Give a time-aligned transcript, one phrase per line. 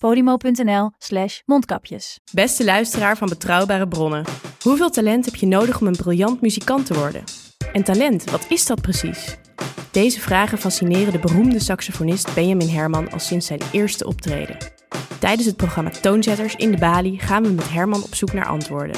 [0.00, 2.18] podimo.nl slash mondkapjes.
[2.32, 4.24] Beste luisteraar van Betrouwbare Bronnen.
[4.62, 7.24] Hoeveel talent heb je nodig om een briljant muzikant te worden?
[7.72, 9.36] En talent, wat is dat precies?
[9.90, 14.56] Deze vragen fascineren de beroemde saxofonist Benjamin Herman al sinds zijn eerste optreden.
[15.18, 18.96] Tijdens het programma Toonzetters in de Bali gaan we met Herman op zoek naar antwoorden.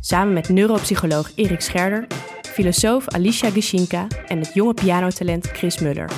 [0.00, 2.06] Samen met neuropsycholoog Erik Scherder,
[2.42, 6.10] filosoof Alicia Gishinka en het jonge pianotalent Chris Muller.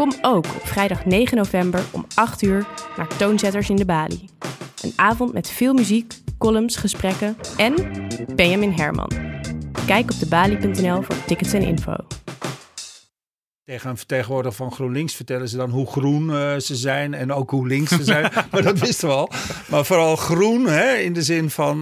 [0.00, 4.28] Kom ook op vrijdag 9 november om 8 uur naar Toonzetters in de Bali.
[4.82, 7.74] Een avond met veel muziek, columns, gesprekken en
[8.34, 9.10] Benjamin Herman.
[9.86, 11.94] Kijk op debali.nl voor tickets en info.
[13.70, 17.50] Tegen een vertegenwoordiger van GroenLinks vertellen ze dan hoe groen eh, ze zijn en ook
[17.50, 18.32] hoe links ze zijn.
[18.50, 19.30] maar dat wisten we al.
[19.68, 21.80] Maar vooral groen, hè, in de zin van,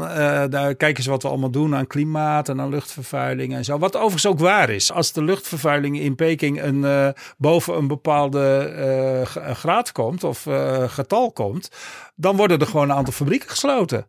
[0.50, 3.78] daar kijken ze wat we allemaal doen aan klimaat en aan luchtvervuiling en zo.
[3.78, 4.92] Wat overigens ook waar is.
[4.92, 7.08] Als de luchtvervuiling in Peking een, eh,
[7.38, 10.46] boven een bepaalde graad komt of
[10.86, 11.70] getal komt,
[12.14, 14.06] dan worden er gewoon een aantal fabrieken gesloten.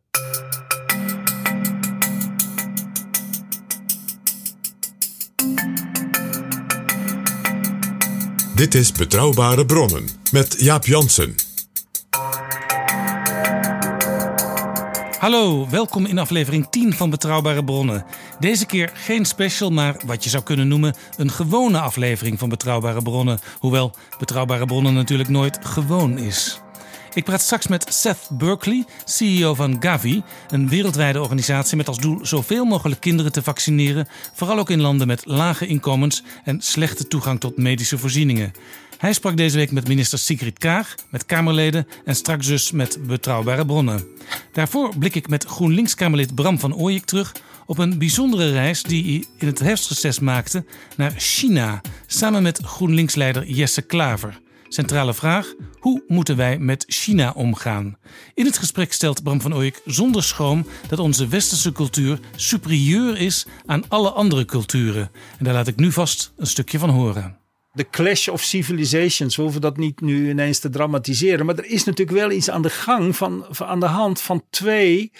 [8.60, 11.36] Dit is Betrouwbare Bronnen met Jaap Jansen.
[15.20, 18.06] Hallo, welkom in aflevering 10 van Betrouwbare Bronnen.
[18.40, 23.02] Deze keer geen special, maar wat je zou kunnen noemen een gewone aflevering van Betrouwbare
[23.02, 23.40] Bronnen.
[23.60, 26.60] Hoewel Betrouwbare Bronnen natuurlijk nooit gewoon is.
[27.20, 32.26] Ik praat straks met Seth Berkley, CEO van Gavi, een wereldwijde organisatie met als doel
[32.26, 37.40] zoveel mogelijk kinderen te vaccineren, vooral ook in landen met lage inkomens en slechte toegang
[37.40, 38.52] tot medische voorzieningen.
[38.98, 43.66] Hij sprak deze week met minister Sigrid Kaag, met Kamerleden en straks dus met betrouwbare
[43.66, 44.08] bronnen.
[44.54, 47.36] Daarvoor blik ik met GroenLinks-Kamerlid Bram van Ooyek terug
[47.66, 50.66] op een bijzondere reis die hij in het herfstreces maakte
[50.98, 54.40] naar China, samen met GroenLinks-leider Jesse Klaver.
[54.70, 57.98] Centrale vraag: hoe moeten wij met China omgaan?
[58.34, 63.46] In het gesprek stelt Bram van Ooyek zonder schroom dat onze westerse cultuur superieur is
[63.66, 65.12] aan alle andere culturen.
[65.38, 67.38] En daar laat ik nu vast een stukje van horen
[67.74, 69.36] de clash of civilizations.
[69.36, 71.46] We hoeven dat niet nu ineens te dramatiseren.
[71.46, 74.44] Maar er is natuurlijk wel iets aan de gang van, van aan de hand van
[74.50, 75.12] twee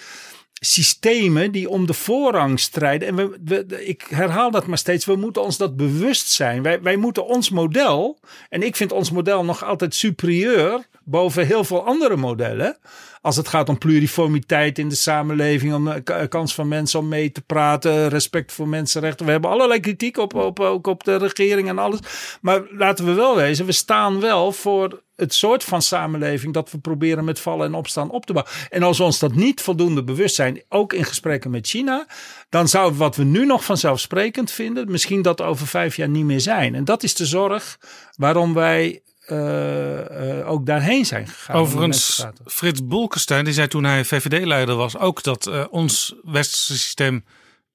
[0.60, 3.08] systemen die om de voorrang strijden.
[3.08, 5.04] En we, we, ik herhaal dat maar steeds.
[5.04, 6.62] We moeten ons dat bewust zijn.
[6.62, 8.18] Wij, wij moeten ons model.
[8.48, 12.76] En ik vind ons model nog altijd superieur boven heel veel andere modellen.
[13.22, 17.32] Als het gaat om pluriformiteit in de samenleving, om de kans van mensen om mee
[17.32, 19.26] te praten, respect voor mensenrechten.
[19.26, 21.98] We hebben allerlei kritiek op, op, ook op de regering en alles.
[22.40, 26.78] Maar laten we wel wezen, we staan wel voor het soort van samenleving dat we
[26.78, 28.54] proberen met vallen en opstaan op te bouwen.
[28.70, 32.06] En als we ons dat niet voldoende bewust zijn, ook in gesprekken met China,
[32.48, 36.40] dan zou wat we nu nog vanzelfsprekend vinden, misschien dat over vijf jaar niet meer
[36.40, 36.74] zijn.
[36.74, 37.78] En dat is de zorg
[38.16, 41.56] waarom wij uh, uh, ook daarheen zijn gegaan.
[41.56, 47.24] Overigens, Frits Bolkestein, die zei toen hij VVD-leider was, ook dat uh, ons westerse systeem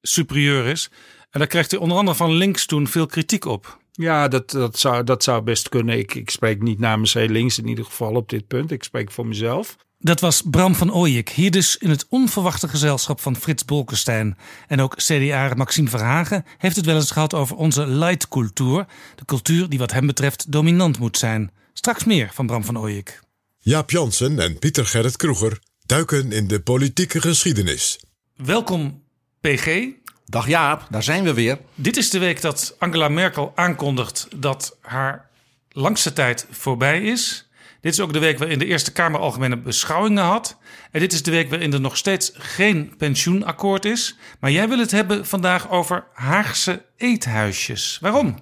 [0.02, 0.90] superieur is.
[1.30, 3.80] En daar kreeg hij onder andere van links toen veel kritiek op.
[3.92, 5.98] Ja, dat, dat, zou, dat zou best kunnen.
[5.98, 8.72] Ik, ik spreek niet namens heel links in ieder geval op dit punt.
[8.72, 9.76] Ik spreek voor mezelf.
[10.00, 14.38] Dat was Bram van Ooyek, hier dus in het onverwachte gezelschap van Frits Bolkestein.
[14.68, 18.86] En ook CDA Maxime Verhagen heeft het wel eens gehad over onze light-cultuur.
[19.16, 21.52] De cultuur die wat hem betreft dominant moet zijn.
[21.74, 23.20] Straks meer van Bram van Ooyek.
[23.60, 28.00] Jaap Jansen en Pieter Gerrit Kroeger duiken in de politieke geschiedenis.
[28.36, 29.04] Welkom
[29.40, 29.88] PG.
[30.26, 31.60] Dag Jaap, daar zijn we weer.
[31.76, 35.30] Dit is de week dat Angela Merkel aankondigt dat haar
[35.70, 37.45] langste tijd voorbij is.
[37.86, 40.58] Dit is ook de week waarin de Eerste Kamer algemene beschouwingen had.
[40.92, 44.18] En dit is de week waarin er nog steeds geen pensioenakkoord is.
[44.40, 47.98] Maar jij wil het hebben vandaag over Haagse eethuisjes.
[48.02, 48.36] Waarom?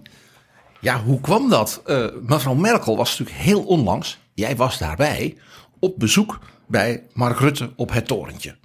[0.79, 1.81] Ja, hoe kwam dat?
[1.85, 5.37] Uh, mevrouw Merkel was natuurlijk heel onlangs, jij was daarbij,
[5.79, 8.55] op bezoek bij Mark Rutte op het torentje.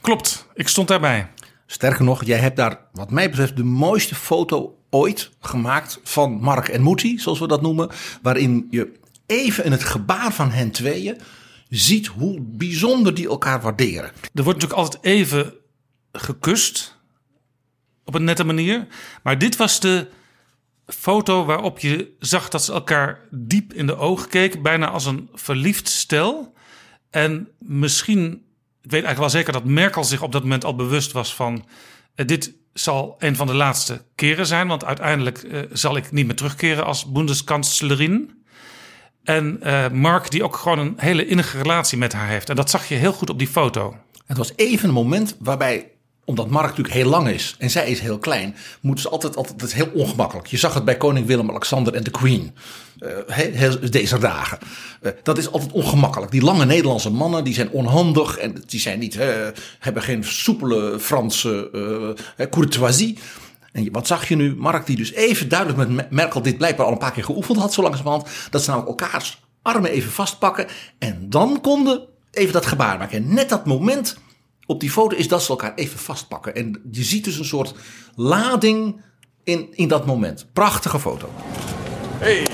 [0.00, 1.30] Klopt, ik stond daarbij.
[1.66, 6.68] Sterker nog, jij hebt daar, wat mij betreft, de mooiste foto ooit gemaakt van Mark
[6.68, 7.90] en Moetie, zoals we dat noemen.
[8.22, 11.20] Waarin je even in het gebaar van hen tweeën
[11.68, 14.10] ziet hoe bijzonder die elkaar waarderen.
[14.34, 15.54] Er wordt natuurlijk altijd even
[16.12, 16.96] gekust.
[18.04, 18.86] Op een nette manier.
[19.22, 20.08] Maar dit was de
[20.86, 24.62] foto waarop je zag dat ze elkaar diep in de ogen keken.
[24.62, 26.54] Bijna als een verliefd stel.
[27.10, 28.32] En misschien,
[28.82, 31.66] ik weet eigenlijk wel zeker dat Merkel zich op dat moment al bewust was van.
[32.14, 34.68] eh, dit zal een van de laatste keren zijn.
[34.68, 38.37] Want uiteindelijk eh, zal ik niet meer terugkeren als Bundeskanzlerin.
[39.28, 42.48] En eh, Mark, die ook gewoon een hele innige relatie met haar heeft.
[42.50, 43.96] En dat zag je heel goed op die foto.
[44.26, 45.90] Het was even een moment waarbij,
[46.24, 49.60] omdat Mark natuurlijk heel lang is en zij is heel klein, moeten ze altijd, altijd
[49.60, 50.46] het is heel ongemakkelijk.
[50.46, 52.54] Je zag het bij koning Willem-Alexander en de Queen.
[52.98, 54.58] eh, he- deze dagen.
[55.02, 56.30] Eh, dat is altijd ongemakkelijk.
[56.30, 59.18] Die lange Nederlandse mannen die zijn onhandig en die zijn niet,
[59.78, 61.70] hebben geen soepele Franse
[62.50, 63.18] courtoisie.
[63.72, 64.56] En wat zag je nu?
[64.56, 67.58] Mark die dus even duidelijk met Me- Merkel dit blijkbaar al een paar keer geoefend
[67.58, 68.28] had, zo langzamerhand.
[68.50, 70.66] Dat ze nou elkaars armen even vastpakken.
[70.98, 72.00] En dan konden
[72.30, 73.16] even dat gebaar maken.
[73.18, 74.18] En net dat moment
[74.66, 76.54] op die foto is dat ze elkaar even vastpakken.
[76.54, 77.74] En je ziet dus een soort
[78.14, 79.00] lading
[79.44, 80.46] in, in dat moment.
[80.52, 81.30] Prachtige foto.
[82.18, 82.46] Hey,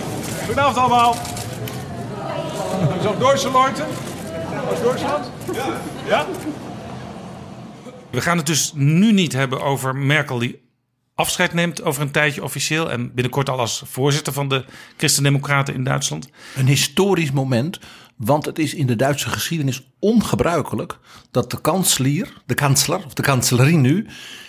[0.44, 1.14] goedenavond allemaal.
[3.02, 3.84] Zo, Duitse Leute?
[4.68, 5.30] Uit Duitsland?
[5.52, 5.80] Ja.
[6.08, 6.26] Ja?
[8.10, 10.62] We gaan het dus nu niet hebben over Merkel die
[11.14, 12.90] afscheid neemt over een tijdje officieel.
[12.90, 14.64] En binnenkort al als voorzitter van de
[14.96, 16.28] Christen-Democraten in Duitsland.
[16.56, 17.78] Een historisch moment,
[18.16, 20.98] want het is in de Duitse geschiedenis ongebruikelijk
[21.30, 24.06] dat de kanselier, de kansler of de kanselerin nu,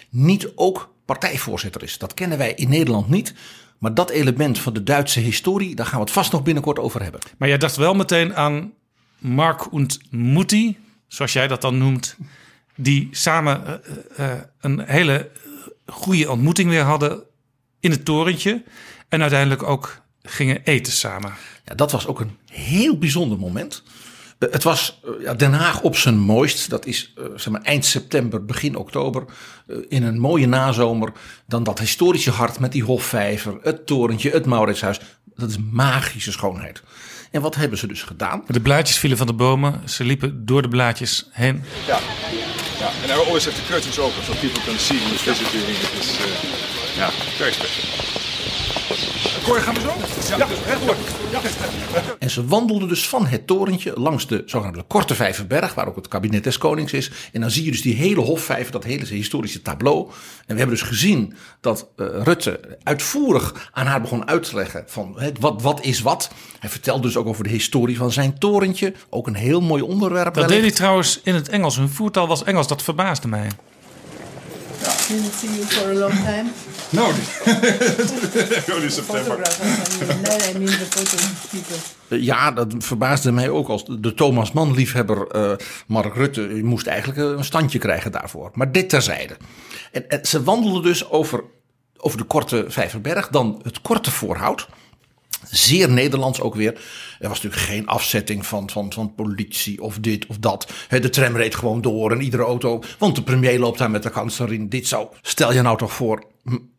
[0.09, 1.97] niet ook partijvoorzitter is.
[1.97, 3.33] Dat kennen wij in Nederland niet.
[3.79, 7.01] Maar dat element van de Duitse historie, daar gaan we het vast nog binnenkort over
[7.01, 7.19] hebben.
[7.37, 8.73] Maar jij dacht wel meteen aan
[9.17, 10.77] Mark und Mutti,
[11.07, 12.17] zoals jij dat dan noemt.
[12.75, 15.31] Die samen eh, eh, een hele
[15.85, 17.23] goede ontmoeting weer hadden
[17.79, 18.63] in het torentje.
[19.09, 21.33] En uiteindelijk ook gingen eten samen.
[21.65, 23.83] Ja, dat was ook een heel bijzonder moment.
[24.39, 26.69] Eh, Het was eh, ja, Den Haag op zijn mooist.
[26.69, 29.25] Dat is eh, zeg maar, eind september, begin oktober.
[29.89, 31.11] in een mooie nazomer.
[31.47, 34.99] Dan dat historische hart met die Hofvijver, het torentje, het Mauritshuis.
[35.35, 36.81] Dat is magische schoonheid.
[37.31, 38.43] En wat hebben ze dus gedaan?
[38.47, 39.89] De blaadjes vielen van de bomen.
[39.89, 41.63] Ze liepen door de blaadjes heen.
[41.87, 41.99] Ja.
[43.03, 45.61] And I always have the curtains open so people can see who's visiting.
[45.61, 46.17] It is,
[46.97, 48.24] ja, very special.
[49.45, 49.93] Cor, gaan we zo?
[50.37, 50.95] Ja, rechtdoor.
[51.31, 51.41] Ja.
[52.19, 56.07] En ze wandelden dus van het torentje langs de zogenaamde Korte Vijverberg, waar ook het
[56.07, 57.11] kabinet des Konings is.
[57.31, 60.07] En dan zie je dus die hele Hofvijver, dat hele historische tableau.
[60.45, 64.83] En we hebben dus gezien dat eh, Rutte uitvoerig aan haar begon uit te leggen
[64.87, 66.29] van wat, wat is wat.
[66.59, 68.93] Hij vertelde dus ook over de historie van zijn torentje.
[69.09, 70.33] Ook een heel mooi onderwerp.
[70.33, 70.67] Dat deed wellicht.
[70.67, 71.75] hij trouwens in het Engels.
[71.75, 72.67] Hun voertaal was Engels.
[72.67, 73.47] Dat verbaasde mij.
[75.07, 76.49] Didn't see you for a long time.
[76.89, 77.01] No,
[78.75, 79.23] only September.
[79.23, 81.17] Photographers, I mean, no, I mean the photo
[81.51, 81.75] people.
[82.07, 85.51] Eh, Ja, dat verbaasde mij ook als de Thomas Mann liefhebber eh,
[85.87, 88.51] Mark Rutte die moest eigenlijk eh, een standje krijgen daarvoor.
[88.53, 89.37] Maar dit terzijde.
[89.91, 91.43] En, en ze wandelden dus over,
[91.97, 94.67] over de korte Vijverberg, dan het korte voorhout.
[95.49, 96.73] Zeer Nederlands ook weer.
[97.19, 100.71] Er was natuurlijk geen afzetting van, van, van politie of dit of dat.
[100.89, 102.83] De tram reed gewoon door en iedere auto.
[102.99, 104.69] Want de premier loopt daar met de kanselier.
[104.69, 105.07] Dit zou.
[105.21, 106.23] Stel je nou toch voor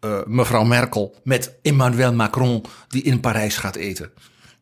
[0.00, 4.11] eh, mevrouw Merkel met Emmanuel Macron die in Parijs gaat eten.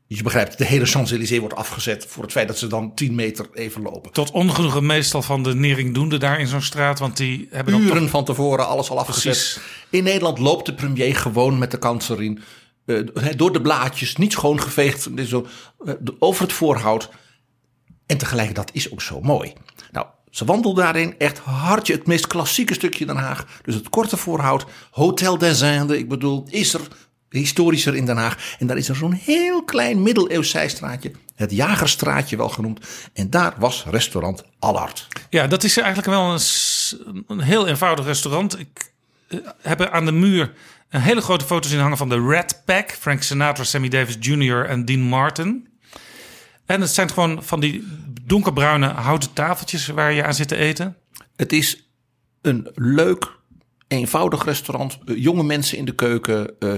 [0.06, 3.46] Je begrijpt, de hele Champs-Élysées wordt afgezet voor het feit dat ze dan 10 meter
[3.52, 4.12] even lopen.
[4.12, 6.98] Tot ongenoegen meestal van de neringdoende daar in zo'n straat.
[6.98, 8.10] Want die hebben dan Uren toch...
[8.10, 9.32] van tevoren alles al afgezet.
[9.32, 9.58] Precies.
[9.90, 12.42] In Nederland loopt de premier gewoon met de kanselier eh,
[13.36, 15.46] door de blaadjes, niet schoongeveegd, dit zo,
[15.84, 17.10] eh, over het voorhout.
[18.06, 19.52] En tegelijk, dat is ook zo mooi.
[19.92, 23.60] Nou, ze wandelt daarin echt hartje het meest klassieke stukje Den Haag.
[23.62, 26.80] Dus het korte voorhout, Hotel des Indes, ik bedoel, is er
[27.28, 28.56] historischer in Den Haag.
[28.58, 32.86] En daar is er zo'n heel klein middeleeuws zijstraatje, het Jagerstraatje wel genoemd.
[33.12, 35.08] En daar was restaurant Allard.
[35.30, 38.58] Ja, dat is eigenlijk wel een, een heel eenvoudig restaurant.
[38.58, 38.92] Ik
[39.28, 40.52] eh, heb aan de muur
[40.94, 42.90] een hele grote foto's in hangen van de Red Pack.
[42.90, 44.66] Frank Sinatra, Sammy Davis Jr.
[44.66, 45.68] en Dean Martin.
[46.66, 47.86] En het zijn gewoon van die
[48.22, 50.96] donkerbruine houten tafeltjes waar je aan zit te eten.
[51.36, 51.88] Het is
[52.42, 53.32] een leuk,
[53.88, 54.98] eenvoudig restaurant.
[55.04, 56.58] Eh, jonge mensen in de keuken.
[56.58, 56.72] eh,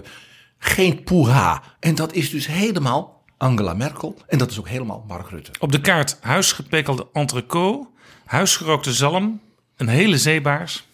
[0.59, 1.63] geen poeha.
[1.81, 4.19] En dat is dus helemaal Angela Merkel.
[4.27, 5.51] En dat is ook helemaal Mark Rutte.
[5.59, 7.89] Op de kaart huisgepekelde entrecote,
[8.25, 9.41] huisgerookte zalm,
[9.77, 10.87] een hele zeebaars.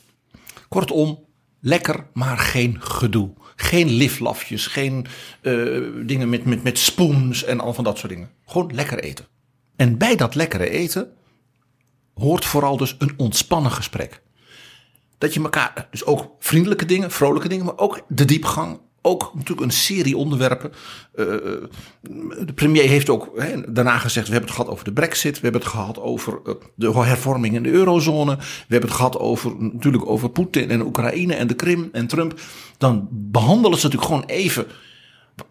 [0.69, 1.25] Kortom,
[1.62, 3.33] lekker, maar geen gedoe.
[3.57, 5.07] Geen liflafjes, geen
[5.40, 5.54] eh,
[6.04, 8.31] dingen met, met, met spoons en al van dat soort dingen.
[8.47, 9.26] Gewoon lekker eten.
[9.76, 11.12] En bij dat lekkere eten
[12.14, 14.23] hoort vooral dus een ontspannen gesprek.
[15.19, 18.81] Dat je elkaar, dus ook vriendelijke dingen, vrolijke dingen, maar ook de diepgang.
[19.02, 20.73] Ook natuurlijk een serie onderwerpen.
[21.14, 21.26] Uh,
[22.44, 25.35] de premier heeft ook daarna gezegd: we hebben het gehad over de Brexit.
[25.35, 28.37] We hebben het gehad over uh, de hervorming in de eurozone.
[28.37, 32.40] We hebben het gehad over natuurlijk over Poetin en Oekraïne en de Krim en Trump.
[32.78, 34.66] Dan behandelen ze natuurlijk gewoon even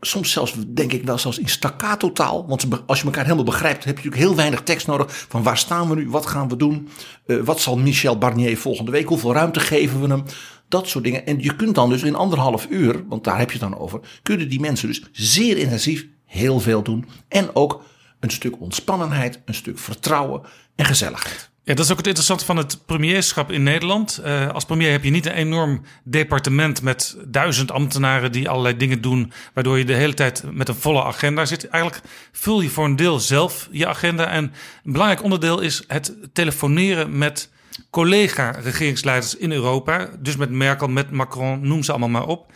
[0.02, 2.48] soms zelfs, denk ik wel, zelfs in staccato taal.
[2.48, 5.26] Want als je elkaar helemaal begrijpt, heb je natuurlijk heel weinig tekst nodig.
[5.30, 6.10] Van waar staan we nu?
[6.10, 6.90] Wat gaan we doen?
[7.26, 9.08] Wat zal Michel Barnier volgende week?
[9.08, 10.24] Hoeveel ruimte geven we hem?
[10.72, 11.26] Dat soort dingen.
[11.26, 14.00] En je kunt dan dus in anderhalf uur, want daar heb je het dan over,
[14.24, 17.08] kunnen die mensen dus zeer intensief heel veel doen.
[17.28, 17.84] En ook
[18.20, 20.42] een stuk ontspannenheid, een stuk vertrouwen
[20.76, 21.50] en gezelligheid.
[21.64, 24.22] Ja, dat is ook het interessante van het premierschap in Nederland.
[24.26, 29.02] Uh, als premier heb je niet een enorm departement met duizend ambtenaren die allerlei dingen
[29.02, 31.68] doen, waardoor je de hele tijd met een volle agenda zit.
[31.68, 34.28] Eigenlijk vul je voor een deel zelf je agenda.
[34.28, 34.44] En
[34.84, 37.50] een belangrijk onderdeel is het telefoneren met
[37.90, 40.10] collega-regeringsleiders in Europa.
[40.20, 42.52] Dus met Merkel, met Macron, noem ze allemaal maar op.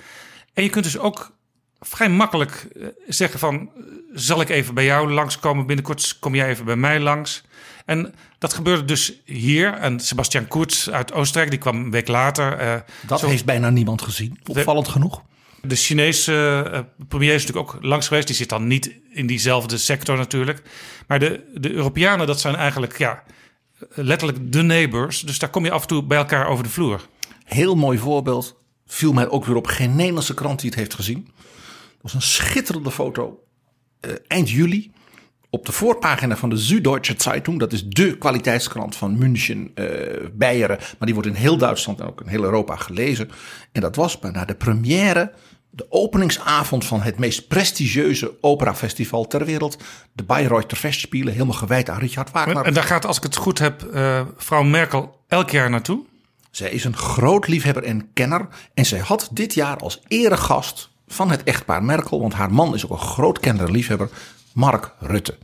[0.54, 1.32] En je kunt dus ook
[1.80, 3.70] vrij makkelijk eh, zeggen van...
[4.14, 5.66] zal ik even bij jou langskomen?
[5.66, 7.44] Binnenkort kom jij even bij mij langs.
[7.86, 9.74] En dat gebeurde dus hier.
[9.74, 12.62] En Sebastian Kurz uit Oostenrijk, die kwam een week later.
[12.62, 12.76] Uh,
[13.08, 15.22] dat zo, heeft bijna niemand gezien, opvallend de, genoeg.
[15.62, 16.32] De Chinese
[16.74, 18.28] uh, premier is natuurlijk ook langs geweest.
[18.28, 20.62] Die zit dan niet in diezelfde sector natuurlijk.
[21.08, 23.24] Maar de, de Europeanen, dat zijn eigenlijk ja,
[23.90, 25.22] letterlijk de neighbors.
[25.22, 27.08] Dus daar kom je af en toe bij elkaar over de vloer.
[27.44, 28.60] Heel mooi voorbeeld.
[28.86, 31.28] Viel mij ook weer op geen Nederlandse krant die het heeft gezien.
[31.92, 33.44] Dat was een schitterende foto.
[34.02, 34.94] Uh, eind juli
[35.56, 39.88] op de voorpagina van de Süddeutsche Zeitung, dat is de kwaliteitskrant van München, uh,
[40.34, 43.30] Beieren, maar die wordt in heel Duitsland en ook in heel Europa gelezen.
[43.72, 45.32] En dat was bijna de première,
[45.76, 49.78] de openingsavond van het meest prestigieuze operafestival ter wereld,
[50.14, 52.66] de Bayreuther Festspielen, helemaal gewijd aan Richard Wagner.
[52.66, 56.06] En daar gaat, als ik het goed heb, uh, vrouw Merkel elk jaar naartoe?
[56.52, 61.32] Zij is een groot liefhebber en kenner en zij had dit jaar als eregast van
[61.32, 64.10] het echtpaar Merkel, want haar man is ook een groot kenner en liefhebber,
[64.54, 65.38] Mark Rutte.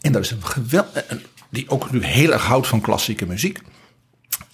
[0.00, 1.04] En dat is een geweldig.
[1.50, 3.60] Die ook nu heel erg houdt van klassieke muziek.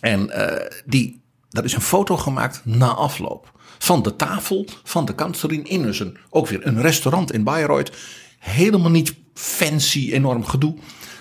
[0.01, 3.54] En uh, die, dat is een foto gemaakt na afloop.
[3.79, 7.93] Van de tafel van de kanselier in dus ook weer een restaurant in Bayreuth.
[8.39, 10.75] Helemaal niet fancy, enorm gedoe.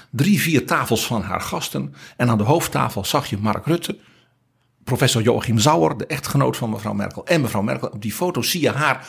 [0.09, 1.93] Drie, vier tafels van haar gasten.
[2.17, 3.97] En aan de hoofdtafel zag je Mark Rutte.
[4.83, 7.25] Professor Joachim Sauer, de echtgenoot van mevrouw Merkel.
[7.25, 7.87] En mevrouw Merkel.
[7.87, 9.07] Op die foto zie je haar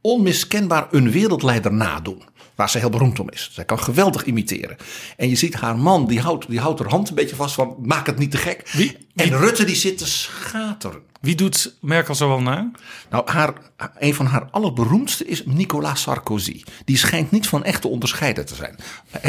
[0.00, 2.22] onmiskenbaar een wereldleider nadoen.
[2.56, 3.50] Waar ze heel beroemd om is.
[3.52, 4.76] Zij kan geweldig imiteren.
[5.16, 7.76] En je ziet haar man, die houdt, die houdt haar hand een beetje vast van
[7.82, 8.70] maak het niet te gek.
[8.72, 8.96] Wie?
[9.14, 11.00] En Rutte die zit te schateren.
[11.20, 12.70] Wie doet Merkel zo wel na?
[13.10, 13.52] Nou, haar,
[13.98, 16.62] een van haar allerberoemdste is Nicolas Sarkozy.
[16.84, 18.76] Die schijnt niet van echt te onderscheiden te zijn.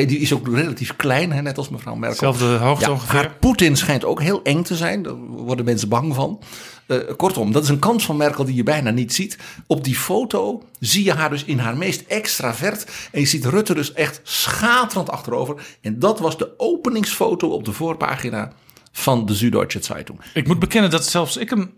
[0.07, 2.17] Die is ook relatief klein, hè, net als mevrouw Merkel.
[2.17, 3.15] Zelfde hoogte ja, ongeveer.
[3.15, 5.03] Haar Poetin schijnt ook heel eng te zijn.
[5.03, 6.39] Daar worden mensen bang van.
[6.87, 9.37] Uh, kortom, dat is een kant van Merkel die je bijna niet ziet.
[9.67, 13.09] Op die foto zie je haar dus in haar meest extravert.
[13.11, 15.77] En je ziet Rutte dus echt schaterend achterover.
[15.81, 18.51] En dat was de openingsfoto op de voorpagina
[18.91, 20.19] van de Süddeutsche Zeitung.
[20.33, 21.73] Ik moet bekennen dat zelfs ik hem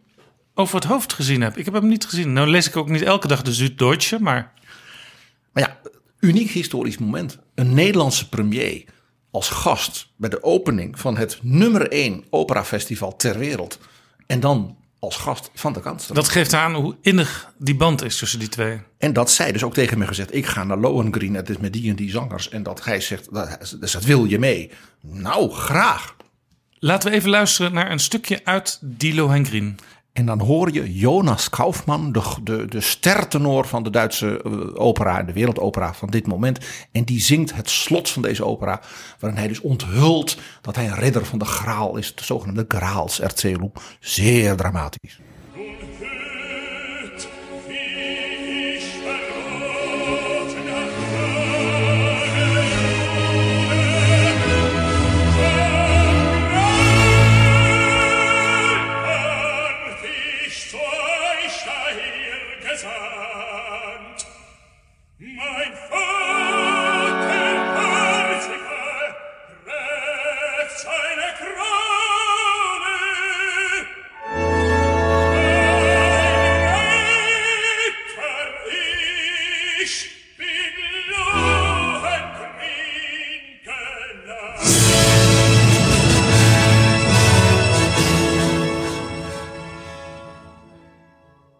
[0.53, 1.57] over het hoofd gezien heb.
[1.57, 2.33] Ik heb hem niet gezien.
[2.33, 4.53] Nou lees ik ook niet elke dag de Süddeutsche, maar...
[5.51, 7.37] Maar ja, uniek historisch moment.
[7.55, 8.83] Een Nederlandse premier
[9.31, 13.79] als gast bij de opening van het nummer 1 operafestival ter wereld.
[14.27, 16.15] En dan als gast van de kanselier.
[16.15, 18.81] Dat geeft aan hoe innig die band is tussen die twee.
[18.97, 21.73] En dat zij dus ook tegen me gezegd: ik ga naar Lohengrin, het is met
[21.73, 22.49] die en die zangers.
[22.49, 24.71] En dat hij zegt: dat, dus dat wil je mee.
[25.01, 26.15] Nou, graag.
[26.79, 29.79] Laten we even luisteren naar een stukje uit die Lohengrin.
[30.13, 35.23] En dan hoor je Jonas Kaufmann, de, de, de stertenor van de Duitse uh, opera,
[35.23, 36.59] de wereldopera van dit moment.
[36.91, 38.81] En die zingt het slot van deze opera,
[39.19, 43.71] waarin hij dus onthult dat hij een redder van de Graal is, de zogenaamde Graalserzählung.
[43.99, 45.19] Zeer dramatisch.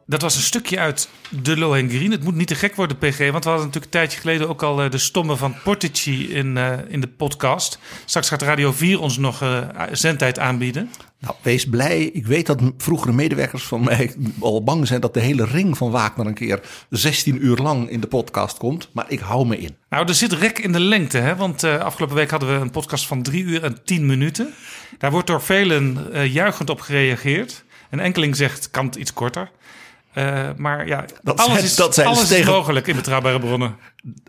[0.09, 2.11] Dat was een stukje uit De Lohengrin.
[2.11, 3.17] Het moet niet te gek worden, PG.
[3.17, 6.57] Want we hadden natuurlijk een tijdje geleden ook al eh, de stommen van Portici in,
[6.57, 7.79] eh, in de podcast.
[8.05, 10.89] Straks gaat Radio 4 ons nog uh, zendtijd aanbieden.
[11.19, 12.03] Nou, wees blij.
[12.03, 15.91] Ik weet dat vroegere medewerkers van mij al bang zijn dat de hele ring van
[15.91, 18.89] Wagner een keer 16 uur lang in de podcast komt.
[18.93, 19.75] Maar ik hou me in.
[19.89, 21.35] Nou, er zit rek in de lengte, hè?
[21.35, 24.53] Want uh, afgelopen week hadden we een podcast van 3 uur en 10 minuten.
[24.97, 27.63] Daar wordt door velen uh, juichend op gereageerd.
[27.89, 29.51] Een enkeling zegt, kan het iets korter?
[30.19, 32.43] Uh, maar ja, dat alles, zijn, is, dat zijn alles tegen...
[32.43, 33.75] is mogelijk in betrouwbare bronnen.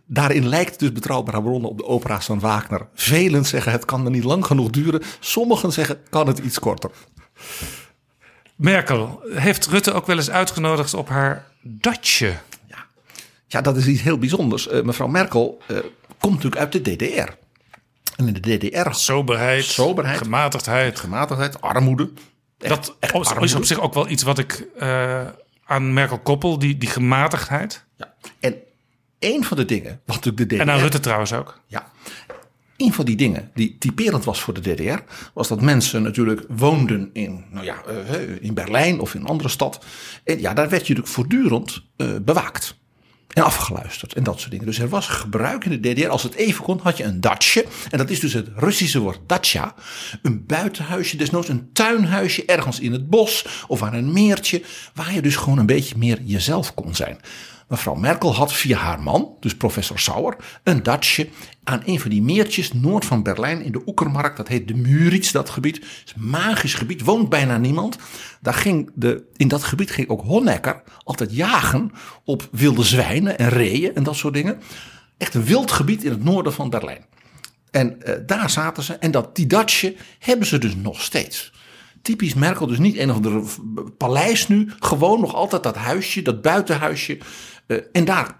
[0.07, 2.87] Daarin lijkt dus betrouwbare bronnen op de opera's van Wagner.
[2.95, 5.03] Velen zeggen het kan er niet lang genoeg duren.
[5.21, 6.91] Sommigen zeggen kan het iets korter.
[8.57, 12.35] Merkel, heeft Rutte ook wel eens uitgenodigd op haar datje?
[12.67, 12.85] Ja,
[13.47, 14.69] ja dat is iets heel bijzonders.
[14.69, 15.79] Uh, mevrouw Merkel uh,
[16.19, 17.33] komt natuurlijk uit de DDR.
[18.17, 18.91] En in de DDR...
[18.91, 20.99] Soberheid, soberheid gematigdheid.
[20.99, 22.11] Gematigheid, armoede.
[22.59, 23.45] Echt, dat echt armoede.
[23.45, 24.67] is op zich ook wel iets wat ik
[25.71, 27.85] aan Merkel koppel, die, die gematigdheid.
[27.97, 28.15] Ja.
[28.41, 28.55] En
[29.19, 30.63] een van de dingen, wat natuurlijk de DDR...
[30.63, 31.61] En aan Rutte trouwens ook.
[31.67, 31.91] Ja.
[32.77, 34.99] Een van die dingen die typerend was voor de DDR,
[35.35, 39.49] was dat mensen natuurlijk woonden in, nou ja, uh, in Berlijn of in een andere
[39.49, 39.85] stad.
[40.25, 42.79] En ja, daar werd je natuurlijk voortdurend uh, bewaakt.
[43.31, 44.67] En afgeluisterd en dat soort dingen.
[44.67, 46.09] Dus er was gebruik in de DDR.
[46.09, 47.65] Als het even kon, had je een datje.
[47.91, 49.75] En dat is dus het Russische woord dacha.
[50.23, 54.63] Een buitenhuisje, desnoods een tuinhuisje ergens in het bos of aan een meertje.
[54.95, 57.19] Waar je dus gewoon een beetje meer jezelf kon zijn.
[57.71, 61.29] Mevrouw Merkel had via haar man, dus professor Sauer, een datje
[61.65, 64.37] aan een van die meertjes noord van Berlijn in de Oekermark.
[64.37, 65.77] Dat heet de Müritz, dat gebied.
[65.77, 67.99] Het is een magisch gebied, woont bijna niemand.
[68.41, 71.93] Daar ging de, in dat gebied ging ook Honecker altijd jagen
[72.25, 74.61] op wilde zwijnen en reeën en dat soort dingen.
[75.19, 77.05] Echt een wild gebied in het noorden van Berlijn.
[77.71, 78.95] En uh, daar zaten ze.
[78.95, 81.53] En dat, die datje hebben ze dus nog steeds.
[82.03, 83.43] Typisch Merkel, dus niet een of ander
[83.97, 84.73] paleis nu.
[84.79, 87.19] Gewoon nog altijd dat huisje, dat buitenhuisje.
[87.71, 88.37] Uh, en daar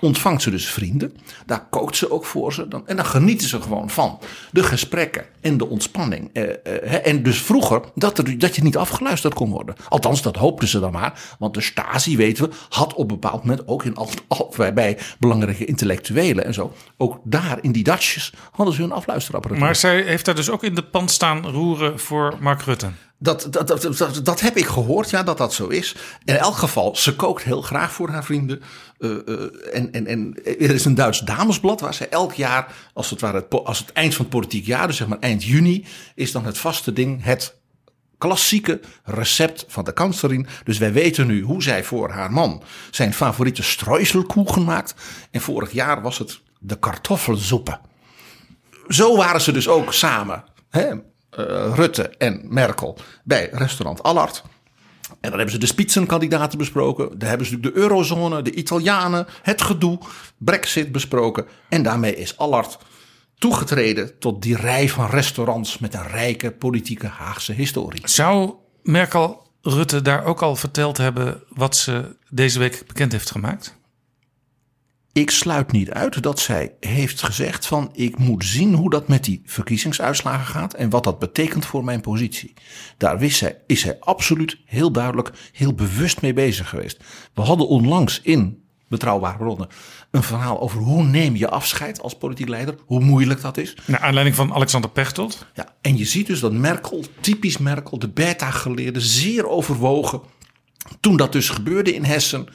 [0.00, 1.16] ontvangt ze dus vrienden.
[1.46, 2.68] Daar kookt ze ook voor ze.
[2.68, 4.18] Dan, en dan genieten ze gewoon van
[4.50, 6.30] de gesprekken en de ontspanning.
[6.32, 9.74] Uh, uh, en dus vroeger dat, dat je niet afgeluisterd kon worden.
[9.88, 11.20] Althans, dat hoopten ze dan maar.
[11.38, 14.98] Want de Stasi, weten we, had op een bepaald moment ook in al, al, bij,
[15.18, 16.72] belangrijke intellectuelen en zo.
[16.96, 19.64] Ook daar in die datjes hadden ze hun afluisterapparatuur.
[19.64, 22.88] Maar zij heeft daar dus ook in de pan staan roeren voor Mark Rutte.
[23.20, 25.96] Dat, dat, dat, dat, dat heb ik gehoord, ja, dat dat zo is.
[26.24, 28.62] In elk geval, ze kookt heel graag voor haar vrienden.
[28.98, 33.10] Uh, uh, en, en, en er is een Duits damesblad waar ze elk jaar, als
[33.10, 36.32] het, ware, als het eind van het politiek jaar, dus zeg maar eind juni, is
[36.32, 37.56] dan het vaste ding het
[38.18, 40.46] klassieke recept van de kanslerin.
[40.64, 44.94] Dus wij weten nu hoe zij voor haar man zijn favoriete streuselkoeken maakt.
[45.30, 47.80] En vorig jaar was het de kartoffelsoepen.
[48.88, 50.44] Zo waren ze dus ook samen.
[50.70, 50.94] Hè?
[51.38, 54.42] Uh, Rutte en Merkel bij restaurant Allard.
[55.08, 57.18] En dan hebben ze de spitsenkandidaten besproken.
[57.18, 59.98] Daar hebben ze de eurozone, de Italianen, het gedoe,
[60.36, 61.46] Brexit besproken.
[61.68, 62.78] En daarmee is Allard
[63.38, 68.00] toegetreden tot die rij van restaurants met een rijke politieke Haagse historie.
[68.04, 73.77] Zou Merkel Rutte daar ook al verteld hebben wat ze deze week bekend heeft gemaakt?
[75.12, 79.24] Ik sluit niet uit dat zij heeft gezegd van ik moet zien hoe dat met
[79.24, 82.54] die verkiezingsuitslagen gaat en wat dat betekent voor mijn positie.
[82.96, 87.04] Daar wist zij, is zij absoluut heel duidelijk, heel bewust mee bezig geweest.
[87.34, 89.68] We hadden onlangs in Betrouwbare Bronnen
[90.10, 93.76] een verhaal over hoe neem je afscheid als politiek leider, hoe moeilijk dat is.
[93.86, 95.46] Naar aanleiding van Alexander Pechtold.
[95.54, 100.20] Ja, en je ziet dus dat Merkel, typisch Merkel, de beta-geleerde, zeer overwogen.
[101.00, 102.48] Toen dat dus gebeurde in Hessen,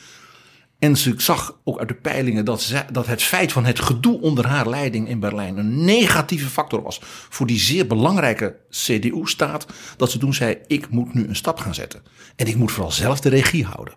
[0.84, 4.48] en ze zag ook uit de peilingen dat, dat het feit van het gedoe onder
[4.48, 9.65] haar leiding in Berlijn een negatieve factor was voor die zeer belangrijke CDU-staat.
[9.98, 12.04] Dat ze toen zei: Ik moet nu een stap gaan zetten.
[12.36, 13.93] En ik moet vooral zelf de regie houden.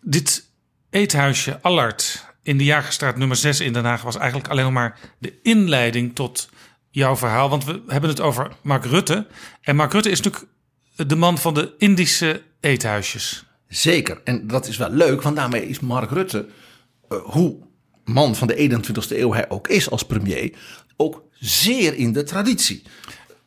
[0.00, 0.50] Dit
[0.90, 5.34] eethuisje Allard in de Jagerstraat nummer 6 in Den Haag was eigenlijk alleen maar de
[5.42, 6.48] inleiding tot
[6.90, 7.48] jouw verhaal.
[7.48, 9.26] Want we hebben het over Mark Rutte.
[9.60, 10.52] En Mark Rutte is natuurlijk
[10.96, 13.47] de man van de Indische eethuisjes.
[13.68, 14.20] Zeker.
[14.24, 16.46] En dat is wel leuk, want daarmee is Mark Rutte,
[17.08, 17.56] uh, hoe
[18.04, 20.52] man van de 21ste eeuw hij ook is als premier,
[20.96, 22.82] ook zeer in de traditie.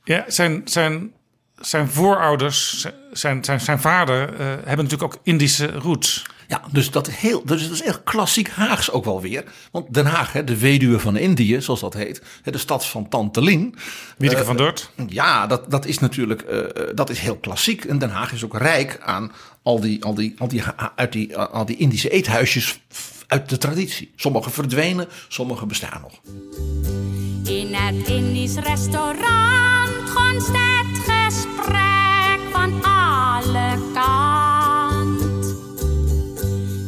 [0.03, 1.13] Ja, zijn, zijn,
[1.59, 6.23] zijn voorouders, zijn, zijn, zijn vader, uh, hebben natuurlijk ook Indische roots.
[6.51, 9.43] Ja, dus dat, heel, dus dat is echt klassiek Haags ook wel weer.
[9.71, 12.21] Want Den Haag, hè, de weduwe van Indië, zoals dat heet.
[12.43, 13.75] De stad van Tante Lien.
[14.17, 14.91] Wieteke uh, van Dort.
[15.07, 16.59] Ja, dat, dat is natuurlijk uh,
[16.95, 17.85] dat is heel klassiek.
[17.85, 19.31] En Den Haag is ook rijk aan
[19.63, 20.63] al die, al die, al die,
[20.95, 22.79] uit die, al die Indische eethuisjes
[23.27, 24.11] uit de traditie.
[24.15, 26.19] Sommige verdwenen, sommige bestaan nog.
[27.43, 35.55] In het Indisch restaurant gonst het gesprek van alle kant.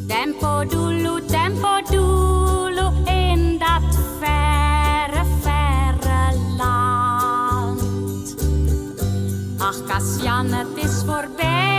[0.07, 8.35] Tempo doelu, tempo doelu in dat verre, verre land.
[9.57, 11.72] Ach, Kasjan, het is voorbij.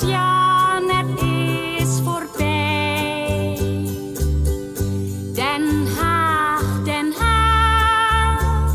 [0.00, 3.58] Het is voorbij.
[5.34, 8.72] Den Haag, Den Haag,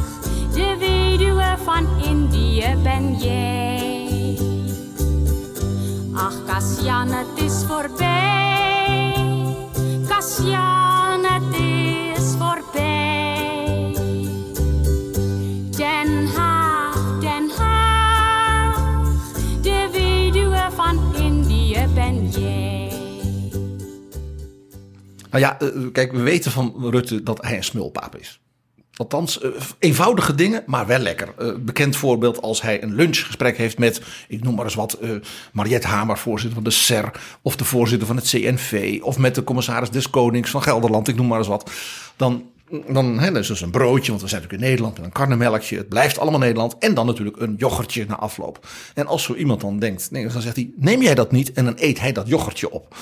[0.53, 4.37] de weduwe van Indië ben jij.
[6.13, 7.09] Ach, Kassian,
[25.35, 28.39] Nou ja, eh, kijk, we weten van Rutte dat hij een smulpaap is.
[28.95, 31.33] Althans, eh, eenvoudige dingen, maar wel lekker.
[31.37, 34.99] Eh, bekend voorbeeld als hij een lunchgesprek heeft met, ik noem maar eens wat,
[35.51, 39.43] Mariette Hamer, voorzitter van de SER, of de voorzitter van het CNV, of met de
[39.43, 41.71] commissaris des Konings van Gelderland, ik noem maar eens wat.
[42.15, 42.43] Dan,
[42.87, 45.77] dan hè, is dus een broodje, want we zijn natuurlijk in Nederland, met een karnemelkje,
[45.77, 46.77] het blijft allemaal Nederland.
[46.77, 48.67] En dan natuurlijk een yoghurtje na afloop.
[48.93, 51.51] En als zo iemand dan denkt, nee, dan zegt hij, neem jij dat niet?
[51.51, 52.95] En dan eet hij dat yoghurtje op.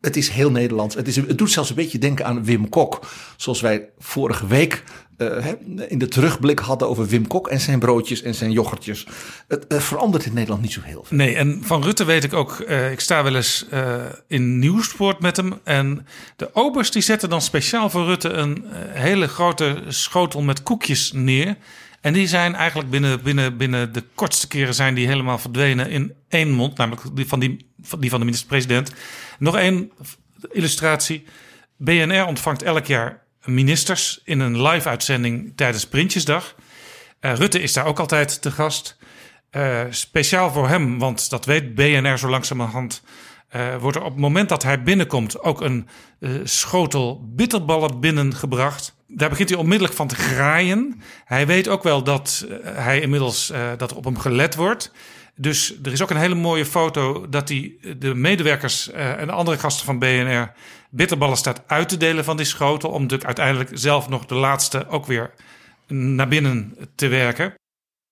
[0.00, 0.94] Het is heel Nederlands.
[0.94, 3.06] Het, is, het doet zelfs een beetje denken aan Wim Kok.
[3.36, 4.84] Zoals wij vorige week
[5.16, 5.46] eh,
[5.88, 9.06] in de terugblik hadden over Wim Kok en zijn broodjes en zijn yoghurtjes.
[9.48, 11.16] Het verandert in Nederland niet zo heel veel.
[11.16, 15.20] Nee, en van Rutte weet ik ook, eh, ik sta wel eens eh, in Nieuwsport
[15.20, 15.54] met hem.
[15.64, 16.06] En
[16.36, 21.56] de obers die zetten dan speciaal voor Rutte een hele grote schotel met koekjes neer.
[22.00, 26.12] En die zijn eigenlijk binnen, binnen, binnen de kortste keren zijn die helemaal verdwenen in
[26.28, 26.76] één mond.
[26.76, 28.92] Namelijk die, van die van de minister-president.
[29.38, 29.92] Nog één
[30.50, 31.24] illustratie.
[31.76, 36.54] BNR ontvangt elk jaar ministers in een live-uitzending tijdens Prinsjesdag.
[37.20, 38.96] Eh, Rutte is daar ook altijd te gast.
[39.50, 43.02] Eh, speciaal voor hem, want dat weet BNR zo langzamerhand.
[43.48, 45.88] eh wordt er op het moment dat hij binnenkomt ook een
[46.44, 48.94] schotel bitterballen binnengebracht.
[49.06, 51.02] Daar begint hij onmiddellijk van te graaien.
[51.24, 54.92] Hij weet ook wel dat hij inmiddels dat op hem gelet wordt.
[55.40, 59.32] Dus er is ook een hele mooie foto dat hij de medewerkers eh, en de
[59.32, 60.52] andere gasten van BNR
[60.90, 62.90] bitterballen staat uit te delen van die schotel.
[62.90, 65.30] Om natuurlijk uiteindelijk zelf nog de laatste ook weer
[65.86, 67.54] naar binnen te werken.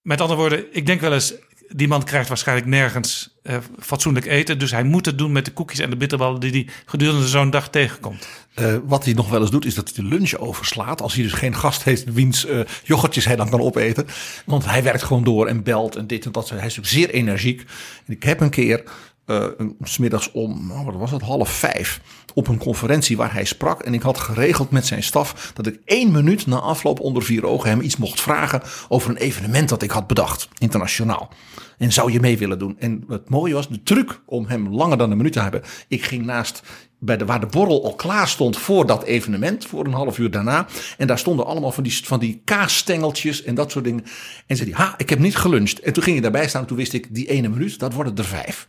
[0.02, 1.34] Met andere woorden, ik denk wel eens,
[1.68, 4.59] die man krijgt waarschijnlijk nergens eh, fatsoenlijk eten.
[4.59, 7.50] Dus hij moet het doen met de koekjes en de bitterballen die hij gedurende zo'n
[7.50, 8.29] dag tegenkomt.
[8.55, 11.02] Eh, wat hij nog wel eens doet, is dat hij de lunch overslaat.
[11.02, 14.07] Als hij dus geen gast heeft, wiens eh, yoghurtjes hij dan kan opeten.
[14.44, 16.48] Want hij werkt gewoon door en belt en dit en dat.
[16.48, 17.61] Hij is natuurlijk zeer energiek.
[18.07, 18.83] En ik heb een keer,
[19.26, 22.00] 's smiddags om, nou, wat was het, half vijf,
[22.34, 23.82] op een conferentie waar hij sprak.
[23.82, 27.46] En ik had geregeld met zijn staf dat ik één minuut na afloop onder vier
[27.46, 31.30] ogen hem iets mocht vragen over een evenement dat ik had bedacht, internationaal.
[31.78, 32.76] En zou je mee willen doen?
[32.78, 35.62] En het mooie was, de truc om hem langer dan een minuut te hebben.
[35.88, 36.62] Ik ging naast
[36.98, 40.30] bij de, waar de borrel al klaar stond voor dat evenement, voor een half uur
[40.30, 40.66] daarna.
[40.98, 44.04] En daar stonden allemaal van die, van die kaasstengeltjes en dat soort dingen.
[44.46, 45.80] En zei hij, ha, ik heb niet geluncht.
[45.80, 48.24] En toen ging hij daarbij staan, toen wist ik, die ene minuut, dat worden er
[48.24, 48.66] vijf.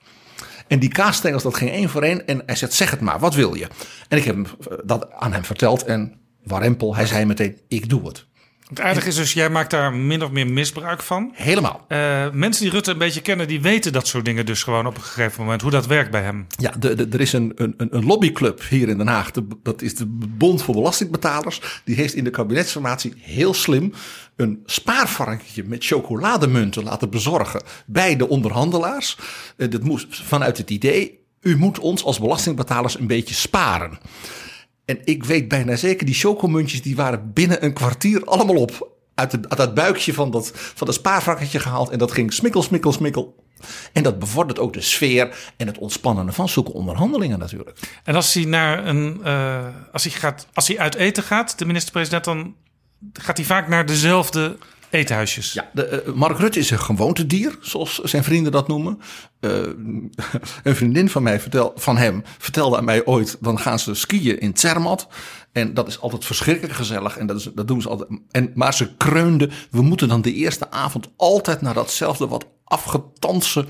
[0.68, 2.28] En die kaasstengels, dat ging één voor één.
[2.28, 3.68] En hij zegt, zeg het maar, wat wil je?
[4.08, 5.84] En ik heb eh, dat aan hem verteld.
[5.84, 8.27] En warempel, hij zei meteen, ik doe het.
[8.68, 11.32] Het aardige is dus, jij maakt daar min of meer misbruik van.
[11.34, 11.86] Helemaal.
[11.88, 14.96] Eh, mensen die Rutte een beetje kennen, die weten dat soort dingen dus gewoon op
[14.96, 15.62] een gegeven moment.
[15.62, 16.48] Hoe dat werkt bij hem.
[16.58, 19.32] Ja, de, de- er is een, een, een lobbyclub hier in Den Haag.
[19.32, 20.06] De- dat is de
[20.38, 21.82] Bond voor Belastingbetalers.
[21.86, 23.94] Die heeft in de kabinetsformatie heel slim
[24.36, 29.18] een spaarvarkentje met chocolademunten laten bezorgen bij de onderhandelaars.
[29.58, 34.00] Eh, dat moest vanuit het idee, u moet ons als belastingbetalers een beetje sparen.
[34.88, 38.95] En ik weet bijna zeker, die chocomuntjes die waren binnen een kwartier allemaal op.
[39.15, 41.89] Uit, het uit het buikje van dat, van dat spaarvarkentje gehaald.
[41.89, 43.36] En dat ging smikkel, smikkel, smikkel.
[43.93, 47.80] En dat bevordert ook de sfeer en het ontspannen van zulke onderhandelingen natuurlijk.
[48.04, 49.19] En als hij naar een.
[49.23, 52.56] eh, als, hij gaat, als hij uit eten gaat, de minister-president, dan
[53.13, 54.58] gaat hij vaak naar dezelfde
[54.89, 55.54] eethuisjes.
[55.54, 59.00] Ja, de, eh, Mark Rutte is een gewoontedier, zoals zijn vrienden dat noemen.
[59.39, 59.52] Eh,
[60.63, 64.39] een vriendin van, mij vertel, van hem vertelde aan mij ooit, dan gaan ze skiën
[64.39, 65.08] in Zermatt.
[65.52, 67.17] En dat is altijd verschrikkelijk gezellig.
[67.17, 68.10] En dat, is, dat doen ze altijd.
[68.32, 73.65] En, maar ze kreunde, we moeten dan de eerste avond altijd naar datzelfde wat afgetanse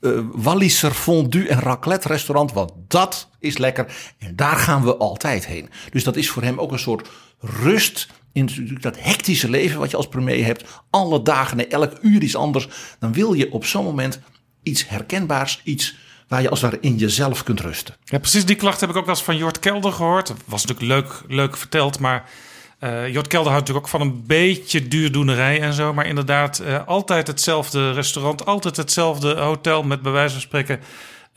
[0.00, 2.52] eh Walliser fondue en raclette restaurant.
[2.52, 4.14] Want dat is lekker.
[4.18, 5.68] En daar gaan we altijd heen.
[5.90, 7.08] Dus dat is voor hem ook een soort
[7.40, 10.64] rust in dat hectische leven wat je als premier hebt.
[10.90, 12.68] Alle dagen, nee, elk uur iets anders.
[12.98, 14.20] Dan wil je op zo'n moment
[14.62, 15.96] iets herkenbaars, iets
[16.28, 17.94] waar je als het ware in jezelf kunt rusten.
[18.04, 20.32] Ja, precies die klacht heb ik ook wel eens van Jort Kelder gehoord.
[20.44, 22.30] Was natuurlijk leuk, leuk verteld, maar
[22.78, 25.94] eh Jort Kelder houdt natuurlijk ook van een beetje duurdoenerij en zo.
[25.94, 30.80] Maar inderdaad, eh, altijd hetzelfde restaurant, altijd hetzelfde hotel met bij wijze van spreken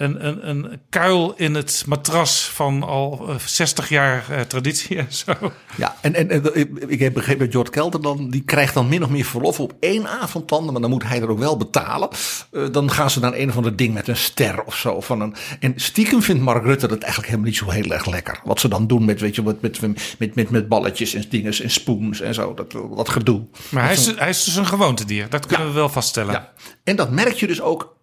[0.04, 5.08] een, een, een kuil in het matras van al eh, 60 jaar eh, traditie en
[5.14, 5.34] zo.
[5.78, 9.04] Ja, en, en, en ik- heb begrepen dat George Kelder dan, die krijgt dan min
[9.04, 12.10] of meer verlof op één avond dan, maar dan moet hij er ook wel betalen.
[12.52, 15.02] Eh, dan gaan ze naar een of ander ding met een ster of zo.
[15.02, 18.40] Van een, en stiekem vindt Mark Rutte dat eigenlijk helemaal niet zo heel erg lekker.
[18.44, 19.82] Wat ze dan doen met, weet je, met, met,
[20.20, 22.54] met, met, met balletjes en dingen en spoons en zo.
[22.54, 23.46] Dat, dat gedoe.
[23.70, 25.30] Maar hij is, hij is dus een gewoontedier.
[25.30, 26.34] Dat kunnen we wel vaststellen.
[26.34, 26.52] Ja.
[26.84, 27.96] En dat merk je dus ook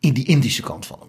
[0.00, 1.08] in die Indische kant van hem.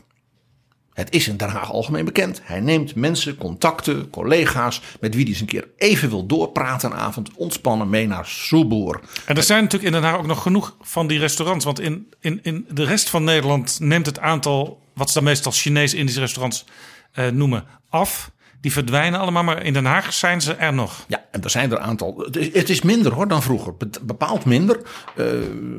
[0.99, 2.41] Het is in Den Haag algemeen bekend.
[2.43, 6.97] Hij neemt mensen, contacten, collega's met wie hij eens een keer even wil doorpraten een
[6.97, 8.99] avond, ontspannen mee naar Soeboer.
[9.25, 11.65] En er zijn natuurlijk in Den Haag ook nog genoeg van die restaurants.
[11.65, 15.51] Want in, in, in de rest van Nederland neemt het aantal, wat ze dan meestal
[15.51, 16.65] Chinees-Indische restaurants
[17.11, 18.31] eh, noemen, af.
[18.61, 21.05] Die verdwijnen allemaal, maar in Den Haag zijn ze er nog.
[21.07, 22.17] Ja, en er zijn er een aantal.
[22.17, 23.75] Het is, het is minder hoor dan vroeger.
[23.75, 24.81] Be- Bepaald minder.
[25.15, 25.25] Eh,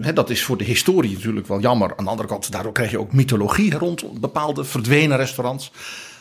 [0.01, 1.93] hè, dat is voor de historie natuurlijk wel jammer.
[1.97, 5.73] Aan de andere kant, daardoor krijg je ook mythologie rond bepaalde verdwenen restaurants.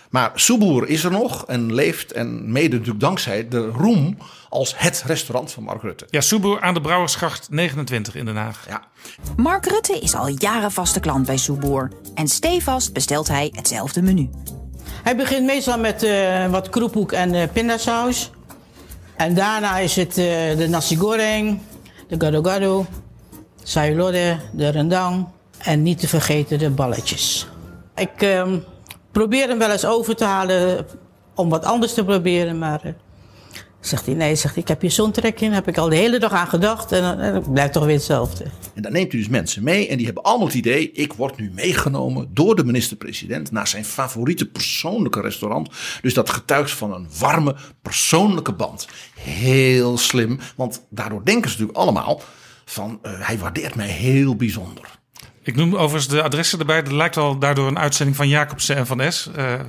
[0.10, 2.12] Maar Soeboer is er nog en leeft.
[2.12, 4.18] En mede natuurlijk dankzij de roem
[4.50, 6.06] als het restaurant van Mark Rutte.
[6.10, 8.66] Ja, Soeboer aan de Brouwersgracht 29 in Den Haag.
[8.68, 8.82] Ja.
[9.38, 11.92] Mark Rutte is al jaren vaste klant bij Soeboer.
[12.16, 14.30] En stevast bestelt hij hetzelfde menu.
[15.04, 18.32] Hij begint meestal met eh, wat kroephoek en eh, pindasaus.
[19.16, 21.60] En daarna is het eh, de nasi goreng,
[22.08, 22.86] de gado-gado,
[23.64, 24.12] sayur
[24.52, 27.48] de rendang en niet te vergeten de balletjes.
[27.96, 28.58] Ik ehm,
[29.12, 30.86] probeer hem wel eens over te halen
[31.36, 32.82] om wat anders te proberen, maar
[33.80, 35.96] zegt hij nee, zegt hij, ik heb hier zo'n trek in, heb ik al de
[35.96, 38.46] hele dag aan gedacht en, dan- en het blijft toch weer hetzelfde.
[38.74, 41.38] En dan neemt u dus mensen mee en die hebben allemaal het idee: ik word
[41.38, 45.70] nu meegenomen door de minister-president naar zijn favoriete persoonlijke restaurant.
[46.02, 48.88] Dus dat getuigt van een warme persoonlijke band.
[49.20, 52.22] Heel slim, want daardoor denken ze natuurlijk allemaal
[52.66, 54.98] van eh, hij waardeert mij heel bijzonder.
[55.44, 56.84] Ik noem overigens de adressen erbij.
[56.84, 59.30] Dat lijkt al daardoor een uitzending van Jacobsen en van S.
[59.36, 59.60] Eh, eh,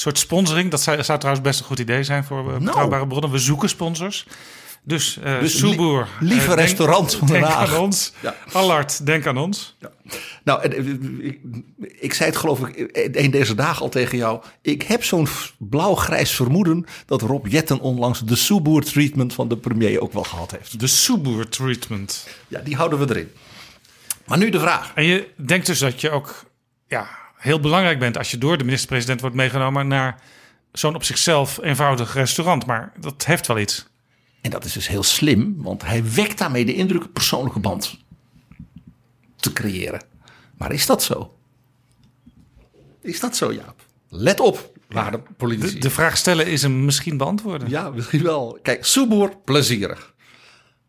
[0.00, 0.70] soort sponsoring.
[0.70, 3.30] Dat zou, zou trouwens best een goed idee zijn voor eh, betrouwbare bronnen.
[3.30, 4.26] We zoeken sponsors.
[4.82, 5.40] Dus, Nou.
[5.40, 6.08] Dus Soeboer.
[6.20, 7.74] li- lieve eh, denk- restaurant van Den Denk Haag.
[7.74, 8.12] aan ons.
[8.20, 8.34] Ja.
[8.52, 9.76] Allard, denk aan ons.
[10.44, 11.38] Nou, en, eh, ik,
[12.00, 14.42] ik zei het geloof ik een deze dagen al tegen jou.
[14.62, 20.00] Ik heb zo'n blauw-grijs vermoeden dat Rob Jetten onlangs de Soeboer treatment van de premier
[20.00, 20.80] ook wel gehad heeft.
[20.80, 22.26] De Soeboer treatment.
[22.48, 23.30] Ja, die houden we erin.
[24.26, 24.92] Maar nu de vraag.
[24.94, 26.44] En je denkt dus dat je ook
[26.88, 27.08] ja,
[27.40, 30.22] heel belangrijk bent als je door de minister-president wordt meegenomen naar
[30.72, 32.66] zo'n op zichzelf eenvoudig restaurant.
[32.66, 33.86] Maar dat heeft wel iets.
[34.40, 37.98] En dat is dus heel slim, want hij wekt daarmee de indruk een persoonlijke band
[39.36, 40.02] te creëren.
[40.56, 41.34] Maar is dat zo?
[43.02, 43.86] Is dat zo, Jaap?
[44.08, 45.74] Let op, waarde politici.
[45.74, 47.68] De, de vraag stellen is hem misschien beantwoorden.
[47.68, 48.58] Ja, misschien wel.
[48.62, 50.14] Kijk, Soeboer, plezierig.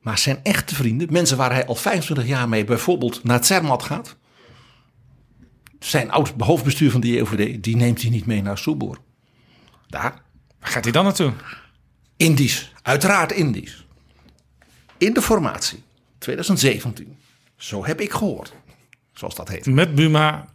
[0.01, 4.15] Maar zijn echte vrienden, mensen waar hij al 25 jaar mee bijvoorbeeld naar Zermatt gaat.
[5.83, 8.97] Zijn oud hoofdbestuur van de JOVD, die neemt hij niet mee naar Soeboer.
[9.87, 10.21] Daar.
[10.59, 11.33] Waar gaat hij dan naartoe?
[12.17, 13.85] Indisch, uiteraard Indisch.
[14.97, 15.83] In de formatie
[16.17, 17.17] 2017.
[17.55, 18.53] Zo heb ik gehoord.
[19.13, 19.65] Zoals dat heet.
[19.65, 20.45] Met Buma,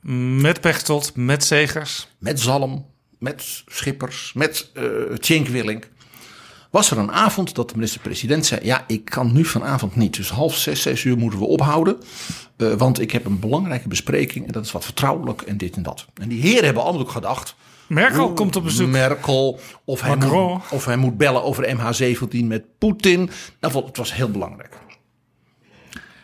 [0.41, 2.09] met Pechtold, met Zegers.
[2.19, 2.87] Met Zalm,
[3.19, 4.85] met Schippers, met eh
[5.19, 5.89] Tjenk Willink.
[6.71, 10.17] Was er een avond dat de minister-president zei: Ja, ik kan nu vanavond niet.
[10.17, 11.97] Dus half zes, zes uur moeten we ophouden.
[12.57, 15.83] Eh, want ik heb een belangrijke bespreking en dat is wat vertrouwelijk en dit en
[15.83, 16.07] dat.
[16.15, 17.55] En die heren hebben allemaal ook gedacht.
[17.87, 18.89] Merkel komt op bezoek.
[18.89, 19.61] Merkel.
[19.85, 23.31] Of hij, moet, of hij moet bellen over MH17 met Poetin.
[23.61, 24.79] Nou, het was heel belangrijk.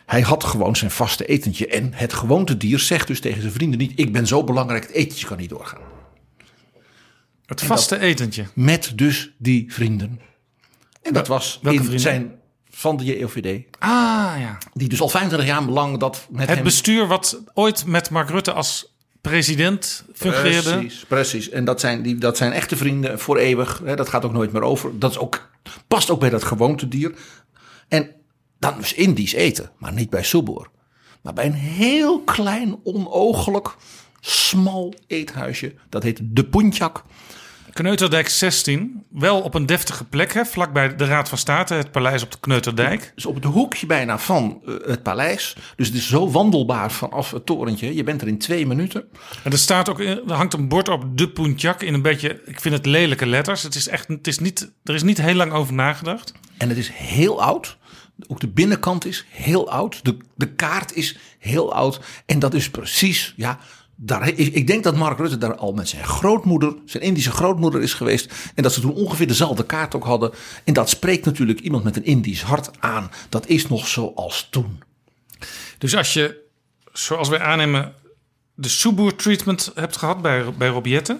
[0.05, 1.67] Hij had gewoon zijn vaste etentje.
[1.67, 5.27] En het gewoontedier zegt dus tegen zijn vrienden niet: Ik ben zo belangrijk, het etentje
[5.27, 5.81] kan niet doorgaan.
[7.45, 8.45] Het vaste etentje.
[8.53, 10.19] Met dus die vrienden.
[11.01, 11.99] En dat was in vrienden?
[11.99, 12.31] zijn
[12.75, 13.63] van de JOVD.
[13.79, 14.57] Ah ja.
[14.73, 16.63] Die dus al 25 jaar lang dat met Het hem...
[16.63, 20.77] bestuur wat ooit met Mark Rutte als president fungeerde.
[20.77, 21.49] Precies, precies.
[21.49, 23.81] En dat zijn, die, dat zijn echte vrienden voor eeuwig.
[23.95, 24.99] Dat gaat ook nooit meer over.
[24.99, 25.49] Dat is ook,
[25.87, 27.13] past ook bij dat gewoontedier.
[27.87, 28.11] En
[28.59, 30.69] dan dus Indisch eten, maar niet bij Soeboer.
[31.21, 33.75] Maar bij een heel klein, onogelijk,
[34.19, 35.73] smal eethuisje.
[35.89, 37.03] Dat heet De Puntjak.
[37.73, 39.03] Kneuterdijk 16.
[39.09, 42.37] Wel op een deftige plek, hè, vlakbij de Raad van State, het paleis op de
[42.39, 43.11] Kneuterdijk.
[43.15, 45.55] Dus op het hoekje bijna van eh, het paleis.
[45.75, 47.95] Dus het is zo wandelbaar vanaf het torentje.
[47.95, 49.05] Je bent er in twee minuten.
[49.43, 52.41] En er, staat ook, in- er hangt een bord op de Puntjak in een beetje,
[52.45, 53.63] ik vind het lelijke letters.
[53.63, 56.33] Het is echt, het is niet, er is niet heel lang over nagedacht.
[56.57, 57.77] En het is heel oud.
[58.27, 59.99] Ook de binnenkant is heel oud.
[60.05, 61.99] De, de kaart is heel oud.
[62.25, 63.59] En dat is precies, ja.
[64.35, 68.51] Ik, denk dat Mark Rutte daar al met zijn grootmoeder, zijn Indische grootmoeder is geweest.
[68.55, 70.31] En dat ze toen ongeveer dezelfde kaart ook hadden.
[70.63, 73.11] En dat spreekt natuurlijk iemand met een Indisch hart aan.
[73.29, 74.83] Dat is nog zoals toen.
[75.77, 76.41] Dus als je,
[76.93, 77.93] zoals wij aannemen,
[78.55, 81.19] de Soeboer treatment hebt gehad bij, bij Robiette...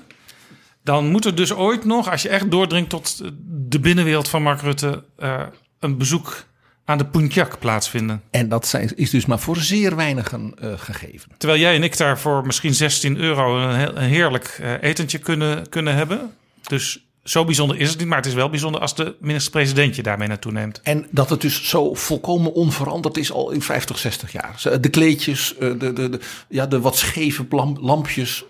[0.83, 4.61] dan moet er dus ooit nog, als je echt doordringt tot de binnenwereld van Mark
[4.61, 5.03] Rutte...
[5.17, 5.43] eh,
[5.79, 6.45] een bezoek
[6.85, 8.21] aan de Punjak plaatsvinden.
[8.31, 11.31] En dat zijn, is dus maar voor zeer weinigen eh, gegeven.
[11.37, 15.17] Terwijl jij en ik daar voor misschien 16 euro een, heel- een heerlijk eh, etentje
[15.17, 16.33] kunnen, kunnen hebben.
[16.61, 20.03] Dus zo bijzonder is het niet, maar het is wel bijzonder als de minister-president je
[20.03, 20.81] daarmee naartoe neemt.
[20.81, 24.79] En dat het dus zo volkomen onveranderd is al in 50, 60 jaar.
[24.81, 26.19] De kleedjes, eh, de, de, de,
[26.49, 28.43] ja, de wat scheve lam- lampjes.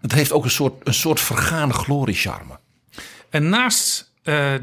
[0.00, 2.58] Het heeft ook een soort, een soort vergane gloriecharme.
[3.30, 4.12] En naast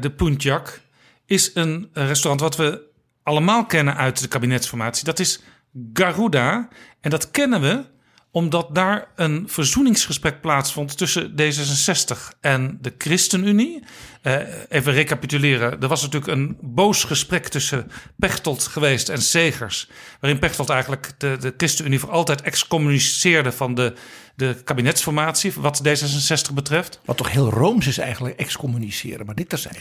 [0.00, 0.80] de Punjak
[1.26, 2.88] is een restaurant wat we
[3.30, 5.04] allemaal kennen uit de kabinetsformatie.
[5.04, 5.42] Dat is
[5.92, 6.68] Garuda.
[7.00, 7.84] En dat kennen we
[8.32, 13.82] omdat daar een verzoeningsgesprek plaatsvond tussen D66 en de ChristenUnie.
[14.22, 14.36] Eh,
[14.68, 15.80] even recapituleren.
[15.80, 19.90] Er was natuurlijk een boos gesprek tussen Pechtold geweest en Segers.
[20.20, 23.94] Waarin Pechtold eigenlijk de, de ChristenUnie voor altijd excommuniceerde van de,
[24.36, 25.52] de kabinetsformatie.
[25.56, 27.00] Wat D66 betreft.
[27.04, 29.78] Wat toch heel rooms is eigenlijk excommuniceren, maar dit terzijde.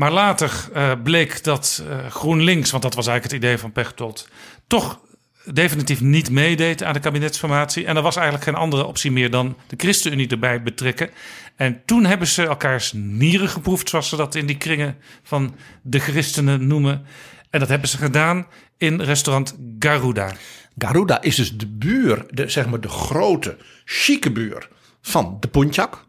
[0.00, 4.28] Maar later eh, bleek dat eh, GroenLinks, want dat was eigenlijk het idee van Pechtold,
[4.66, 5.00] toch
[5.44, 7.86] definitief niet meedeed aan de kabinetsformatie.
[7.86, 11.10] En er was eigenlijk geen andere optie meer dan de ChristenUnie erbij betrekken.
[11.56, 15.98] En toen hebben ze elkaars nieren geproefd, zoals ze dat in die kringen van de
[15.98, 17.06] christenen noemen.
[17.50, 18.46] En dat hebben ze gedaan
[18.78, 20.32] in restaurant Garuda.
[20.78, 24.68] Garuda is dus de buur, de, zeg maar de grote, chique buur
[25.00, 26.04] van de Punjak.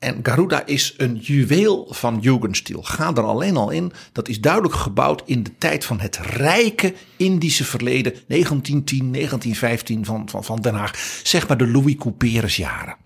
[0.00, 2.82] En Garuda is een juweel van Jugendstil.
[2.82, 3.92] Ga er alleen al in.
[4.12, 8.12] Dat is duidelijk gebouwd in de tijd van het rijke Indische verleden.
[8.12, 11.20] 1910, 1915 van, van, van Den Haag.
[11.22, 12.96] Zeg maar de Louis Couperus jaren.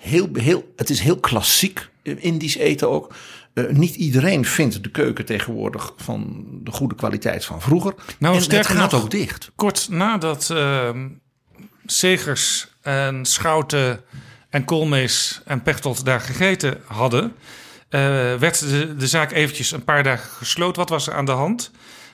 [0.00, 3.14] Heel, heel, het is heel klassiek eh, Indisch eten ook.
[3.54, 7.94] Eh, niet iedereen vindt de keuken tegenwoordig van de goede kwaliteit van vroeger.
[8.18, 9.50] Nou, en het gaat nog, ook dicht.
[9.54, 11.08] Kort nadat ehm
[11.86, 14.00] Segers en Schouten
[14.56, 17.36] en Koolmees en Pechtold daar gegeten hadden,
[17.88, 18.00] eh,
[18.34, 18.60] werd
[18.98, 20.76] de, zaak eventjes een paar dagen gesloten.
[20.76, 21.70] Wat was er aan de hand?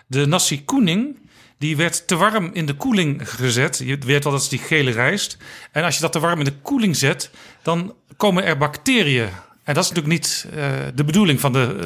[0.06, 1.18] De nasi koening,
[1.58, 3.80] die werd te warm in de koeling gezet.
[3.84, 5.36] Je weet wel, dat is die gele rijst.
[5.72, 7.30] En als je dat te warm in de koeling zet,
[7.62, 9.28] dan komen er bacteriën.
[9.64, 11.76] En dat is natuurlijk niet eh, de bedoeling van de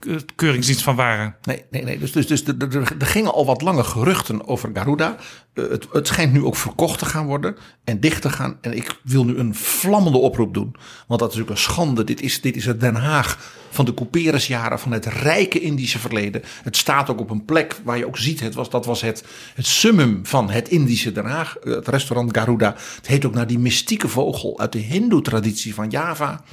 [0.00, 1.36] eh, keuringsdienst van waren.
[1.42, 1.98] Nee, nee, nee.
[1.98, 5.16] Dus, dus, dus er, er, gingen al wat lange geruchten over Garuda.
[5.52, 8.58] Eh, het, het schijnt nu ook verkocht te gaan worden en dicht te gaan.
[8.60, 10.76] En ik wil nu een vlammende oproep doen.
[11.06, 12.04] Want dat is natuurlijk een schande.
[12.04, 16.42] Dit is, dit is het Den Haag van de couperusjaren van het rijke Indische verleden.
[16.62, 19.24] Het staat ook op een plek waar je ook ziet, het was, dat was het,
[19.54, 21.56] het summum van het Indische Den Haag.
[21.60, 22.74] Het restaurant Garuda.
[22.96, 26.44] Het heet ook naar die mystieke vogel uit de hindoe-traditie van Java.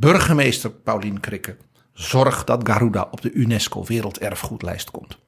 [0.00, 1.56] Burgemeester Paulien Krikke.
[1.92, 5.18] Zorg dat Garuda op de UNESCO Werelderfgoedlijst komt.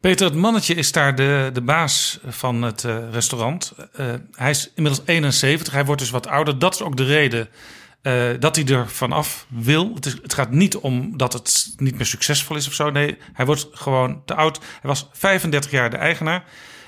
[0.00, 3.72] Peter, het mannetje is daar de, de baas van het eh, restaurant.
[3.92, 6.58] Eh, hij is inmiddels 71, hij wordt dus wat ouder.
[6.58, 7.48] Dat is ook de reden
[8.02, 9.94] eh, dat hij er vanaf wil.
[9.94, 12.90] Het, is, het gaat niet om dat het niet meer succesvol is of zo.
[12.90, 14.58] Nee, hij wordt gewoon te oud.
[14.58, 16.44] Hij was 35 jaar de eigenaar.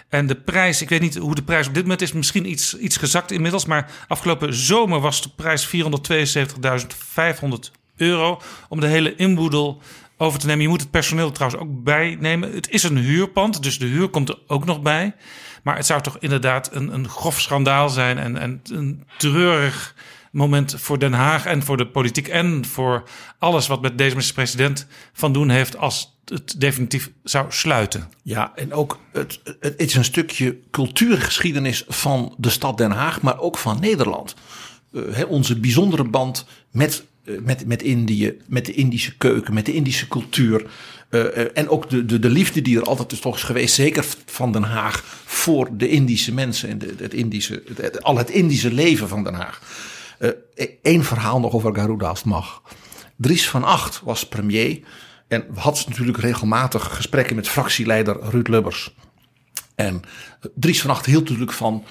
[0.09, 2.79] En de prijs, ik weet niet hoe de prijs op dit moment is, misschien iets,
[2.79, 3.66] iets gezakt inmiddels.
[3.66, 5.77] Maar afgelopen zomer was de prijs 472.500
[7.97, 9.83] euro om de hele inboedel
[10.16, 10.62] over te nemen.
[10.62, 12.53] Je moet het personeel trouwens ook bijnemen.
[12.53, 15.14] Het is een huurpand, dus de huur komt er ook nog bij.
[15.62, 19.95] Maar het zou toch inderdaad een, een grof schandaal zijn en, en een treurig
[20.37, 23.03] moment voor Den Haag en voor de politiek en voor
[23.38, 28.09] alles wat met deze minister-president van doen heeft als het definitief zou sluiten.
[28.22, 33.40] Ja, en ook het, het, is een stukje cultuurgeschiedenis van de stad Den Haag, maar
[33.40, 34.35] ook van Nederland.
[35.11, 39.75] Hè, onze bijzondere band met, uh, met, met Indië, met de Indische keuken, met de
[39.75, 40.66] Indische cultuur.
[41.11, 44.05] Uh, en ook de, de, de liefde die er altijd is, toch is geweest, zeker
[44.27, 48.72] van Den Haag, voor de Indische mensen en de, het Indische, het, al het Indische
[48.72, 49.61] leven van Den Haag.
[50.83, 52.62] Eén verhaal nog over Garuda als het mag.
[53.16, 54.81] Dries van Acht was premier.
[55.29, 58.94] En we hadden natuurlijk regelmatig gesprekken met fractieleider Ruud Lubbers.
[59.74, 60.02] En
[60.55, 61.85] Dries van Acht hield natuurlijk van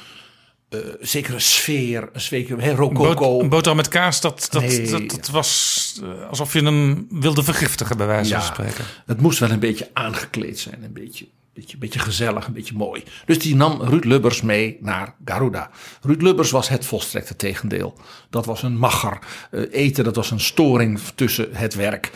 [0.70, 3.40] uh, zekere sfeer, een zekere hey, rococo.
[3.40, 7.44] Een boterham met kaas, dat, dat, nee, dat, dat was uh, alsof je hem wilde
[7.44, 8.86] vergiftigen, bij wijze ja, van spreken.
[9.06, 13.04] Het moest wel een beetje aangekleed zijn, een beetje, beetje, beetje gezellig, een beetje mooi.
[13.26, 15.70] Dus die nam Ruud Lubbers mee naar Garuda.
[16.02, 17.98] Ruud Lubbers was het volstrekte tegendeel.
[18.30, 19.20] Dat was een macher.
[19.52, 22.12] Uh, eten, dat was een storing tussen het werk.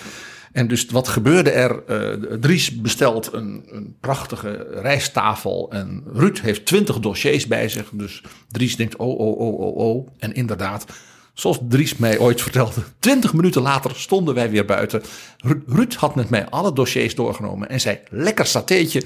[0.52, 1.84] En dus wat gebeurde er?
[1.90, 5.72] Uh, Dries bestelt een, een, prachtige rijsttafel.
[5.72, 7.90] En Ruud heeft twintig dossiers bij zich.
[7.92, 10.08] Dus Dries denkt: oh, oh, oh, oh, oh.
[10.18, 10.86] En inderdaad,
[11.40, 12.84] Zoals Dries mij ooit vertelde.
[13.00, 15.02] Twintig minuten later stonden wij weer buiten.
[15.38, 19.04] Ru- Ruud had met mij alle dossiers doorgenomen en zei lekker satéetje.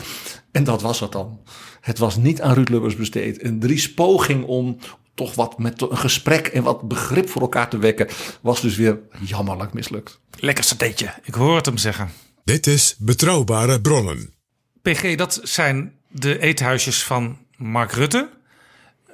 [0.52, 1.40] En dat was het dan.
[1.82, 3.38] Het was niet aan Ruud Lubbers besteed.
[3.38, 4.78] En Dries poging om
[5.14, 8.08] toch wat met een gesprek en wat begrip voor elkaar te wekken...
[8.42, 10.20] was dus weer jammerlijk mislukt.
[10.40, 12.10] Lekker satéetje, ik hoor het hem zeggen.
[12.44, 14.34] Dit is Betrouwbare Bronnen.
[14.82, 18.30] PG, dat zijn de eethuisjes van Mark Rutte.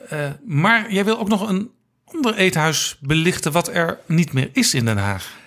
[0.10, 1.72] Eh, maar jij wil ook nog een
[2.14, 5.38] ander eethuis belichten wat er niet meer is in Den Haag.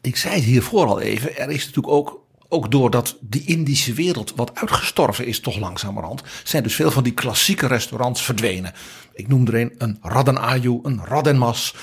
[0.00, 1.36] ik zei het hiervoor al even.
[1.36, 6.22] Er is natuurlijk ook, ook doordat die Indische wereld wat uitgestorven is, toch langzamerhand.
[6.44, 8.72] Zijn dus veel van die klassieke restaurants verdwenen.
[9.12, 11.74] Ik noem er een, een Radden Ayu, een Radden Mas.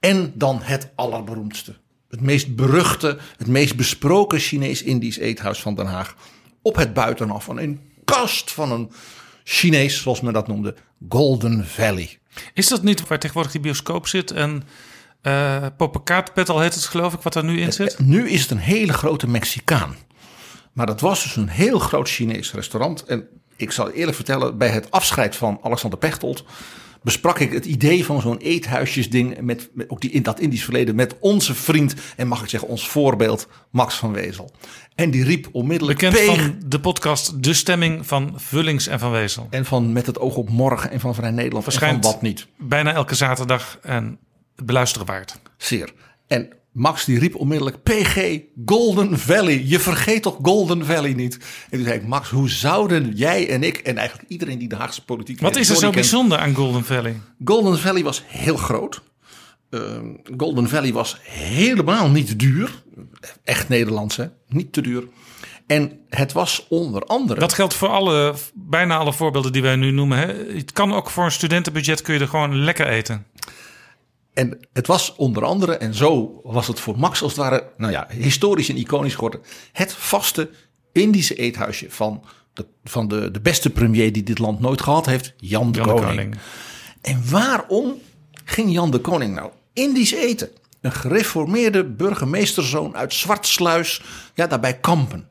[0.00, 1.74] En dan het allerberoemdste.
[2.08, 6.16] Het meest beruchte, het meest besproken Chinees-Indisch eethuis van Den Haag.
[6.62, 8.90] Op het buitenaf van een kast van een
[9.44, 10.74] Chinees, zoals men dat noemde,
[11.08, 12.18] Golden Valley.
[12.54, 14.62] Is dat niet waar tegenwoordig die bioscoop zit en
[15.22, 17.98] uh, Poppenkaapetel heet het geloof ik, wat er nu in zit?
[17.98, 19.96] Nu is het een hele grote Mexicaan.
[20.72, 23.04] Maar dat was dus een heel groot Chinees restaurant.
[23.04, 23.26] En
[23.56, 26.44] ik zal eerlijk vertellen, bij het afscheid van Alexander Pechtold
[27.02, 30.94] besprak ik het idee van zo'n eethuisjesding met, met ook die in dat Indisch verleden
[30.94, 34.50] met onze vriend en mag ik zeggen ons voorbeeld Max van Wezel.
[34.94, 39.46] En die riep onmiddellijk Bekend van de podcast De Stemming van Vullings en Van Wezel.
[39.50, 42.22] en van met het oog op morgen en van Vrij Nederland en Verschijnt van wat
[42.22, 42.46] niet.
[42.58, 44.18] bijna elke zaterdag en
[44.64, 45.38] beluisteren waard.
[45.56, 45.92] Zeer.
[46.26, 49.62] En Max die riep onmiddellijk PG Golden Valley.
[49.64, 51.34] Je vergeet toch Golden Valley niet?
[51.34, 54.76] En toen zei ik Max, hoe zouden jij en ik en eigenlijk iedereen die de
[54.76, 57.20] Haagse politiek Wat is er zo bijzonder aan Golden Valley?
[57.44, 59.02] Golden Valley was heel groot.
[59.70, 60.06] Ehm,
[60.36, 62.82] Golden Valley was helemaal niet duur.
[63.44, 64.26] Echt Nederlands, hè?
[64.48, 65.04] Niet te duur.
[65.66, 67.40] En het was onder andere.
[67.40, 70.18] Dat geldt voor alle, bijna alle voorbeelden die wij nu noemen.
[70.18, 70.54] Hè?
[70.56, 73.26] Het kan ook voor een studentenbudget kun je er gewoon lekker eten.
[74.34, 77.92] En het was onder andere, en zo was het voor Max als het ware, nou
[77.92, 79.40] ja, historisch en iconisch geworden.
[79.72, 80.50] Het vaste
[80.92, 85.34] Indische eethuisje van de, van de, de beste premier die dit land nooit gehad heeft,
[85.36, 86.16] Jan de, Jan de Koning.
[86.16, 86.36] Koning.
[87.00, 87.98] En waarom
[88.44, 90.50] ging Jan de Koning nou Indisch eten?
[90.80, 94.02] Een gereformeerde burgemeesterzoon uit Zwartsluis,
[94.34, 95.28] ja, daarbij kampen.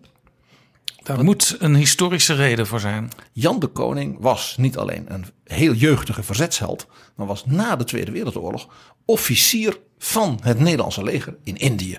[1.03, 3.11] Daar moet een historische reden voor zijn.
[3.31, 8.11] Jan de Koning was niet alleen een heel jeugdige verzetsheld, maar was na de Tweede
[8.11, 8.67] Wereldoorlog
[9.05, 11.97] officier van het Nederlandse leger in Indië.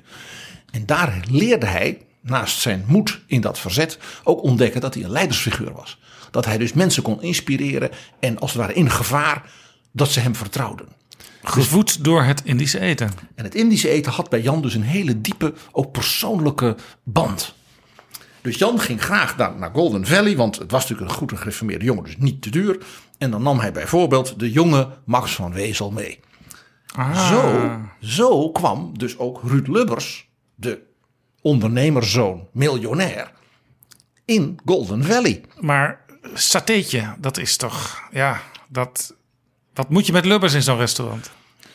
[0.71, 5.11] En daar leerde hij, naast zijn moed in dat verzet, ook ontdekken dat hij een
[5.11, 5.99] leidersfiguur was.
[6.31, 7.91] Dat hij dus mensen kon inspireren
[8.21, 9.51] en als het ware in gevaar,
[9.93, 10.89] dat ze hem vertrouwden.
[11.43, 13.11] Gevoed door het Indische eten.
[13.35, 17.55] En het Indische eten had bij Jan dus een hele diepe, ook persoonlijke band.
[18.43, 21.85] Dus Jan ging graag naar, naar Golden Valley, want het was natuurlijk een goed gereformeerde
[21.85, 22.85] jongen, dus niet te duur.
[23.19, 26.21] En dan nam hij bijvoorbeeld de jonge Max van Wezel mee.
[26.95, 27.29] Ah.
[27.29, 27.71] Zo,
[28.01, 30.83] zo kwam dus ook Ruud Lubbers, de
[31.41, 33.31] ondernemerszoon, miljonair,
[34.25, 35.45] in Golden Valley.
[35.61, 36.01] Maar
[36.35, 39.15] satéetje, dat is toch, ja, dat,
[39.75, 41.31] wat moet je met lubbers in zo'n restaurant?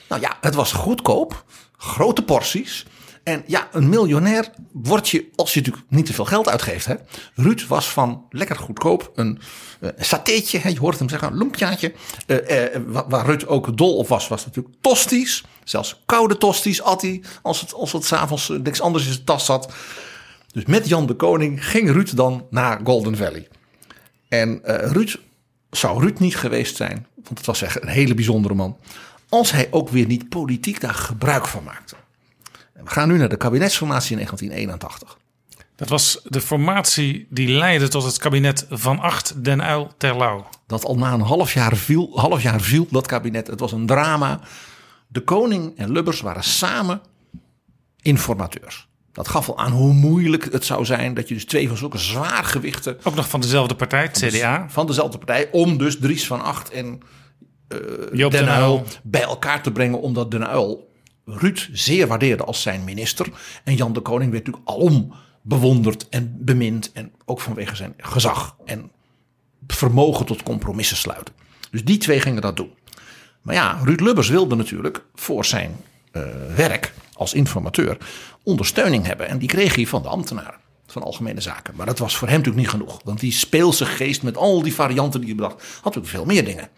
[0.09, 1.45] Nou ja, het was goedkoop,
[1.77, 2.85] grote porties.
[3.27, 6.85] En ja, een miljonair word je als je natuurlijk niet te veel geld uitgeeft.
[6.85, 6.95] Hè?
[7.35, 9.39] Ruud was van lekker goedkoop een
[9.81, 11.93] uh, satéetje, hè, je hoort hem zeggen, een lumpjaatje.
[12.27, 12.37] Uh,
[12.85, 15.43] waar, waar Ruud ook dol op was, was natuurlijk tosties.
[15.63, 19.45] Zelfs koude tosties at hij als het, als het s'avonds niks anders in zijn tas
[19.45, 19.73] zat.
[20.51, 23.47] Dus met Jan de Koning ging Ruud dan naar Golden Valley.
[24.29, 25.19] En Ruud
[25.69, 28.77] zou Ruud niet geweest zijn, want het was echt een hele bijzondere man.
[29.29, 31.95] Als hij ook weer niet politiek daar gebruik van maakte.
[32.83, 35.17] We gaan nu naar de kabinetsformatie in 1981.
[35.75, 40.49] Dat was de formatie die leidde tot het kabinet van Acht Den Uyl Terlouw.
[40.67, 43.47] Dat al na een half jaar viel, half jaar viel dat kabinet.
[43.47, 44.39] Het was een drama.
[45.07, 47.01] De koning en Lubbers waren samen
[48.01, 48.87] informateurs.
[49.11, 51.97] Dat gaf al aan hoe moeilijk het zou zijn dat je dus twee van zulke
[51.97, 52.97] zwaargewichten...
[53.03, 54.65] Ook nog van dezelfde partij, het CDA.
[54.69, 56.99] Van dezelfde partij, om dus Dries van Acht en
[58.13, 58.83] uh, Den den Uyl.
[59.03, 60.01] bij elkaar te brengen.
[60.01, 60.87] Omdat Den Uyl
[61.29, 63.29] Ruud zeer waardeerde als zijn minister.
[63.63, 66.91] En Jan de Koning werd natuurlijk alom bewonderd en bemind.
[66.91, 68.91] En ook vanwege zijn gezag en
[69.67, 71.33] vermogen tot compromissen sluiten.
[71.71, 72.71] Dus die twee gingen dat doen.
[73.41, 75.75] Maar ja, Ruud Lubbers wilde natuurlijk voor zijn
[76.11, 76.23] uh,
[76.55, 77.97] werk als informateur
[78.43, 79.27] ondersteuning hebben.
[79.27, 81.73] En die kreeg hij van de ambtenaren van Algemene Zaken.
[81.75, 83.01] Maar dat was voor hem natuurlijk niet genoeg.
[83.03, 86.45] Want die speelse geest met al die varianten die hij bedacht, had natuurlijk veel meer
[86.45, 86.69] dingen.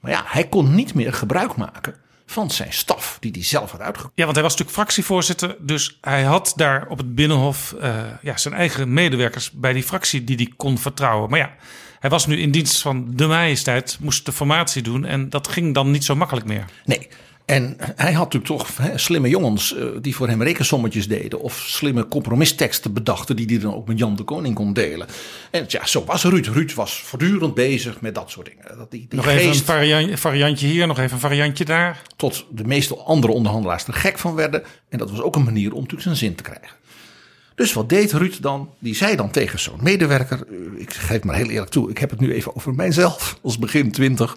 [0.00, 1.94] Maar ja, hij kon niet meer gebruik maken
[2.30, 4.12] van zijn staf die hij zelf had uitgekozen.
[4.14, 5.56] Ja, want hij was natuurlijk fractievoorzitter.
[5.60, 10.24] Dus hij had daar op het Binnenhof uh, ja, zijn eigen medewerkers bij die fractie
[10.24, 11.30] die hij kon vertrouwen.
[11.30, 11.54] Maar ja,
[12.00, 15.04] hij was nu in dienst van de majesteit, moest de formatie doen.
[15.04, 16.64] En dat ging dan niet zo makkelijk meer.
[16.84, 17.08] Nee,
[17.50, 21.40] En hij had natuurlijk toch hè, slimme jongens eh, die voor hem rekensommetjes deden.
[21.40, 25.06] Of slimme compromisteksten bedachten die hij dan ook met Jan de Koning kon delen.
[25.50, 26.46] En ja, zo was Ruud.
[26.46, 28.78] Ruud was voortdurend bezig met dat soort dingen.
[28.78, 32.02] Dat die, die Nog even een variant- variantje hier, nog even een variantje daar.
[32.16, 34.62] tot de meeste andere onderhandelaars er gek van werden.
[34.88, 36.78] En dat was ook een manier om natuurlijk zijn zin te krijgen.
[37.54, 38.70] Dus wat deed Ruud dan?
[38.78, 40.40] Die zei dan tegen zo'n medewerker.
[40.50, 41.90] eh, Ik geef maar heel eerlijk toe.
[41.90, 43.38] Ik heb het nu even over mijzelf.
[43.42, 44.36] Als begin twintig.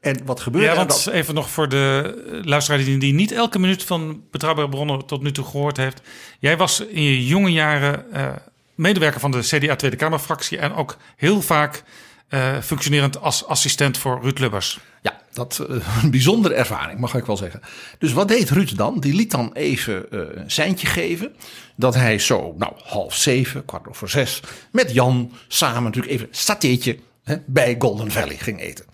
[0.00, 1.14] En wat gebeurde Ja, er want dan?
[1.14, 5.22] even nog voor de eh, luisteraar die, die niet elke minuut van Betrouwbare Bronnen tot
[5.22, 6.00] nu toe gehoord heeft.
[6.38, 8.28] Jij was in je jonge jaren eh,
[8.74, 11.82] medewerker van de CDA Tweede Kamerfractie en ook heel vaak
[12.28, 14.78] eh, functionerend als assistent voor Ruud Lubbers.
[15.02, 17.60] Ja, dat eh, een bijzondere ervaring, mag ik wel zeggen.
[17.98, 19.00] Dus wat deed Ruud dan?
[19.00, 20.06] Die liet dan even
[20.40, 21.34] een seintje geven.
[21.76, 24.40] Dat hij zo, nou, half zeven, kwart over zes,
[24.72, 28.84] met Jan samen natuurlijk even een satéetje hè, bij Golden Valley ging eten.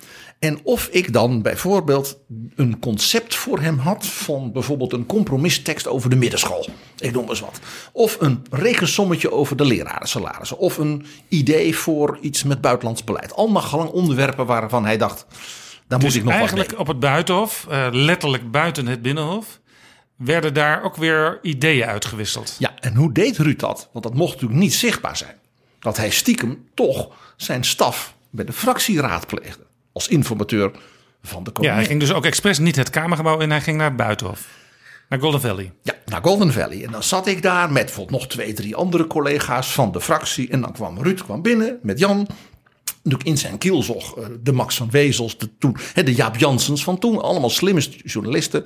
[0.45, 2.19] En of ik dan bijvoorbeeld
[2.57, 6.69] een concept voor hem had van bijvoorbeeld een compromistekst over de middenschool.
[6.99, 7.61] Ik noem eens wat.
[7.93, 10.59] Of een rekensommetje over de lerarensalarissen.
[10.59, 13.35] Of een idee voor iets met buitenlands beleid.
[13.35, 15.27] Allemaal gelang onderwerpen waarvan hij dacht,
[15.89, 19.61] daar moet dus ik nog eigenlijk op het buitenhof, eh, letterlijk buiten het binnenhof,
[20.17, 22.57] werden daar ook weer ideeën uitgewisseld.
[22.59, 23.89] Ja, en hoe deed Ruud dat?
[23.93, 25.37] Want dat mocht natuurlijk niet zichtbaar zijn.
[25.79, 29.63] Dat hij stiekem toch zijn staf bij de fractie raadpleegde.
[29.95, 30.71] Als informateur
[31.23, 31.75] van de Ja, koning.
[31.75, 34.47] hij ging dus ook expres niet het Kamergebouw in, hij ging naar het buitenhof.
[35.09, 35.73] Naar Golden Valley.
[35.83, 36.85] Ja, naar Golden Valley.
[36.85, 40.49] En dan zat ik daar met nog twee, drie andere collega's van de fractie.
[40.51, 42.27] En dan kwam Ruud kwam binnen met Jan.
[43.05, 46.99] Natuurlijk in zijn kielzog eh, de Max van Wezels, de, toen, de Jaap Janssens van
[46.99, 47.23] toen.
[47.23, 48.65] Allemaal slimme journalisten.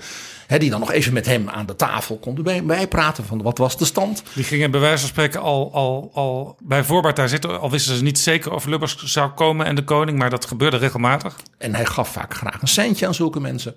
[0.58, 3.76] Die dan nog even met hem aan de tafel konden bij, bijpraten van wat was
[3.76, 4.22] de stand.
[4.34, 7.60] Die gingen bij wijze van spreken al, al, al bij voorbaat daar zitten.
[7.60, 10.18] Al wisten ze niet zeker of Lubbers zou komen en de koning.
[10.18, 11.36] Maar dat gebeurde regelmatig.
[11.58, 13.74] En hij gaf vaak graag een centje aan zulke mensen.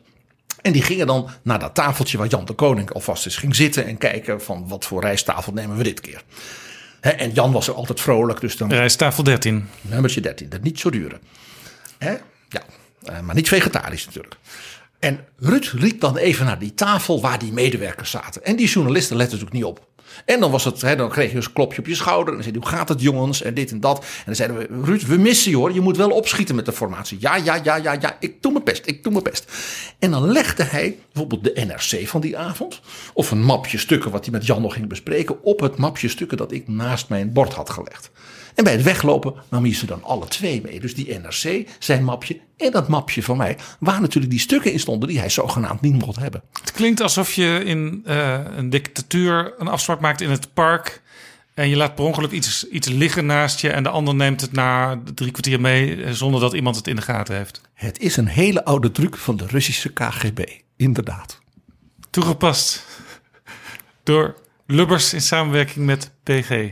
[0.61, 3.85] En die gingen dan naar dat tafeltje waar Jan de Koning alvast eens ging zitten.
[3.85, 6.23] En kijken van wat voor rijsttafel nemen we dit keer.
[7.01, 8.39] Hè, en Jan was er altijd vrolijk.
[8.39, 9.67] Dus dan Rijsttafel 13.
[9.81, 10.49] nummertje 13.
[10.49, 11.19] Dat niet zo duren.
[11.97, 12.11] Hè?
[12.49, 12.63] Ja,
[13.03, 14.35] eh, maar niet vegetarisch natuurlijk.
[14.99, 18.43] En Ruud liep dan even naar die tafel waar die medewerkers zaten.
[18.43, 19.87] En die journalisten letten natuurlijk niet op.
[20.25, 22.27] En dan, was het, hè, dan kreeg je dus een klopje op je schouder.
[22.27, 23.41] En dan zei hij, hoe gaat het jongens?
[23.41, 23.99] En dit en dat.
[23.99, 25.73] En dan zeiden we, Ruud, we missen je hoor.
[25.73, 27.17] Je moet wel opschieten met de formatie.
[27.21, 28.17] Ja, ja, ja, ja, ja.
[28.19, 28.87] Ik doe mijn best.
[28.87, 29.51] Ik doe mijn best.
[29.99, 32.81] En dan legde hij bijvoorbeeld de NRC van die avond.
[33.13, 35.43] Of een mapje stukken wat hij met Jan nog ging bespreken.
[35.43, 38.11] Op het mapje stukken dat ik naast mijn bord had gelegd.
[38.55, 40.79] En bij het weglopen nam hij ze dan alle twee mee.
[40.79, 43.57] Dus die NRC, zijn mapje en dat mapje van mij.
[43.79, 46.43] Waar natuurlijk die stukken in stonden die hij zogenaamd niet mocht hebben.
[46.61, 51.01] Het klinkt alsof je in eh, een dictatuur een afspraak maakt in het park.
[51.53, 53.69] En je laat per ongeluk iets, iets liggen naast je.
[53.69, 56.03] En de ander neemt het na drie kwartier mee.
[56.03, 57.61] eh, Zonder dat iemand het in de gaten heeft.
[57.73, 60.39] Het is een hele oude truc van de Russische KGB.
[60.77, 61.39] Inderdaad.
[62.09, 62.85] Toegepast
[64.03, 64.35] door
[64.67, 66.69] Lubbers in samenwerking met PG.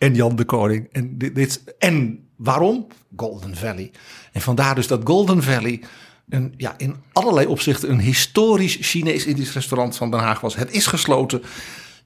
[0.00, 0.88] En Jan de Koning.
[0.92, 2.86] En, dit, en waarom?
[3.16, 3.90] Golden Valley.
[4.32, 5.82] En vandaar dus dat Golden Valley
[6.28, 10.56] een, ja, in allerlei opzichten een historisch Chinees-Indisch restaurant van Den Haag was.
[10.56, 11.42] Het is gesloten.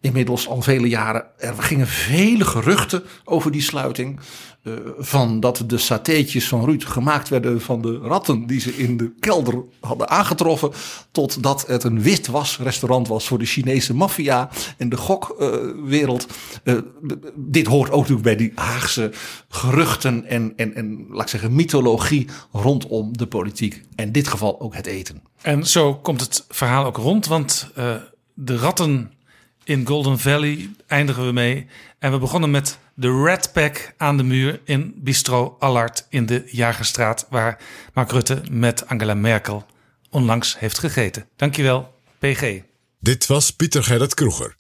[0.01, 1.27] Inmiddels al vele jaren.
[1.39, 4.21] Er gingen vele geruchten over die sluiting.
[4.65, 8.97] Eh, van dat de satéetjes van Ruud gemaakt werden van de ratten die ze in
[8.97, 10.71] de kelder hadden aangetroffen.
[11.11, 16.27] Tot dat het een witwasrestaurant was voor de Chinese maffia en de gokwereld.
[16.63, 16.75] Eh,
[17.35, 19.13] dit hoort ook natuurlijk bij die Haagse
[19.49, 23.83] geruchten en, en, en laat ik zeggen mythologie rondom de politiek.
[23.97, 25.23] En in dit geval ook het eten.
[25.43, 27.95] En zo komt het verhaal ook rond, want eh,
[28.35, 29.13] de ratten
[29.65, 31.67] in Golden Valley eindigen we mee.
[31.99, 36.43] En we begonnen met de Red Pack aan de muur in Bistro Allard in de
[36.47, 37.59] Jagerstraat, waar
[37.95, 39.67] Mark Rutte met Angela Merkel
[40.11, 41.29] onlangs heeft gegeten.
[41.37, 42.61] Dankjewel, PG.
[43.01, 44.55] Dit was Pieter Gerrit Kroeger.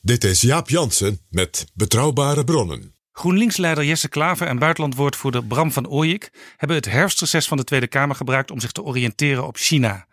[0.00, 2.93] Dit is Jaap Jansen met Betrouwbare Bronnen.
[3.16, 8.16] GroenLinks-leider Jesse Klaver en buitenlandwoordvoerder Bram van Ooyik hebben het herfstreces van de Tweede Kamer
[8.16, 10.06] gebruikt om zich te oriënteren op China.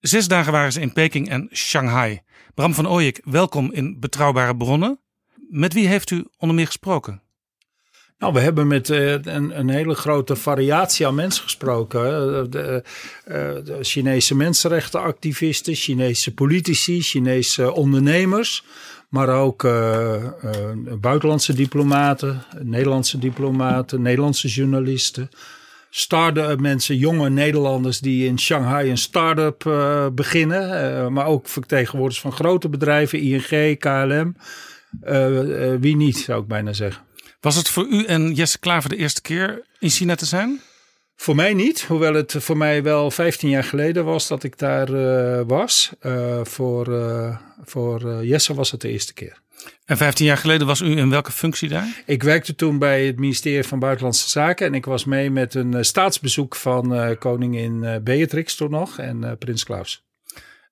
[0.00, 2.20] Zes dagen waren ze in Peking en Shanghai.
[2.54, 5.00] Bram van Ooyik, welkom in Betrouwbare Bronnen.
[5.48, 7.22] Met wie heeft u onder meer gesproken?
[8.18, 12.00] Nou, we hebben met eh, een, hele grote variatie aan mensen gesproken.
[12.50, 12.82] De,
[13.24, 13.34] eh,
[13.64, 18.64] de Chinese mensenrechtenactivisten, Chinese politici, Chinese ondernemers.
[19.08, 20.30] Maar ook eh, eh,
[21.00, 25.28] buitenlandse diplomaten, Nederlandse diplomaten, Nederlandse journalisten.
[25.90, 31.12] Start-up mensen, jonge Nederlanders die in Shanghai een start-up eh, beginnen.
[31.12, 34.36] maar ook vertegenwoordigers van grote bedrijven, ING, KLM.
[35.80, 37.02] wie niet, zou ik bijna zeggen.
[37.40, 40.60] Was het voor u en Jesse Klaver de eerste keer in China te zijn?
[41.16, 44.94] Voor mij niet, hoewel het voor mij wel 15 jaar geleden was dat ik daar
[44.94, 45.92] eh, was.
[46.02, 49.40] Uh, voor uh, voor Jesse was het de eerste keer.
[49.84, 52.02] En 15 jaar geleden was u in welke functie daar?
[52.06, 55.84] Ik werkte toen bij het ministerie van Buitenlandse Zaken en ik was mee met een
[55.84, 60.04] staatsbezoek van koningin Beatrix toen nog en prins Klaus.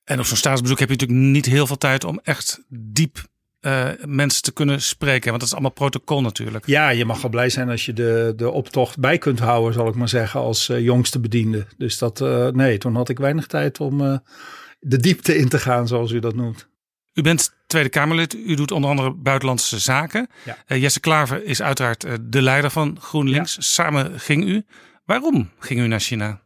[0.05, 3.24] En op zo'n staatsbezoek heb je natuurlijk niet heel veel tijd om echt diep
[3.66, 5.28] uh, mensen te kunnen spreken.
[5.28, 6.66] Want dat is allemaal protocol natuurlijk.
[6.66, 9.88] Ja, je mag wel blij zijn als je de, de optocht bij kunt houden, zal
[9.88, 11.66] ik maar zeggen, als uh, jongste bediende.
[11.76, 14.22] Dus dat, uh, nee, toen had ik weinig tijd om
[14.80, 16.68] de diepte in te gaan, zoals u dat noemt.
[17.14, 18.34] U bent Tweede Kamerlid.
[18.34, 20.28] U doet onder andere buitenlandse zaken.
[20.44, 20.76] Ja.
[20.76, 23.54] Jesse Klaver is uiteraard de leider van GroenLinks.
[23.54, 23.60] Ja.
[23.62, 24.64] Samen ging u.
[25.04, 26.40] Waarom ging u naar China?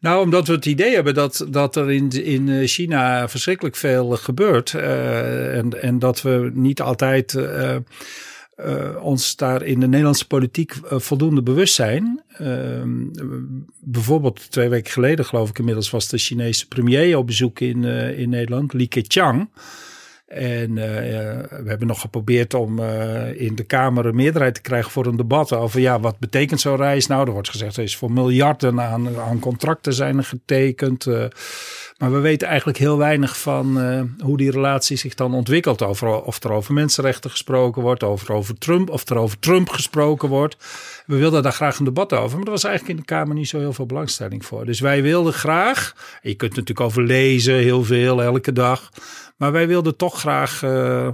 [0.00, 4.72] Nou, omdat we het idee hebben dat, dat er in, in China verschrikkelijk veel gebeurt.
[4.72, 7.76] Uh, en, en dat we niet altijd uh,
[9.00, 12.22] ons daar in de Nederlandse politiek voldoende bewust zijn.
[12.28, 13.04] Ehm,
[13.80, 17.84] bijvoorbeeld twee weken geleden, geloof ik inmiddels, was de Chinese premier op bezoek in,
[18.14, 19.48] in Nederland, Li Keqiang.
[20.26, 24.90] En uh, we hebben nog geprobeerd om uh, in de Kamer een meerderheid te krijgen
[24.90, 27.26] voor een debat over ja, wat betekent zo'n reis nou?
[27.26, 31.06] Er wordt gezegd er is voor miljarden aan, aan contracten zijn getekend.
[31.98, 33.78] Maar we weten eigenlijk heel weinig van
[34.18, 35.82] hoe die relatie zich dan ontwikkelt.
[35.82, 40.28] Over, of er over mensenrechten gesproken wordt, over, over Trump, of er over Trump gesproken
[40.28, 40.56] wordt.
[41.06, 43.48] We wilden daar graag een debat over, maar er was eigenlijk in de Kamer niet
[43.48, 44.64] zo heel veel belangstelling voor.
[44.64, 48.90] Dus wij wilden graag, je kunt natuurlijk over lezen, heel veel, elke dag.
[49.36, 51.08] Maar wij wilden toch graag uh,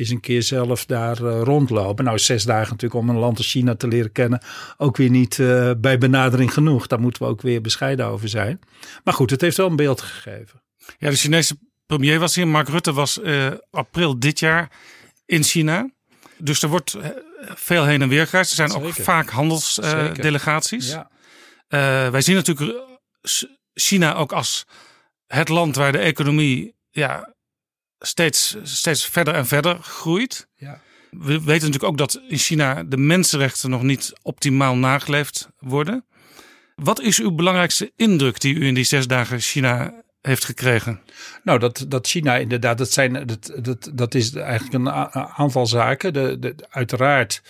[0.00, 2.04] eens een keer zelf daar uh, rondlopen.
[2.04, 4.42] Nou, zes dagen natuurlijk om een land als China te leren kennen.
[4.76, 6.86] Ook weer niet uh, bij benadering genoeg.
[6.86, 8.60] Daar moeten we ook weer bescheiden over zijn.
[9.04, 10.62] Maar goed, het heeft wel een beeld gegeven.
[10.98, 12.48] Ja, de Chinese premier was hier.
[12.48, 13.20] Mark Rutte was
[13.70, 14.70] april dit jaar
[15.26, 15.90] in China.
[16.38, 16.96] Dus er wordt
[17.54, 18.50] veel heen en weer gereisd.
[18.50, 20.90] Er zijn ook vaak handelsdelegaties.
[21.68, 22.10] ja.
[22.10, 22.78] wij zien natuurlijk
[23.72, 24.66] China ook als
[25.26, 27.34] het land waar de economie ja,
[28.00, 30.48] steeds, steeds verder en verder groeit.
[30.56, 30.80] Ja.
[31.10, 36.04] We weten natuurlijk ook dat in China de mensenrechten nog niet optimaal nageleefd worden.
[36.74, 41.00] Wat is uw belangrijkste indruk die u in die zes dagen China heeft gekregen?
[41.42, 44.90] Nou, dat, dat China inderdaad, dat, zijn, dat, dat, dat is eigenlijk een
[45.36, 46.12] aantal zaken.
[46.12, 47.42] De, de, uiteraard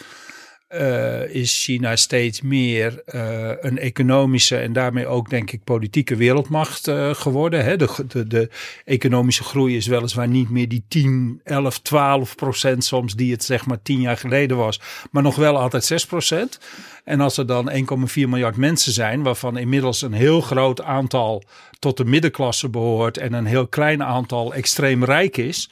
[0.74, 6.88] uh, is China steeds meer uh, een economische en daarmee ook denk ik politieke wereldmacht
[6.88, 7.64] uh, geworden.
[7.64, 7.76] Hè?
[7.76, 8.48] De, de, de,
[8.84, 13.66] economische groei is weliswaar niet meer die 10, 11, 12 procent soms die het zeg
[13.66, 16.58] maar 10 jaar geleden was, maar nog wel altijd 6 procent.
[17.04, 17.74] En als er dan 1,4
[18.14, 21.42] miljard mensen zijn, waarvan inmiddels een heel groot aantal
[21.78, 25.70] tot de middenklasse behoort en een heel klein aantal extreem rijk is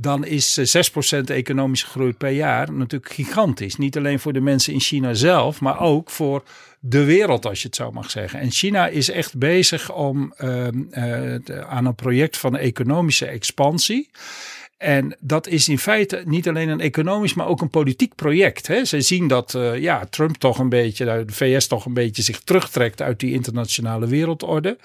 [0.00, 3.76] dan is 6% eh, economische groei per jaar natuurlijk gigantisch.
[3.76, 6.42] Niet alleen voor de mensen in China zelf, maar ook voor
[6.80, 8.40] de wereld, als je het zo mag zeggen.
[8.40, 11.34] En China is echt bezig om uh, uh,
[11.68, 14.10] aan een project van economische expansie.
[14.76, 18.66] En dat is in feite niet alleen een economisch, maar ook een politiek project.
[18.66, 18.84] Hè.
[18.84, 22.40] Ze zien dat uh, ja, Trump toch een beetje, de VS toch een beetje zich
[22.40, 24.78] terugtrekt uit die internationale wereldorde.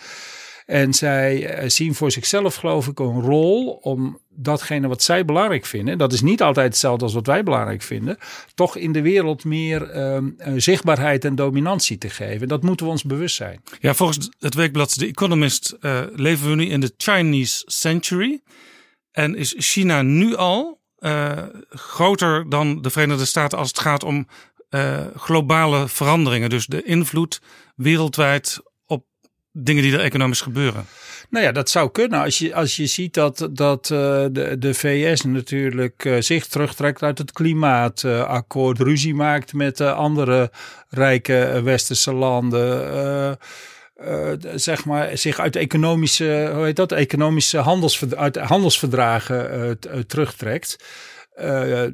[0.65, 5.65] En zij eh, zien voor zichzelf, geloof ik, een rol om datgene wat zij belangrijk
[5.65, 8.17] vinden, dat is niet altijd hetzelfde als wat wij belangrijk vinden,
[8.55, 12.47] toch in de wereld meer um, zichtbaarheid en dominantie te geven.
[12.47, 13.61] Dat moeten we ons bewust zijn.
[13.79, 18.41] Ja, volgens het weekblad The Economist uh, leven we nu in de Chinese Century.
[19.11, 20.81] En is China nu al
[21.69, 24.27] groter dan de Verenigde Staten als het gaat om
[25.15, 26.49] globale veranderingen.
[26.49, 27.41] Dus de invloed
[27.75, 28.61] wereldwijd
[29.53, 30.85] dingen die er economisch gebeuren?
[31.29, 32.21] Nou ja, dat zou kunnen.
[32.21, 33.99] Als je, als je ziet dat, dat uh,
[34.31, 40.51] de, de VS natuurlijk uh, zich terugtrekt uit het klimaatakkoord, ruzie maakt met andere
[40.89, 43.37] rijke westerse landen.
[44.55, 50.75] zeg maar, zich uit economische, hoe heet dat, economische handelsverd uit handelsverdragen terugtrekt.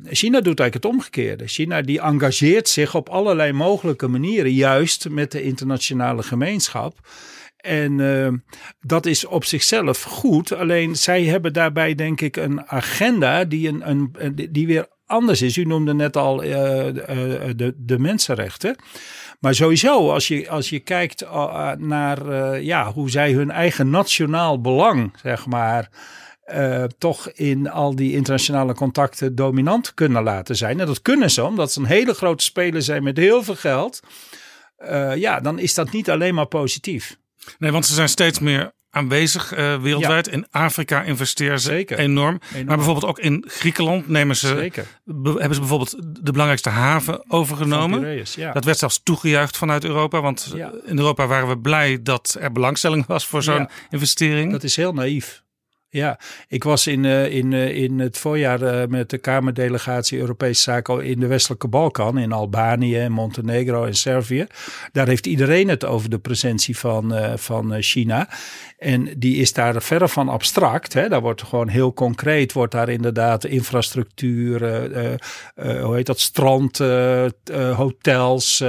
[0.09, 1.47] China doet eigenlijk het omgekeerde.
[1.47, 6.99] China die engageert zich op allerlei mogelijke manieren, juist met de internationale gemeenschap.
[7.59, 8.27] En uh,
[8.79, 10.53] dat is op zichzelf goed.
[10.53, 15.57] Alleen zij hebben daarbij denk ik een agenda die, een, een, die weer anders is.
[15.57, 18.75] U noemde net al uh, de, de mensenrechten.
[19.39, 21.25] Maar sowieso, als je, als je kijkt
[21.77, 25.89] naar ja, hoe zij hun eigen nationaal belang, zeg maar.
[26.97, 30.79] Toch in al die internationale contacten dominant kunnen laten zijn.
[30.79, 33.99] En dat kunnen ze omdat ze een hele grote speler zijn met heel veel geld.
[35.15, 37.17] Ja, dan is dat niet alleen maar positief.
[37.57, 40.27] Nee, want ze zijn steeds meer aanwezig eh, wereldwijd.
[40.27, 41.97] In Afrika investeren ze Zeker.
[41.99, 42.39] enorm.
[42.51, 42.65] Enorm.
[42.67, 44.85] Maar bijvoorbeeld ook in Griekenland nemen ze, Zeker.
[45.23, 45.95] hebben ze bijvoorbeeld
[46.25, 47.89] de belangrijkste haven overgenomen.
[47.89, 48.51] Van Piraeus, ja.
[48.51, 50.21] Dat werd zelfs toegejuicht vanuit Europa.
[50.21, 50.71] Want Ja.
[50.85, 54.51] in Europa waren we blij dat er belangstelling was voor zo'n investering.
[54.51, 55.43] Dat is heel naïef.
[55.91, 60.61] Ja, ik was in, eh, in, eh, in het voorjaar eh, met de Kamerdelegatie Europese
[60.61, 64.47] Zaken in de Westelijke Balkan, in Albanië, Montenegro en Servië.
[64.91, 68.29] Daar heeft iedereen het over de presentie van, van China.
[68.77, 70.93] En die is daar verre van abstract.
[70.93, 71.09] Hè.
[71.09, 74.59] Daar wordt gewoon heel concreet, wordt daar inderdaad infrastructuur,
[75.55, 76.77] hoe heet dat, strand,
[77.75, 78.63] hotels,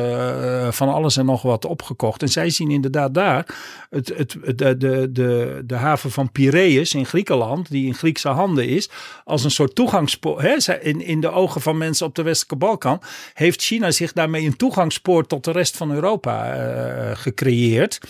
[0.71, 2.23] van alles en nog wat opgekocht.
[2.23, 3.47] En zij zien inderdaad daar
[3.91, 8.69] het, het- de, de, de, de haven van Piraeus in Griekenland, die in Griekse handen
[8.69, 8.91] is,
[9.25, 10.43] als een soort toegangspoort.
[10.43, 13.03] Hè, in, in de ogen van mensen op de Westelijke Balkan
[13.35, 18.01] heeft China zich daarmee een toegangspoort tot de rest van Europa eh, gecreëerd.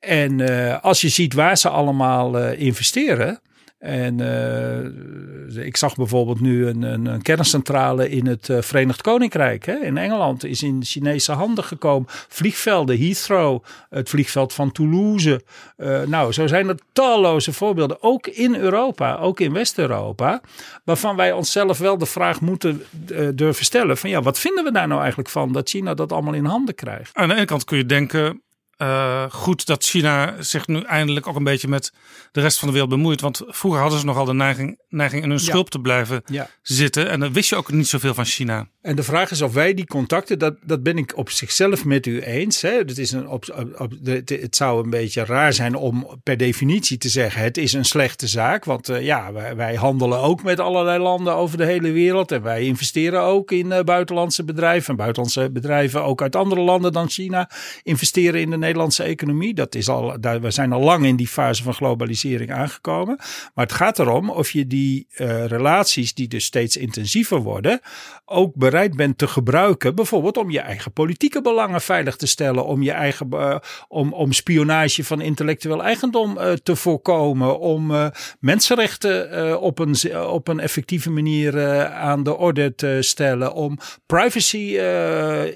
[0.00, 3.40] En eh, als je ziet waar ze allemaal eh, investeren.
[3.82, 9.66] En eh, ik zag bijvoorbeeld nu een, een, kerncentrale in het eh, Verenigd Koninkrijk.
[9.66, 9.74] Hè?
[9.74, 12.08] In Engeland is in Chinese handen gekomen.
[12.28, 15.42] Vliegvelden, Heathrow, het vliegveld van Toulouse.
[15.76, 18.02] Eh, nou, zo zijn er talloze voorbeelden.
[18.02, 20.40] Ook in Europa, ook in West-Europa.
[20.84, 22.82] Waarvan wij onszelf wel de vraag moeten
[23.34, 23.96] durven stellen.
[23.98, 26.74] Van ja, wat vinden we daar nou eigenlijk van dat China dat allemaal in handen
[26.74, 27.16] krijgt?
[27.16, 28.42] Aan de ene kant kun je denken,
[28.82, 31.92] eh, goed dat China zich nu eindelijk ook een beetje met
[32.32, 33.20] de rest van de wereld bemoeit.
[33.20, 35.44] Want vroeger hadden ze nogal de neiging, neiging in hun Ja.
[35.44, 36.48] schulp te blijven Ja.
[36.62, 37.08] zitten.
[37.08, 38.66] En dan wist je ook niet zoveel van China.
[38.80, 42.06] En de vraag is of wij die contacten, dat, dat ben ik op zichzelf met
[42.06, 42.60] u eens.
[42.62, 42.70] Hè?
[42.70, 43.92] Het, is een, op, op,
[44.24, 48.26] het zou een beetje raar zijn om per definitie te zeggen: het is een slechte
[48.26, 48.64] zaak.
[48.64, 52.32] Want eh, ja, wij, wij handelen ook met allerlei landen over de hele wereld.
[52.32, 54.90] En wij investeren ook in eh, buitenlandse bedrijven.
[54.90, 57.50] En buitenlandse bedrijven ook uit andere landen dan China
[57.82, 59.54] investeren in de Nederlandse economie.
[59.54, 63.16] Dat is al, daar, we zijn al lang in die fase van globalisering aangekomen.
[63.54, 67.80] Maar het gaat erom of je die eh, relaties, die dus steeds intensiever worden,
[68.24, 69.94] ook bereid bent te gebruiken.
[69.94, 72.64] Bijvoorbeeld om je eigen politieke belangen veilig te stellen.
[72.64, 73.56] Om je eigen eh,
[73.88, 77.58] om, om spionage van intellectueel eigendom eh, te voorkomen.
[77.58, 78.10] Om
[78.40, 81.60] mensenrechten op, een, op een effectieve manier
[81.90, 83.54] aan de orde te stellen.
[83.54, 84.76] Om privacy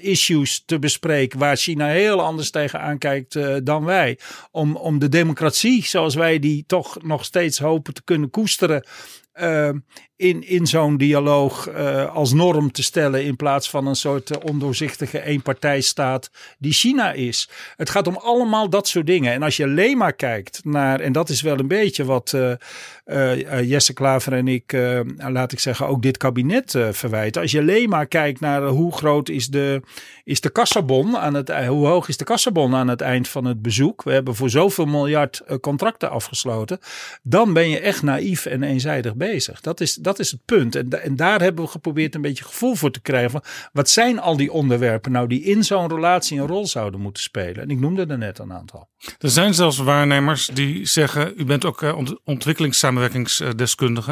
[0.01, 1.39] issues te bespreken.
[1.39, 4.19] Waar China heel anders tegen aankijkt eh, dan wij.
[4.51, 8.87] Om, om de democratie zoals wij die toch nog steeds hopen te kunnen koesteren.
[9.31, 9.69] eh,
[10.17, 14.37] in, in zo'n dialoog eh, als norm te stellen in plaats van een soort eh,
[14.43, 17.49] ondoorzichtige eenpartijstaat die China is.
[17.75, 19.33] Het gaat om allemaal dat soort dingen.
[19.33, 23.61] En als je alleen maar kijkt naar, en dat is wel een beetje wat eh,
[23.69, 24.77] Jesse Klaver en ik,
[25.17, 27.41] laat ik zeggen, ook dit kabinet verwijten.
[27.41, 29.81] Als je alleen maar kijkt naar hoe groot is de,
[30.23, 33.61] is de kassabon aan het, hoe hoog is de kassabon aan het eind van het
[33.61, 34.03] bezoek.
[34.03, 36.79] We hebben voor zoveel miljard contracten afgesloten.
[37.23, 39.61] Dan ben je echt naïef en eenzijdig bezig.
[39.61, 40.75] Dat is, dat is het punt.
[40.75, 43.31] En, da- en daar hebben we geprobeerd een beetje gevoel voor te krijgen.
[43.31, 43.43] Van,
[43.73, 47.61] wat zijn al die onderwerpen nou die in zo'n relatie een rol zouden moeten spelen?
[47.63, 48.89] En ik noemde er net een aantal.
[49.19, 54.11] Er zijn zelfs waarnemers die zeggen, u bent ook eh, ont- ontwikkelingssamenwerkingsdeskundige.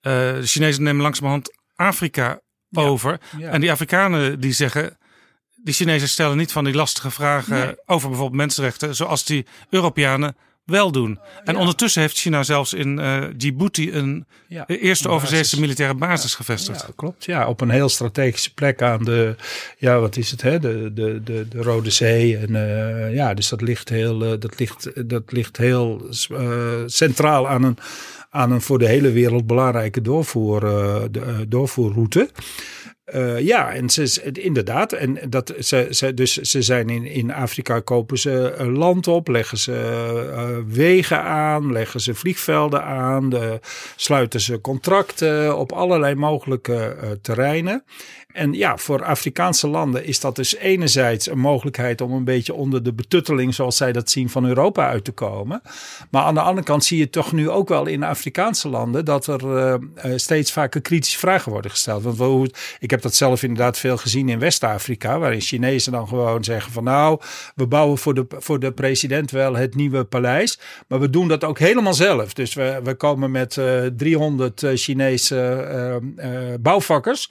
[0.00, 2.40] Eh, de Chinezen nemen langzamerhand Afrika
[2.74, 3.20] over.
[3.38, 3.50] ja.
[3.50, 4.98] En die Afrikanen die zeggen,
[5.62, 7.74] die Chinezen stellen niet van die lastige vragen Nee.
[7.86, 11.18] over bijvoorbeeld mensenrechten, zoals die Europeanen wel doen.
[11.44, 15.94] En ondertussen heeft China zelfs in eh, Djibouti een Ja, de eerste een overzeese militaire
[15.94, 16.80] basis gevestigd.
[16.80, 17.24] Ja, klopt.
[17.24, 19.36] Ja, op een heel strategische plek aan de,
[19.78, 20.58] ja, wat is het, hè?
[20.58, 22.36] De, de, de, de Rode Zee.
[22.36, 27.48] En eh, ja, dus dat ligt heel, eh, dat ligt, dat ligt heel eh, centraal
[27.48, 27.76] aan een,
[28.32, 32.30] aan een voor de hele wereld belangrijke doorvoer, eh, eh, doorvoerroute.
[33.12, 34.92] Eh, ja, en ze, ze- inderdaad.
[34.92, 39.28] En dat, ze, ze, dus ze zijn in, in Afrika, kopen ze eh, land op,
[39.28, 39.72] leggen ze
[40.34, 43.60] eh, wegen aan, leggen ze vliegvelden aan, de,
[43.96, 47.84] sluiten ze contracten op allerlei mogelijke eh, terreinen.
[48.32, 52.82] En ja, voor Afrikaanse landen is dat dus enerzijds een mogelijkheid om een beetje onder
[52.82, 55.62] de betutteling, zoals zij dat zien, van Europa uit te komen.
[56.10, 59.26] Maar aan de andere kant zie je toch nu ook wel in Afrikaanse landen dat
[59.26, 62.02] er eh, eh, steeds vaker kritische vragen worden gesteld.
[62.02, 66.44] Want hoe, ik heb dat zelf inderdaad veel gezien in West-Afrika, waarin Chinezen dan gewoon
[66.44, 67.20] zeggen van nou,
[67.54, 71.44] we bouwen voor de, voor de president wel het nieuwe paleis, maar we doen dat
[71.44, 72.32] ook helemaal zelf.
[72.32, 77.30] Dus we, we komen met eh 300 eh, Chinese eh, eh, bouwvakkers.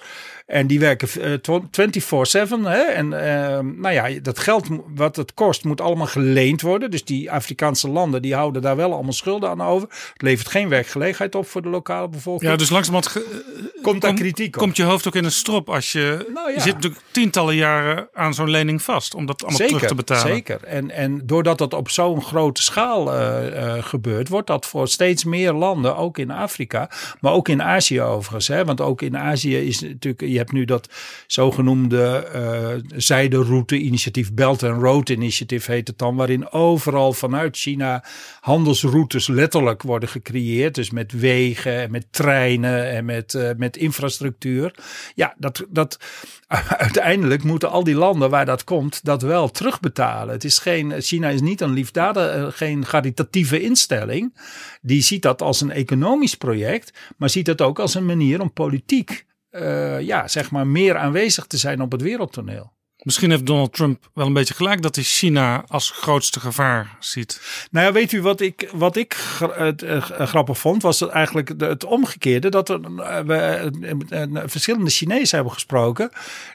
[0.51, 2.63] En die werken eh, tw- 24-7.
[2.63, 2.81] hè.
[2.81, 6.91] En eh, nou ja, dat geld wat het kost moet allemaal geleend worden.
[6.91, 9.87] Dus die Afrikaanse landen die houden daar wel allemaal schulden aan over.
[10.13, 12.51] Het levert geen werkgelegenheid op voor de lokale bevolking.
[12.51, 14.61] Ja, dus langzamerhand ge- komt daar kom- kritiek op.
[14.61, 15.69] komt je hoofd ook in een strop.
[15.69, 16.29] als je.
[16.33, 16.55] Nou ja.
[16.55, 20.33] Je zit natuurlijk tientallen jaren aan zo'n lening vast om dat allemaal terug te betalen.
[20.33, 20.63] Zeker.
[20.63, 25.23] En, en doordat dat op zo'n grote schaal eh, eh, gebeurt, wordt dat voor steeds
[25.23, 26.89] meer landen, ook in Afrika,
[27.19, 28.47] maar ook in Azië overigens.
[28.47, 28.65] Hè?
[28.65, 30.89] Want ook in Azië is natuurlijk, je hebt nu dat
[31.27, 32.49] zogenoemde eh
[32.95, 38.03] zijderoute-initiatief, Belt and Road Initiative heet het dan, waarin overal vanuit China
[38.39, 40.75] handelsroutes letterlijk worden gecreëerd.
[40.75, 44.75] Dus met wegen en met treinen en met, eh, met infrastructuur.
[45.15, 45.99] Ja, dat, dat,
[46.87, 50.33] uiteindelijk moeten al die landen waar dat komt, dat wel terugbetalen.
[50.33, 54.33] Het is geen, China is niet een liefdadige, eh, geen caritatieve instelling.
[54.81, 58.53] Die ziet dat als een economisch project, maar ziet het ook als een manier om
[58.53, 62.73] politiek, eh, ja, zeg maar, meer aanwezig te zijn op het wereldtoneel.
[63.01, 67.41] Misschien heeft Donald Trump wel een beetje gelijk dat hij China als grootste gevaar ziet.
[67.71, 70.81] Nou ja, weet u wat ik, wat ik gra- het, eh, grappig vond?
[70.81, 72.49] Was eigenlijk het omgekeerde.
[72.49, 76.09] Dat er, eh, we eh, eh, verschillende Chinezen hebben gesproken.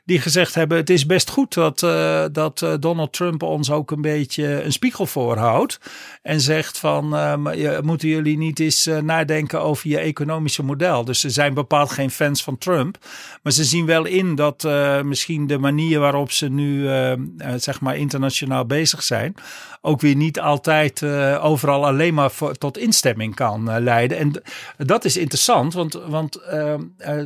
[0.04, 3.90] Die gezegd hebben: het is best goed dat, eh, dat eh, Donald Trump ons ook
[3.90, 5.78] een beetje een spiegel voorhoudt.
[6.22, 11.04] En zegt van: eh, je- moeten jullie niet eens eh, nadenken over je economische model?
[11.04, 12.98] Dus ze zijn bepaald geen fans van Trump.
[13.42, 17.18] Maar ze zien wel in dat eh, misschien de manier waarop ze nu eh, eh,
[17.56, 19.34] zeg maar internationaal bezig zijn,
[19.80, 24.18] ook weer niet altijd eh, overal alleen maar tot instemming kan eh, leiden.
[24.18, 24.42] En
[24.76, 27.20] dat is interessant, want, want eh, eh,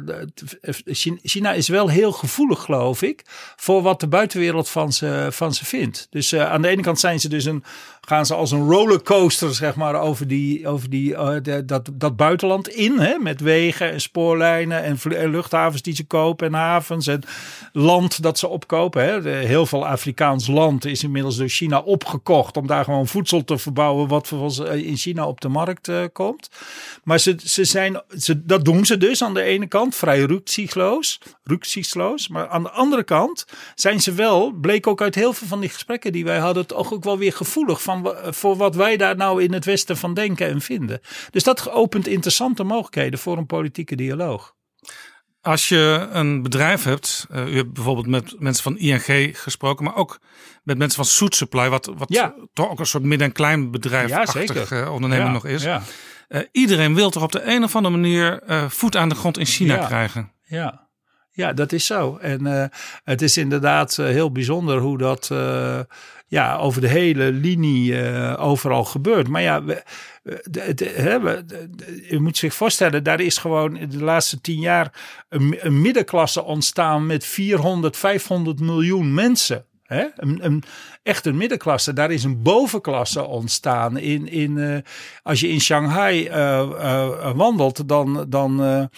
[0.84, 3.22] Chi- China is wel heel gevoelig, geloof ik,
[3.56, 6.06] voor wat de buitenwereld van ze, van ze vindt.
[6.10, 7.64] Dus aan de ene kant zijn ze dus een,
[8.10, 12.68] gaan ze als een rollercoaster, zeg maar, over, die, over die, eh, dat, dat buitenland
[12.68, 17.22] in, hè, met wegen en spoorlijnen en luchthavens die ze kopen en havens en
[17.72, 19.04] land dat ze opkopen.
[19.04, 19.30] Hè.
[19.30, 24.08] Heel veel Afrikaans land is inmiddels door China opgekocht om daar gewoon voedsel te verbouwen
[24.08, 26.50] wat vervolgens eh, in China op de markt eh, komt.
[27.04, 30.20] Maar ze, ze zijn, ze, dat doen ze dus aan de ene kant vrij
[31.44, 32.28] rücksichtsloos.
[32.28, 35.68] Maar aan de andere kant zijn ze wel, bleek ook uit heel veel van die
[35.68, 39.42] gesprekken die wij hadden, toch ook wel weer gevoelig van, voor wat wij daar nou
[39.42, 41.00] in het Westen van denken en vinden.
[41.30, 44.54] Dus dat opent interessante mogelijkheden voor een politieke dialoog.
[45.42, 49.94] Als je een bedrijf hebt, eh, u hebt bijvoorbeeld met mensen van ING gesproken, maar
[49.96, 50.20] ook
[50.62, 52.34] met mensen van Soet Supply, wat, wat Ja.
[52.52, 55.64] toch ook een soort midden- en klein bedrijfachtig Ja, eh, onderneming Ja, nog is.
[55.64, 59.46] Eh, iedereen wil toch op de een of andere manier voet aan de grond in
[59.46, 60.32] China krijgen.
[60.42, 60.88] Ja.
[61.30, 62.16] Ja, dat is zo.
[62.16, 62.70] En
[63.04, 65.30] het is inderdaad heel bijzonder hoe dat
[66.30, 69.28] ja, over de hele linie eh, overal gebeurt.
[69.28, 69.62] Maar ja,
[72.08, 74.92] je moet zich voorstellen, daar is gewoon de laatste tien jaar
[75.28, 79.64] een, middenklasse ontstaan met 400, 500 miljoen mensen.
[79.82, 80.06] Hè?
[80.16, 80.62] Een, een,
[81.02, 81.92] echt een middenklasse.
[81.92, 83.98] Daar is een bovenklasse ontstaan.
[83.98, 84.76] In, in, eh,
[85.22, 88.26] als je in Shanghai eh, wandelt, dan.
[88.28, 88.88] dan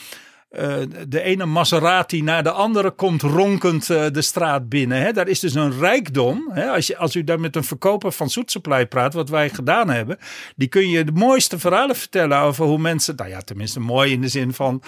[0.53, 0.75] eh,
[1.09, 5.01] de ene Maserati naar de andere komt ronkend eh, de straat binnen.
[5.01, 5.13] Hè.
[5.13, 6.51] Daar is dus een rijkdom.
[6.53, 6.71] Hè.
[6.71, 9.91] Als, je, als u daar met een verkoper van Soet Supply praat, wat wij gedaan
[9.91, 10.19] hebben,
[10.57, 14.21] die kun je de mooiste verhalen vertellen over hoe mensen, nou ja, tenminste mooi in
[14.21, 14.83] de zin van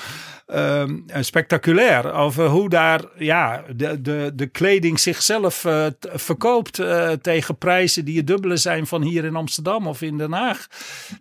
[0.47, 6.79] ehm, eh, spectaculair, over hoe daar ja, de, de, de kleding zichzelf eh, t- verkoopt
[6.79, 10.67] eh, tegen prijzen die het dubbele zijn van hier in Amsterdam of in Den Haag.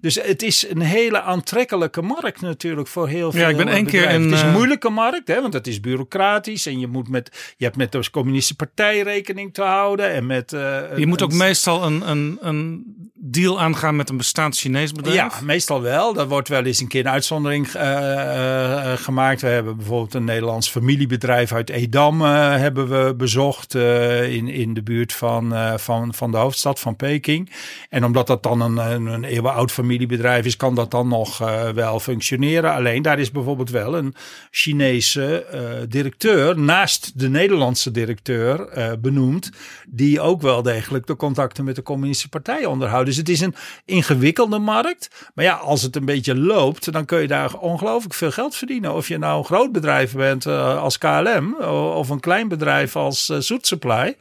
[0.01, 3.86] Dus het is een hele aantrekkelijke markt natuurlijk voor heel veel Ja, ik ben één
[3.86, 6.88] keer in, Het is een eh, moeilijke markt, hè, want het is bureaucratisch en je
[6.88, 10.51] moet met, je hebt met de communistische partij rekening te houden en met.
[10.51, 12.84] Je moet ook een- meestal een, een, een
[13.26, 15.39] deal aangaan met een bestaand Chinees bedrijf.
[15.39, 16.13] Ja, meestal wel.
[16.13, 19.41] Dat wordt wel eens een keer een uitzondering eh, eh, gemaakt.
[19.41, 24.74] We hebben bijvoorbeeld een Nederlands familiebedrijf uit Edam eh, hebben we bezocht eh, in, in
[24.74, 27.51] de buurt van, eh, van, van de hoofdstad van Peking.
[27.89, 31.69] En omdat dat dan een, een, een eeuwenoud familiebedrijf is, kan dat dan nog eh,
[31.69, 32.74] wel functioneren.
[32.74, 34.15] Alleen daar is bijvoorbeeld wel een
[34.51, 39.49] Chinese eh, directeur naast de Nederlandse directeur eh, benoemd,
[39.88, 43.11] die ook wel degelijk de contacten met de communistische partij onderhoudt.
[43.14, 43.55] Dus het is een
[43.86, 45.09] ingewikkelde markt.
[45.34, 48.93] Maar ja, als het een beetje loopt, dan kun je daar ongelooflijk veel geld verdienen.
[48.93, 51.55] Of je nou een groot bedrijf bent eh, als KLM
[51.95, 54.16] of een klein bedrijf als eh, Soet Supply.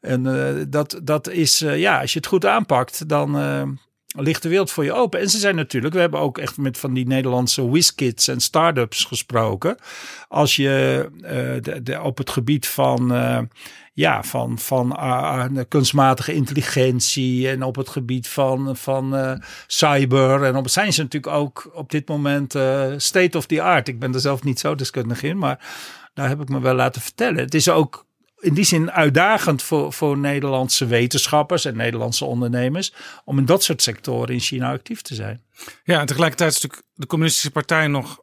[0.00, 3.78] En eh, dat, dat is, ja, als je het goed aanpakt, dan
[4.16, 5.20] ligt de wereld voor je open.
[5.20, 9.04] En ze zijn natuurlijk, we hebben ook echt met van die Nederlandse whiskids en start-ups
[9.04, 9.76] gesproken.
[10.28, 11.08] Als je
[11.82, 13.12] de, op het gebied van,
[13.92, 19.32] ja, van, van ah, ah, kunstmatige intelligentie en op het gebied van, van eh,
[19.66, 20.44] cyber.
[20.44, 23.88] En op zijn ze natuurlijk ook op dit moment eh, state of the art.
[23.88, 25.66] Ik ben er zelf niet zo deskundig in, maar
[26.14, 27.38] daar heb ik me wel laten vertellen.
[27.38, 28.06] Het is ook
[28.38, 33.82] in die zin uitdagend voor, voor Nederlandse wetenschappers en Nederlandse ondernemers om in dat soort
[33.82, 35.42] sectoren in China actief te zijn.
[35.84, 38.22] Ja, en tegelijkertijd is natuurlijk de communistische partij nog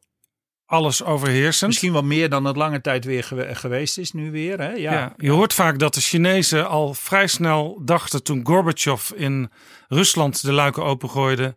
[0.69, 1.69] alles overheersend.
[1.69, 4.59] Misschien wel meer dan het lange tijd weer gewe- geweest is nu weer.
[4.61, 4.69] Hè?
[4.71, 4.91] Ja.
[4.93, 9.51] Ja, je hoort vaak dat de Chinezen al vrij snel dachten toen Gorbachev in
[9.87, 11.55] Rusland de luiken opengooide.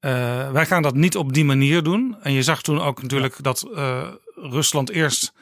[0.00, 2.16] eh, wij gaan dat niet op die manier doen.
[2.22, 5.32] En je zag toen ook natuurlijk dat eh, Rusland eerst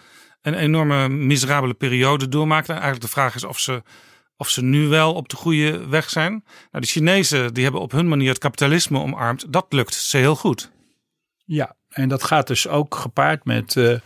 [0.42, 2.72] een enorme miserabele periode doormaakte.
[2.72, 3.82] En eigenlijk de vraag is of ze,
[4.36, 6.30] of ze nu wel op de goede weg zijn.
[6.70, 9.52] Nou, de Chinezen die hebben op hun manier het kapitalisme omarmd.
[9.52, 10.70] Dat lukt ze heel goed.
[11.44, 13.76] Ja, en dat gaat dus ook gepaard met.
[13.76, 14.01] eh, eh,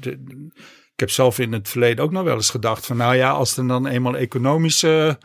[0.00, 0.18] de-
[0.94, 3.56] ik heb zelf in het verleden ook nog wel eens gedacht: van nou ja, als
[3.56, 5.18] er dan eenmaal economische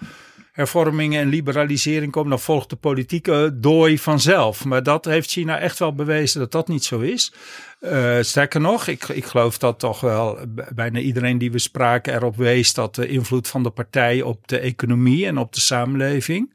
[0.51, 4.65] hervormingen en liberalisering komt, dan volgt de politieke dooi vanzelf.
[4.65, 7.33] Maar dat heeft China echt wel bewezen dat dat niet zo is.
[7.79, 10.37] Eh, sterker nog, ik, ik geloof dat toch wel
[10.75, 14.59] bijna iedereen die we spraken erop wees dat de invloed van de partij op de
[14.59, 16.53] economie en op de samenleving.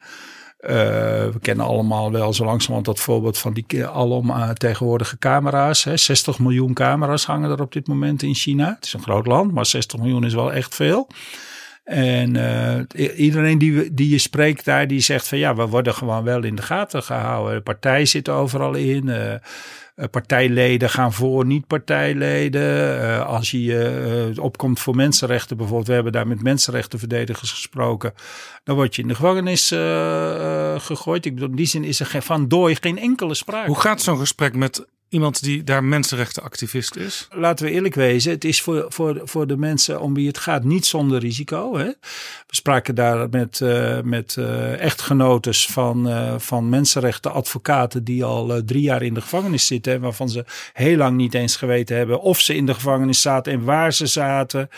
[0.61, 0.73] Eh,
[1.29, 5.85] we kennen allemaal wel zo langzamerhand dat voorbeeld van die alom tegenwoordige camera's.
[5.85, 5.97] Hè.
[5.97, 8.75] 60 miljoen camera's hangen er op dit moment in China.
[8.75, 11.09] Het is een groot land, maar 60 miljoen is wel echt veel.
[11.91, 16.25] En eh, iedereen die, die je spreekt daar, die zegt van ja, we worden gewoon
[16.25, 17.55] wel in de gaten gehouden.
[17.55, 19.09] De partij zit overal in.
[19.09, 19.41] eh, eh,
[20.11, 23.27] partijleden gaan voor niet-partijleden.
[23.27, 28.13] Als je opkomt voor mensenrechten, bijvoorbeeld, we hebben daar met mensenrechtenverdedigers gesproken,
[28.65, 29.69] dan word je in de gevangenis
[30.85, 31.27] gegooid.
[31.27, 33.67] Ik bedoel, in die zin is er van dooi geen enkele sprake.
[33.67, 37.29] Hoe gaat zo'n gesprek met iemand die daar mensenrechtenactivist is?
[37.31, 40.65] laten we eerlijk wezen, het is voor, voor, voor de mensen om wie het gaat
[40.65, 41.77] niet zonder risico.
[41.77, 41.85] Hè?
[42.47, 48.83] We spraken daar met, eh, met eh, echtgenotes van, eh, van mensenrechtenadvocaten die al drie
[48.83, 49.93] jaar in de gevangenis zitten.
[49.93, 53.53] En waarvan ze heel lang niet eens geweten hebben of ze in de gevangenis zaten
[53.53, 54.69] en waar ze zaten.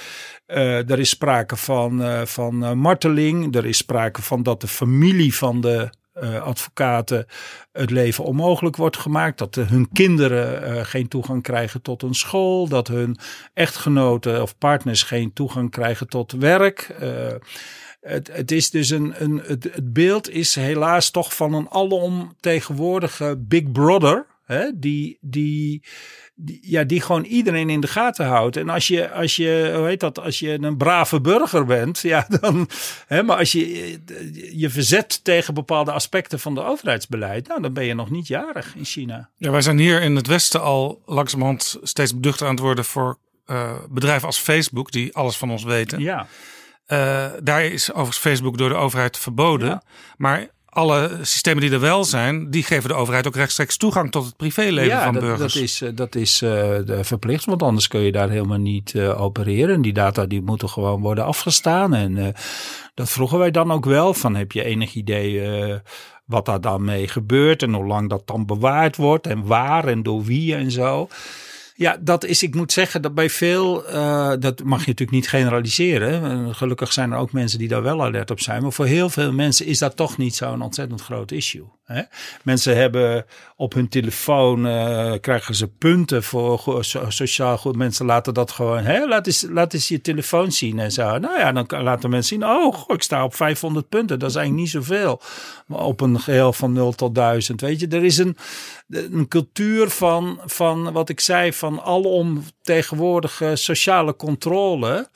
[0.46, 3.56] Er is sprake van, van marteling.
[3.56, 7.26] Er is sprake van dat de familie van de eh, advocaten
[7.72, 9.38] het leven onmogelijk wordt gemaakt.
[9.38, 12.68] Dat de- hun kinderen eh, geen toegang krijgen tot een school.
[12.68, 13.16] Dat hun
[13.54, 16.80] echtgenoten of partners geen toegang krijgen tot werk.
[16.80, 17.34] Eh,
[18.00, 23.36] het, het is dus een, een het, het beeld is helaas toch van een alomtegenwoordige
[23.38, 24.26] Big Brother.
[24.44, 25.82] Hè, die, die,
[26.44, 28.56] die, ja, die gewoon iedereen in de gaten houdt.
[28.56, 32.26] En als je, als je, hoe heet dat, als je een brave burger bent, ja,
[32.40, 32.68] dan,
[33.06, 33.98] hè, maar als je
[34.52, 38.74] je verzet tegen bepaalde aspecten van de overheidsbeleid, nou, dan ben je nog niet jarig
[38.76, 39.28] in China.
[39.36, 43.18] Ja, wij zijn hier in het Westen al langzamerhand steeds beduchter aan het worden voor
[43.46, 46.00] eh, bedrijven als Facebook, die alles van ons weten.
[46.00, 46.26] Ja.
[46.86, 49.82] Eh, daar is overigens Facebook door de overheid verboden.
[50.16, 54.24] Maar alle systemen die er wel zijn, die geven de overheid ook rechtstreeks toegang tot
[54.24, 55.52] het privéleven ja, van dat, burgers.
[55.54, 59.20] dat is, eh, dat is eh, verplicht, want anders kun je daar helemaal niet eh,
[59.20, 59.74] opereren.
[59.74, 61.94] En die data die moeten gewoon worden afgestaan.
[61.94, 62.28] En eh,
[62.94, 64.14] dat vroegen wij dan ook wel.
[64.14, 65.78] Van heb je enig idee eh,
[66.24, 70.02] wat daar dan mee gebeurt en hoe lang dat dan bewaard wordt en waar en
[70.02, 71.08] door wie en zo.
[71.82, 75.28] Ja, dat is, ik moet zeggen dat bij veel, eh, dat mag je natuurlijk niet
[75.28, 76.24] generaliseren.
[76.24, 78.62] Eh, Gelukkig zijn er ook mensen die daar wel alert op zijn.
[78.62, 81.64] Maar voor heel veel mensen is dat toch niet zo'n ontzettend groot issue.
[81.84, 82.02] Hè?
[82.42, 83.24] Mensen hebben
[83.62, 87.76] op hun telefoon, eh, krijgen ze punten voor sociaal goed.
[87.76, 89.06] Mensen laten dat gewoon, hè?
[89.06, 91.18] Laat, eens, laat eens je telefoon zien en zo.
[91.18, 94.18] Nou ja, dan laten mensen zien, oh, ik sta op 500 punten.
[94.18, 95.20] Dat is eigenlijk niet zoveel.
[95.66, 97.88] Maar op een geheel van 0 tot 1000, weet je.
[97.88, 98.36] Er is een,
[98.88, 105.08] een cultuur van, van wat ik zei, van alomtegenwoordige sociale controle.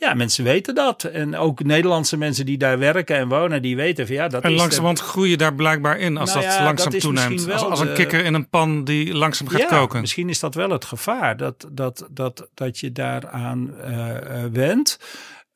[0.00, 1.04] Ja, mensen weten dat.
[1.04, 4.52] En ook Nederlandse mensen die daar werken en wonen, die weten van ja, dat en
[4.52, 4.58] is...
[4.58, 7.50] langzamerhand groei je daar blijkbaar in als Nou dat ja, langzaam dat toeneemt.
[7.50, 10.00] Als, als een kikker in een pan die langzaam gaat ja, koken.
[10.00, 14.98] Misschien is dat wel het gevaar, dat, dat, dat, dat je daaraan eh eh wendt.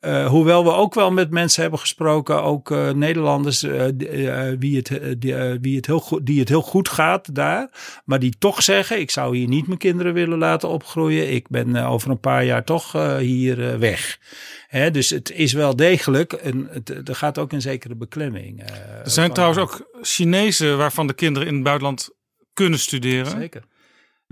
[0.03, 3.59] Eh, hoewel we ook wel met mensen hebben gesproken, ook eh, Nederlanders,
[3.93, 7.69] die, eh, wie, het, die, wie het heel goed, die het heel goed gaat daar.
[8.05, 11.33] Maar die toch zeggen, ik zou hier niet mijn kinderen willen laten opgroeien.
[11.33, 14.19] Ik ben over een paar jaar toch hier weg.
[14.67, 18.61] Hè, dus het is wel degelijk, een, het, er gaat ook een zekere beklemming.
[19.03, 22.09] Er zijn trouwens ook Chinezen waarvan de kinderen in het buitenland
[22.53, 23.31] kunnen studeren.
[23.31, 23.63] Zeker.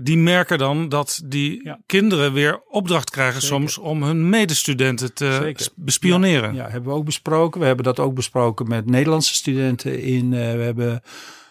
[0.02, 3.56] Die merken dan dat die kinderen weer opdracht krijgen Zeker.
[3.56, 5.68] soms om hun medestudenten te Zeker.
[5.74, 6.54] bespioneren.
[6.54, 7.60] Ja, hebben we ook besproken.
[7.60, 10.32] We hebben dat ook besproken met Nederlandse studenten in.
[10.32, 11.02] eh, we hebben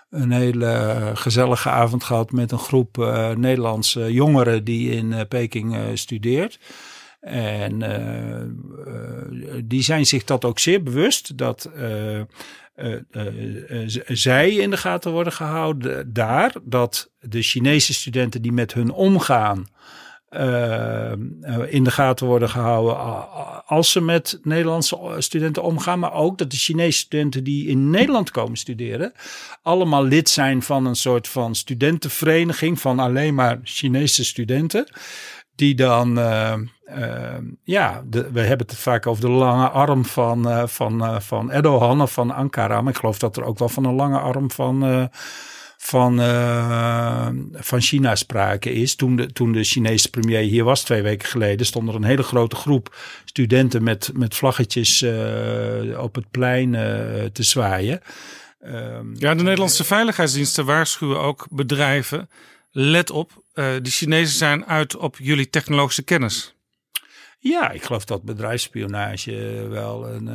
[0.09, 5.77] een hele eh, gezellige avond gehad met een groep eh, Nederlandse jongeren die in Peking
[5.93, 6.59] studeert.
[7.21, 7.83] En
[9.65, 11.69] die zijn zich dat ook zeer bewust dat
[12.73, 16.55] eh, eh, eh, zij in de gaten worden gehouden daar.
[16.63, 19.65] Dat de Chinese studenten die met hun omgaan
[20.31, 21.11] eh,
[21.67, 22.97] in de gaten worden gehouden
[23.65, 25.99] als ze met Nederlandse studenten omgaan.
[25.99, 29.13] Maar ook dat de Chinese studenten die in Nederland komen studeren,
[29.61, 34.93] allemaal lid zijn van een soort van studentenvereniging van alleen maar Chinese studenten.
[35.55, 36.53] Die dan, uh,
[36.97, 42.01] uh, ja, we hebben het vaak over de lange arm van, uh, van, van Erdogan
[42.01, 42.81] of van Ankara.
[42.81, 45.09] Maar ik geloof dat er ook wel van een lange arm van
[45.77, 48.95] van, uh, van China sprake is.
[48.95, 52.23] Toen de, toen de Chinese premier hier was twee weken geleden, stond er een hele
[52.23, 55.05] grote groep studenten met, met vlaggetjes
[55.97, 56.71] op het plein
[57.33, 58.01] te zwaaien.
[58.65, 62.29] Um, ja, de Nederlandse veiligheidsdiensten waarschuwen ook bedrijven.
[62.71, 66.55] Let op, de Chinezen zijn uit op jullie technologische kennis.
[67.43, 70.29] Ja, ik geloof dat bedrijfsspionage wel een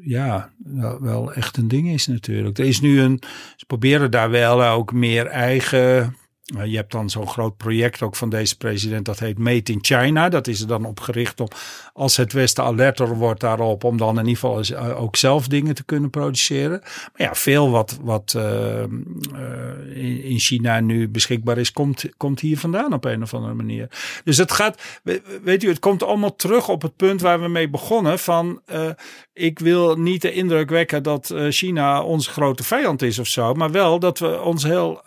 [0.00, 2.58] ja, wel, wel, echt een ding is natuurlijk.
[2.58, 3.22] Er is nu een,
[3.56, 8.16] ze proberen daar wel ook meer eigen nou, je hebt dan zo'n groot project ook
[8.16, 10.28] van deze president, dat heet Made in China.
[10.28, 11.48] Dat is er dan op gericht om,
[11.92, 15.74] als het Westen alerter wordt daarop, om dan in ieder geval eh, ook zelf dingen
[15.74, 16.80] te kunnen produceren.
[16.80, 18.82] Maar ja, veel wat, wat uh,
[20.24, 23.88] in China nu beschikbaar is, komt, komt hier vandaan op een of andere manier.
[24.24, 25.00] Dus het gaat,
[25.42, 28.62] weet u, het komt allemaal terug op het punt waar we mee begonnen van,
[29.32, 33.70] ik wil niet de indruk wekken dat China onze grote vijand is of zo, maar
[33.70, 35.02] wel dat we ons heel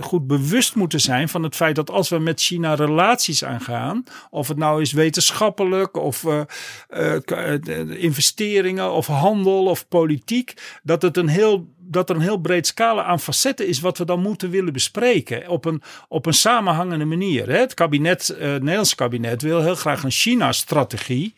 [0.00, 4.48] goed bewust moeten zijn van het feit dat als we met China relaties aangaan, of
[4.48, 6.40] het nou is wetenschappelijk of uh,
[6.88, 12.66] uh, investeringen of handel of politiek, dat het een heel dat er een heel breed
[12.66, 17.04] scala aan facetten is wat we dan moeten willen bespreken op een, op een samenhangende
[17.04, 17.50] manier.
[17.50, 21.34] Het kabinet, het Nederlands kabinet wil heel graag een China-strategie.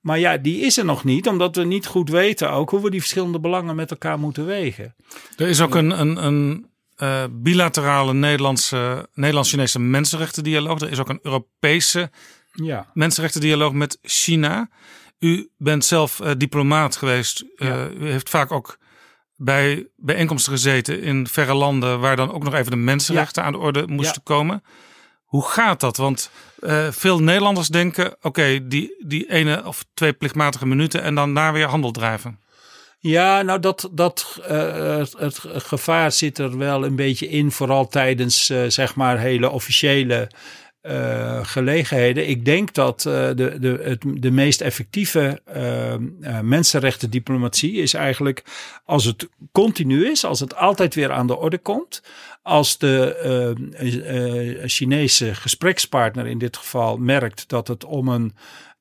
[0.00, 2.90] Maar ja, die is er nog niet, omdat we niet goed weten ook hoe we
[2.90, 4.94] die verschillende belangen met elkaar moeten wegen.
[5.36, 6.66] Er is ook een, een, een
[6.98, 10.80] uh, bilaterale Nederlandse, Nederlands-Chinese mensenrechtendialoog.
[10.80, 12.10] Er is ook een Europese
[12.52, 12.86] ja.
[12.94, 14.68] mensenrechtendialoog met China.
[15.18, 17.44] U bent zelf uh, diplomaat geweest.
[17.56, 18.78] Uh, U heeft vaak ook
[19.36, 23.48] bij bijeenkomsten gezeten in verre landen waar dan ook nog even de mensenrechten ja.
[23.48, 24.62] aan de orde moesten komen.
[25.24, 25.96] Hoe gaat dat?
[25.96, 26.30] Want
[26.90, 31.66] veel Nederlanders denken: oké, die, die ene of twee plichtmatige minuten en dan daar weer
[31.66, 32.38] handel drijven.
[33.00, 38.50] Ja, nou dat, dat uh, het, gevaar zit er wel een beetje in, vooral tijdens
[38.50, 40.30] uh, zeg maar hele officiële
[40.82, 42.28] uh, gelegenheden.
[42.28, 45.42] Ik denk dat de, de, het, de meest effectieve
[46.42, 48.44] mensenrechten diplomatie is eigenlijk
[48.84, 52.02] als het continu is, als het altijd weer aan de orde komt.
[52.42, 58.34] Als de Chinese gesprekspartner in dit geval merkt dat het om een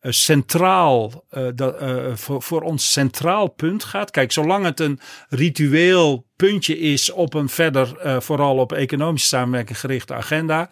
[0.10, 1.76] centraal, uh, dat,
[2.14, 4.12] voor, voor ons centraal punt gaat.
[4.12, 5.00] Kijk, zolang het een
[5.30, 10.70] ritueel puntje is op een verder, vooral op economische samenwerking gerichte agenda,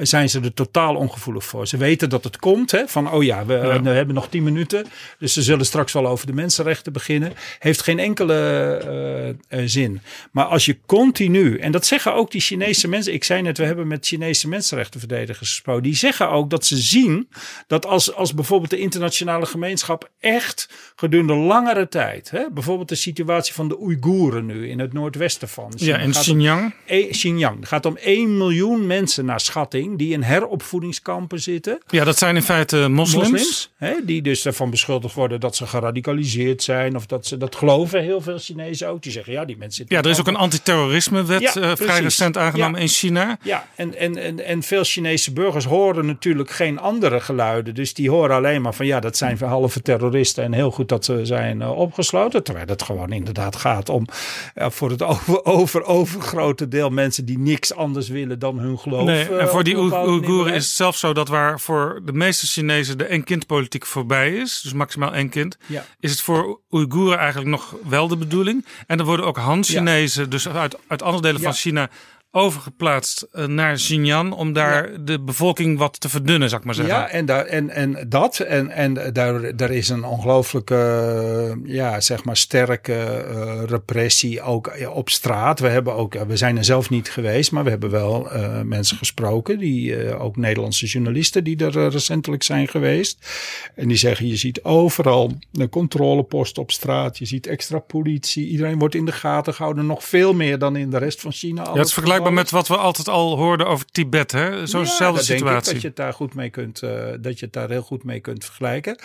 [0.00, 1.66] zijn ze er totaal ongevoelig voor.
[1.66, 3.82] Ze weten dat het komt, hè, van oh ja, we, ja.
[3.82, 4.86] we hebben nog tien minuten,
[5.18, 7.32] dus ze zullen straks wel over de mensenrechten beginnen.
[7.58, 10.00] Heeft geen enkele uh, zin.
[10.32, 13.64] Maar als je continu, en dat zeggen ook die Chinese mensen, ik zei net, we
[13.64, 17.28] hebben met Chinese mensenrechtenverdedigers gesproken, die zeggen ook dat ze zien
[17.66, 23.54] dat als, als bijvoorbeeld de internationale gemeenschap echt gedurende langere tijd, hè, bijvoorbeeld de situatie
[23.54, 25.96] van de Oeigoeren nu in het noordwesten van China.
[25.96, 26.74] Ja, in Xinjiang.
[26.86, 27.58] e, Xinjiang.
[27.58, 31.78] Het gaat om 1 miljoen mensen naar schatting die in heropvoedingskampen zitten.
[31.86, 33.30] Ja, dat zijn in feite moslims.
[33.30, 36.96] moslims hè, die dus ervan beschuldigd worden dat ze geradicaliseerd zijn.
[36.96, 39.02] Of dat ze dat geloven heel veel Chinezen ook.
[39.02, 39.84] Die zeggen ja, die mensen.
[39.88, 42.80] Ja, er is ook een antiterrorismewet ja, uh, vrij recent aangenomen ja.
[42.80, 43.38] in China.
[43.42, 47.74] Ja, en, en, en, en veel Chinese burgers horen natuurlijk geen andere geluiden.
[47.74, 50.44] Dus die horen alleen maar van ja, dat zijn halve terroristen.
[50.44, 52.44] En heel goed dat ze zijn uh, opgesloten.
[52.44, 54.06] Terwijl het gewoon inderdaad gaat om
[54.54, 59.04] uh, voor het over, over, overgrote deel mensen die niks anders willen dan hun geloof.
[59.04, 62.98] Nee, en voor die Oeigoeren is het zelfs zo dat waar voor de meeste Chinezen
[62.98, 65.84] de één-kind-politiek voorbij is, dus maximaal één kind, ja.
[66.00, 68.66] is het voor Oeigoeren eigenlijk nog wel de bedoeling.
[68.86, 70.28] En er worden ook Han-Chinezen, ja.
[70.28, 71.90] dus uit, uit andere delen van China,
[72.30, 74.98] overgeplaatst eh, naar Xinjiang om daar ja.
[74.98, 76.94] de bevolking wat te verdunnen, zou ik maar zeggen.
[76.94, 78.38] Ja, en, daar, en, en dat.
[78.38, 85.08] En, en daar, daar is een ongelooflijke, ja, zeg maar sterke uh, repressie ook op
[85.08, 85.60] straat.
[85.60, 88.96] We, hebben ook, we zijn er zelf niet geweest, maar we hebben wel uh, mensen
[88.96, 93.26] gesproken, die, ook Nederlandse journalisten die er recentelijk zijn geweest.
[93.74, 98.78] En die zeggen, je ziet overal een controlepost op straat, je ziet extra politie, iedereen
[98.78, 101.62] wordt in de gaten gehouden, nog veel meer dan in de rest van China.
[101.62, 104.66] Ja, het vergelijkbaar met wat we altijd al hoorden over Tibet, hè?
[104.66, 105.72] Zo'n Ja, dat denk ik situatie.
[105.72, 106.90] dat je het daar goed mee kunt, eh,
[107.20, 108.98] dat je het daar heel goed mee kunt vergelijken.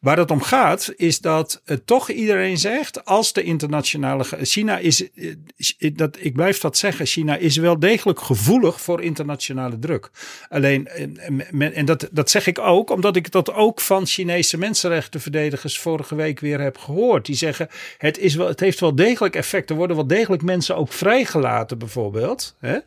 [0.00, 4.24] Waar het om gaat, is dat eh, toch iedereen zegt, als de internationale.
[4.42, 9.78] China is, eh, dat, ik blijf dat zeggen, China is wel degelijk gevoelig voor internationale
[9.78, 10.10] druk.
[10.48, 11.06] Alleen, eh,
[11.50, 16.14] men- en dat, dat zeg ik ook, omdat ik dat ook van Chinese mensenrechtenverdedigers vorige
[16.14, 17.26] week weer heb gehoord.
[17.26, 17.68] Die zeggen,
[17.98, 19.70] het, is wel, het heeft wel degelijk effect.
[19.70, 22.47] Er worden wel degelijk mensen ook vrijgelaten, bijvoorbeeld.
[22.58, 22.78] Hè?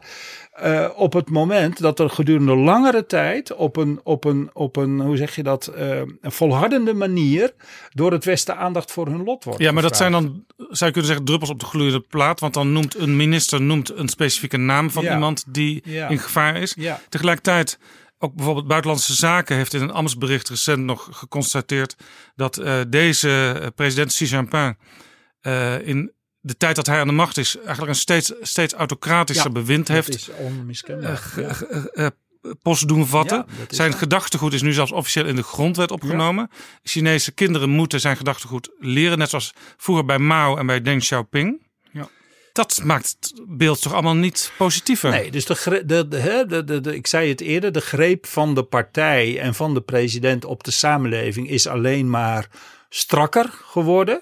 [0.52, 5.00] Eh, op het moment dat er gedurende langere tijd op een, op een, op een
[5.00, 7.54] hoe zeg je dat, eh, een volhardende manier
[7.94, 9.60] door het Westen aandacht voor hun lot wordt.
[9.60, 12.40] Ja, maar dat zijn dan, zou je kunnen zeggen, druppels op de gloeiende plaat.
[12.40, 15.14] Want dan noemt een minister noemt een specifieke naam van Ja.
[15.14, 16.08] iemand die Ja.
[16.08, 16.74] in gevaar is.
[16.78, 17.00] Ja.
[17.10, 17.80] Tegelijkertijd,
[18.20, 21.96] ook bijvoorbeeld Buitenlandse Zaken heeft in een ambtsbericht recent nog geconstateerd
[22.36, 24.78] dat eh, deze president Xi Jinping
[25.84, 26.12] in
[26.42, 29.88] de tijd dat hij aan de macht is, eigenlijk een steeds, steeds autocratischer Ja, bewind
[29.88, 31.32] dat heeft is onmiskenbaar.
[31.36, 31.54] eh, Ja.
[31.54, 32.08] ge- eh,
[32.62, 33.46] post doen vatten.
[33.58, 36.50] Ja, zijn gedachtegoed is nu zelfs officieel in de grondwet opgenomen.
[36.84, 41.68] Chinese kinderen moeten zijn gedachtegoed leren, net zoals vroeger bij Mao en bij Deng Xiaoping.
[41.92, 42.10] Ja.
[42.54, 45.10] Dat maakt het beeld toch allemaal niet positiever?
[45.10, 46.08] Nee, dus de, de,
[46.66, 50.46] de, de- ik zei het eerder, de greep van de partij en van de president
[50.46, 52.48] op de samenleving is alleen maar
[52.90, 54.22] strakker geworden.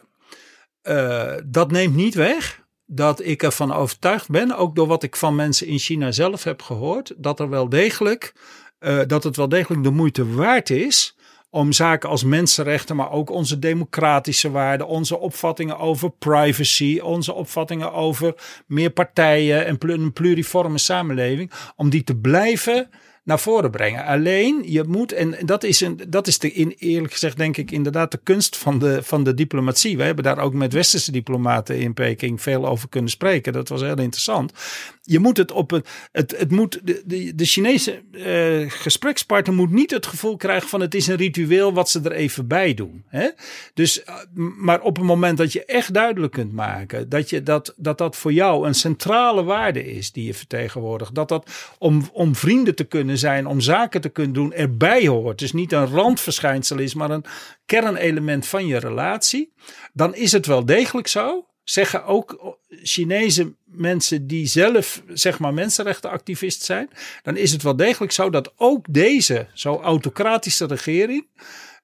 [0.82, 5.36] Eh, dat neemt niet weg dat ik ervan overtuigd ben, ook door wat ik van
[5.36, 8.34] mensen in China zelf heb gehoord, dat er wel degelijk,
[8.80, 11.18] eh, dat het wel degelijk de moeite waard is
[11.50, 17.94] om zaken als mensenrechten, maar ook onze democratische waarden, onze opvattingen over privacy, onze opvattingen
[17.94, 18.34] over
[18.68, 22.90] meer partijen en een pluriforme samenleving, om die te blijven
[23.30, 24.06] naar voren brengen.
[24.06, 27.72] Alleen je moet, en dat is, een, dat is de, in, eerlijk gezegd, denk ik,
[27.72, 29.98] inderdaad de kunst van de, van de diplomatie.
[29.98, 33.54] We hebben daar ook met westerse diplomaten in Peking veel over kunnen spreken.
[33.54, 34.54] Dat was heel interessant.
[35.02, 35.84] Je moet het op een.
[36.12, 40.82] Het, het moet, de, de, de Chinese eh, gesprekspartner moet niet het gevoel krijgen van
[40.82, 43.04] het is een ritueel wat ze er even bij doen.
[43.08, 43.30] Hè?
[43.74, 44.16] Dus, eh,
[44.58, 48.16] maar op het moment dat je echt duidelijk kunt maken dat, je dat, dat dat
[48.16, 51.16] voor jou een centrale waarde is die je vertegenwoordigt.
[51.16, 55.40] Dat dat om, om vrienden te kunnen zijn, om zaken te kunnen doen, erbij hoort.
[55.40, 57.26] Dus niet een randverschijnsel is, maar een
[57.66, 59.54] kernelement van je relatie.
[59.94, 61.46] Dan is het wel degelijk zo.
[61.64, 66.90] Zeggen ook Chinese mensen die zelf zeg maar mensenrechtenactivist zijn.
[67.24, 71.28] Dan is het wel degelijk zo dat ook deze zo autocratische regering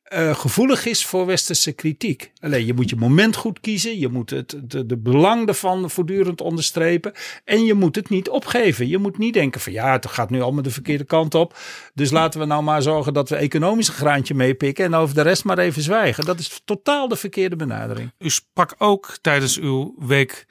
[0.06, 2.32] eh, gevoelig is voor westerse kritiek.
[2.40, 4.00] Alleen je moet je moment goed kiezen.
[4.00, 7.14] Je moet het, de, belang ervan voortdurend onderstrepen.
[7.44, 8.88] En je moet het niet opgeven.
[8.88, 11.58] Je moet niet denken van ja, het gaat nu allemaal de verkeerde kant op.
[11.94, 14.86] Dus laten we nou maar zorgen dat we economisch een graantje meepikken.
[14.86, 16.26] En over de rest maar even zwijgen.
[16.26, 18.12] Dat is totaal de verkeerde benadering.
[18.20, 20.46] U sprak ook tijdens uw week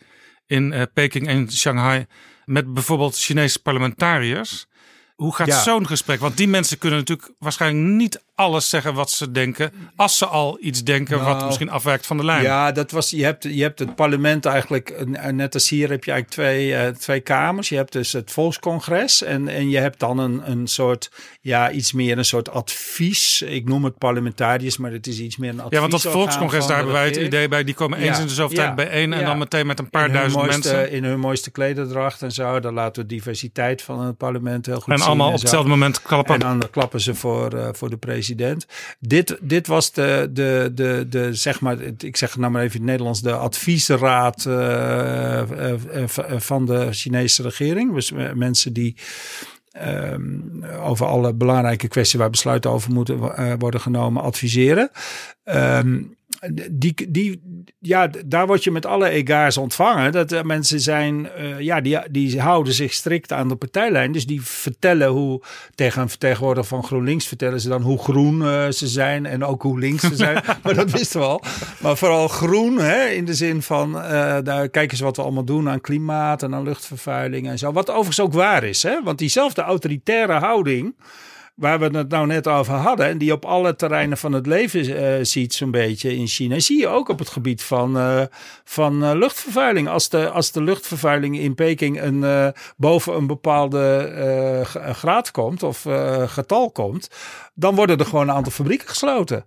[0.46, 2.06] in eh, Peking en Shanghai
[2.44, 4.66] met bijvoorbeeld Chinese parlementariërs.
[5.14, 5.62] Hoe gaat Ja.
[5.62, 6.20] zo'n gesprek?
[6.20, 9.72] Want die mensen kunnen natuurlijk waarschijnlijk niet alles zeggen wat ze denken.
[9.96, 12.42] Als ze al iets denken wat Nou, misschien afwijkt van de lijn.
[12.42, 16.10] Ja, dat was, je, hebt, je hebt het parlement eigenlijk, net als hier heb je
[16.10, 17.68] eigenlijk twee, eh, twee kamers.
[17.68, 21.10] Je hebt dus het volkscongres en, en je hebt dan een, een soort,
[21.40, 23.42] ja, iets meer een soort advies.
[23.42, 25.72] Ik noem het parlementariërs, maar het is iets meer een advies.
[25.80, 27.64] Ja, want dat volkscongres, daar hebben wij het idee bij.
[27.64, 30.46] Die komen eens in de zoveel tijd bijeen en dan meteen met een paar duizend
[30.46, 30.90] mensen.
[30.90, 32.60] In hun mooiste klederdracht en zo.
[32.60, 35.03] Dan laten we de diversiteit van het parlement heel goed En zien.
[35.04, 36.34] Allemaal op hetzelfde moment klappen.
[36.34, 38.66] En dan klappen ze voor, eh, voor de president.
[38.98, 42.74] Dit, dit was de, de, de, de, zeg maar, ik zeg het nou maar even
[42.74, 47.94] in het Nederlands, de adviesraad eh, eh, van de Chinese regering.
[47.94, 48.96] Dus mensen die
[49.72, 53.18] ehm, over alle belangrijke kwesties waar besluiten over moeten
[53.58, 54.90] worden genomen, adviseren.
[55.44, 56.02] Ehm,
[56.52, 57.40] die, die,
[57.78, 60.12] ja, daar word je met alle egaars ontvangen.
[60.12, 64.12] Dat eh, mensen zijn, eh, ja, die, die houden zich strikt aan de partijlijn.
[64.12, 65.42] Dus die vertellen hoe,
[65.74, 69.62] tegen een vertegenwoordiger van GroenLinks vertellen ze dan hoe groen eh, ze zijn en ook
[69.62, 70.42] hoe links ze zijn.
[70.62, 71.42] maar dat wisten we al.
[71.80, 73.92] Maar vooral groen, hè, in de zin van,
[74.42, 77.72] daar kijken ze wat we allemaal doen aan klimaat en aan luchtvervuiling en zo.
[77.72, 80.94] Wat overigens ook waar is, hè, want diezelfde autoritaire houding
[81.54, 84.96] waar we het nou net over hadden, en die op alle terreinen van het leven
[84.96, 88.22] eh, ziet, zo'n beetje in China, zie je ook op het gebied van, eh,
[88.64, 89.88] van eh, luchtvervuiling.
[89.88, 94.62] Als de, als de luchtvervuiling in Peking een, boven een bepaalde
[94.92, 95.86] graad komt of
[96.26, 97.08] getal komt,
[97.54, 99.46] dan worden er gewoon een aantal fabrieken gesloten.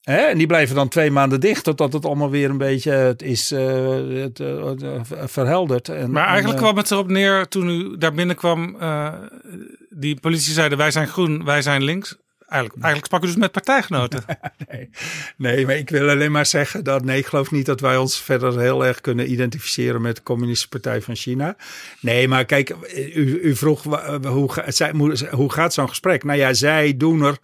[0.00, 0.16] Hè?
[0.16, 3.50] En die blijven dan twee maanden dicht totdat het allemaal weer een beetje het is
[3.50, 5.88] het, eh, verhelderd.
[5.88, 8.76] En, Maar eigenlijk en, kwam het erop neer toen u daar binnenkwam.
[9.90, 12.16] Eh die politie zeiden wij zijn groen, wij zijn links.
[12.38, 14.24] eigenlijk, eigenlijk sprak u dus met partijgenoten.
[14.68, 14.90] nee,
[15.36, 18.22] nee, maar ik wil alleen maar zeggen dat nee, ik geloof niet dat wij ons
[18.22, 21.56] verder heel erg kunnen identificeren met de Communistische Partij van China.
[22.00, 22.74] Nee, maar kijk,
[23.14, 23.82] u, u vroeg
[24.26, 24.50] hoe,
[25.30, 26.24] hoe gaat zo'n gesprek?
[26.24, 27.38] Nou ja, zij doen er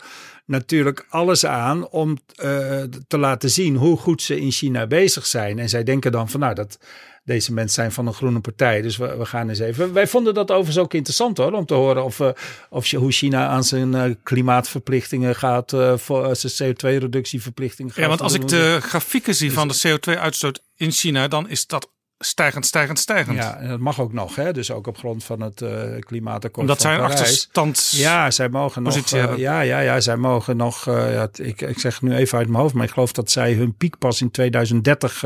[0.46, 5.58] natuurlijk alles aan om uh, te laten zien hoe goed ze in China bezig zijn.
[5.58, 6.78] En zij denken dan van nou, dat,
[7.26, 8.82] deze mensen zijn van een groene partij.
[8.82, 9.92] Dus we, we gaan eens even.
[9.92, 12.28] Wij vonden dat overigens ook interessant hoor, om te horen of, uh,
[12.70, 17.92] of hoe China aan zijn uh, klimaatverplichtingen gaat, uh, voor zijn CO2-reductieverplichtingen.
[17.96, 21.90] Ja, want als ik de grafieken zie van de CO2-uitstoot in China, dan is dat
[22.18, 23.36] stijgend, stijgend, stijgend.
[23.36, 24.52] Ja, en dat mag ook nog, hè?
[24.52, 26.66] dus ook op grond van het uh, klimaatakkoord.
[26.66, 27.90] Omdat zij een achterstand.
[27.90, 29.12] Ja, zij mogen nog.
[29.12, 30.86] Uh, ja, ja, ja, zij mogen nog.
[30.86, 33.52] Uh, ja, ik, ik zeg nu even uit mijn hoofd, maar ik geloof dat zij
[33.52, 35.20] hun piek pas in 2030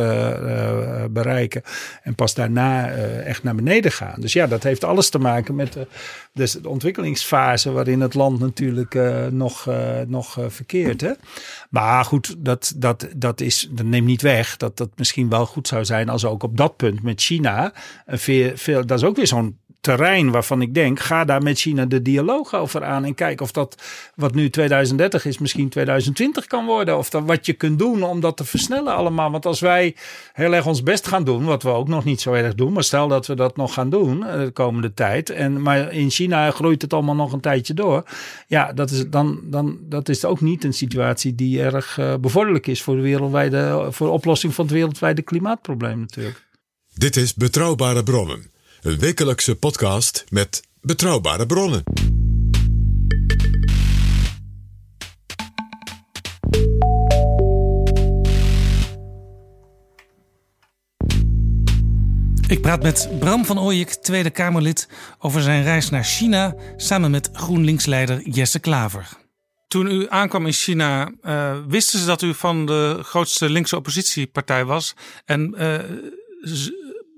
[1.10, 1.62] bereiken
[2.02, 2.90] en pas daarna
[3.24, 4.20] echt naar beneden gaan.
[4.20, 5.86] Dus ja, dat heeft alles te maken met de,
[6.32, 8.94] dus de ontwikkelingsfase waarin het land natuurlijk
[9.31, 9.69] nog,
[10.07, 11.01] nog verkeert.
[11.01, 11.12] Hè?
[11.70, 15.69] Maar goed, dat, dat, dat, is, dat neemt niet weg dat dat misschien wel goed
[15.69, 17.73] zou zijn als ook op dat punt met China.
[18.07, 21.85] Veel, veel, dat is ook weer zo'n terrein waarvan ik denk, ga daar met China
[21.85, 23.82] de dialoog over aan en kijk of dat
[24.15, 26.98] wat nu 2030 is, misschien 2020 kan worden.
[26.98, 29.31] Of dat wat je kunt doen om dat te versnellen allemaal.
[29.31, 29.97] Want als wij
[30.32, 32.85] heel erg ons best gaan doen, wat we ook nog niet zo erg doen, maar
[32.85, 35.31] stel dat we dat nog gaan doen eh, de komende tijd.
[35.31, 38.02] En, maar in China groeit het allemaal nog een tijdje door.
[38.47, 42.66] Ja, dat is, dan, dan, dat is ook niet een situatie die erg uh, bevorderlijk
[42.66, 46.48] is voor de wereldwijde, voor de oplossing van het wereldwijde klimaatprobleem natuurlijk.
[46.94, 48.51] Dit is Betrouwbare Bronnen,
[48.82, 51.82] een wekelijkse podcast met betrouwbare bronnen.
[62.47, 64.89] Ik praat met Bram van Ooyek, Tweede Kamerlid,
[65.19, 69.09] over zijn reis naar China samen met GroenLinks-leider Jesse Klaver.
[69.69, 74.65] Toen u aankwam in China, uh, wisten ze dat u van de grootste linkse oppositiepartij
[74.65, 74.94] was.
[75.24, 75.78] En uh,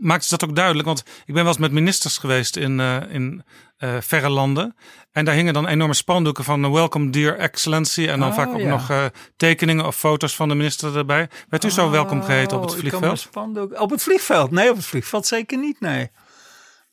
[0.03, 0.87] maakte ze dat ook duidelijk.
[0.87, 3.43] Want ik ben wel eens met ministers geweest in, uh, in
[3.79, 4.77] uh, verre landen.
[5.13, 8.07] En daar hingen dan enorme spandoeken van Welcome Dear Excellency.
[8.07, 8.69] En dan Oh, vaak ook ja.
[8.69, 9.05] nog uh,
[9.37, 11.29] tekeningen of foto's van de minister erbij.
[11.49, 13.19] Werd u zo welkom geheten op het Oh, vliegveld?
[13.19, 14.51] spandoek- Op het vliegveld?
[14.51, 16.11] Nee, op het vliegveld zeker niet, nee.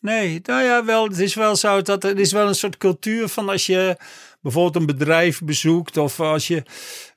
[0.02, 3.28] Nee, nou ja, wel, het is wel zo dat er is wel een soort cultuur
[3.28, 3.98] van als je
[4.42, 6.64] bijvoorbeeld een bedrijf bezoekt of als je,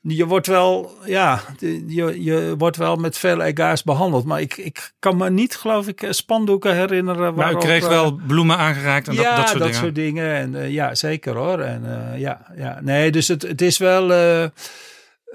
[0.01, 1.41] je wordt wel, ja,
[1.87, 4.25] je, je wordt wel met veel egaars behandeld.
[4.25, 7.23] Maar ik, ik kan me niet, geloof ik, spandoeken herinneren.
[7.23, 10.35] Maar u waarop, kreeg eh, wel bloemen aangereikt en ja, dat, dat soort dingen.
[10.35, 11.59] En, eh, ja, zeker hoor.
[11.61, 14.13] En, eh, ja, ja, nee, dus het, het is wel.
[14.13, 14.51] eh, ehm,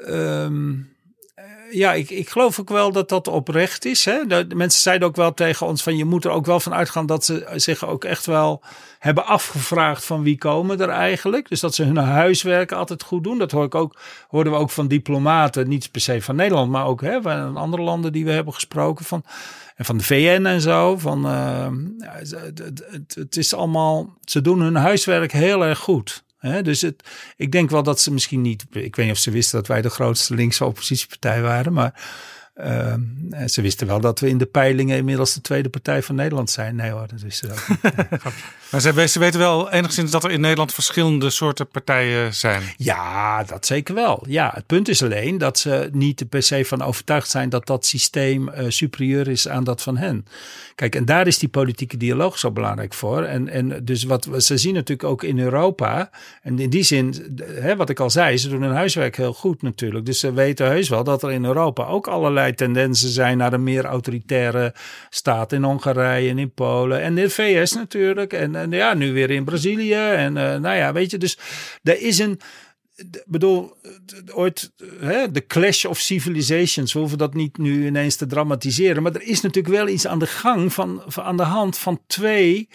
[0.06, 0.76] eh,
[1.72, 4.06] ja, ik, ik geloof ook wel dat dat oprecht is.
[4.06, 4.26] Hè?
[4.26, 7.06] De, mensen zeiden ook wel tegen ons van je moet er ook wel van uitgaan
[7.06, 8.64] dat ze zich ook echt wel
[9.00, 11.50] hebben afgevraagd van wie komen er eigenlijk.
[11.50, 13.38] Dus dat ze hun huiswerk altijd goed doen.
[13.38, 16.86] Dat hoor ik ook, hoorden we ook van diplomaten, niet per se van Nederland, maar
[16.86, 19.06] ook hè, van andere landen die we hebben gesproken.
[19.06, 19.24] Van,
[19.76, 20.98] en van de VN en zo.
[20.98, 21.68] Van, eh,
[22.00, 22.60] het,
[22.92, 26.26] het, het is allemaal, ze doen hun huiswerk heel erg goed.
[26.64, 27.04] Dus het,
[27.38, 29.82] ik denk wel dat ze misschien niet, ik weet niet of ze wisten dat wij
[29.82, 32.02] de grootste linkse oppositiepartij waren, maar
[32.60, 32.94] uh,
[33.46, 36.76] ze wisten wel dat we in de peilingen inmiddels de tweede partij van Nederland zijn.
[36.76, 37.76] Nee hoor, dat wisten ze
[38.24, 38.34] ook.
[38.72, 42.64] Maar ze, ze weten wel enigszins dat er in Nederland verschillende soorten partijen zijn.
[42.78, 44.24] Ja, dat zeker wel.
[44.28, 47.86] Ja, het punt is alleen dat ze niet per se van overtuigd zijn dat dat
[47.86, 50.26] systeem uh, superieur is aan dat van hen.
[50.76, 53.24] Kijk, en daar is die politieke dialoog zo belangrijk voor.
[53.24, 56.10] En, en dus wat we, ze zien natuurlijk ook in Europa.
[56.42, 59.62] En in die zin, hè, wat ik al zei, ze doen hun huiswerk heel goed
[59.62, 60.06] natuurlijk.
[60.06, 63.64] Dus ze weten heus wel dat er in Europa ook allerlei tendensen zijn naar een
[63.64, 64.74] meer autoritaire
[65.10, 67.02] staat in Hongarije en in Polen.
[67.02, 68.34] En in de VS natuurlijk.
[68.34, 69.94] En, en ja, nu weer in Brazilië.
[69.94, 71.38] En uh, nou ja, weet je, dus
[71.84, 72.40] er is een
[73.26, 73.78] bedoel,
[74.34, 76.94] ooit hè, de clash of civilizations.
[76.94, 79.04] We hoeven dat niet nu ineens te dramatiseren.
[79.04, 82.02] Maar er is natuurlijk wel iets aan de gang van, van aan de hand van
[82.08, 82.70] twee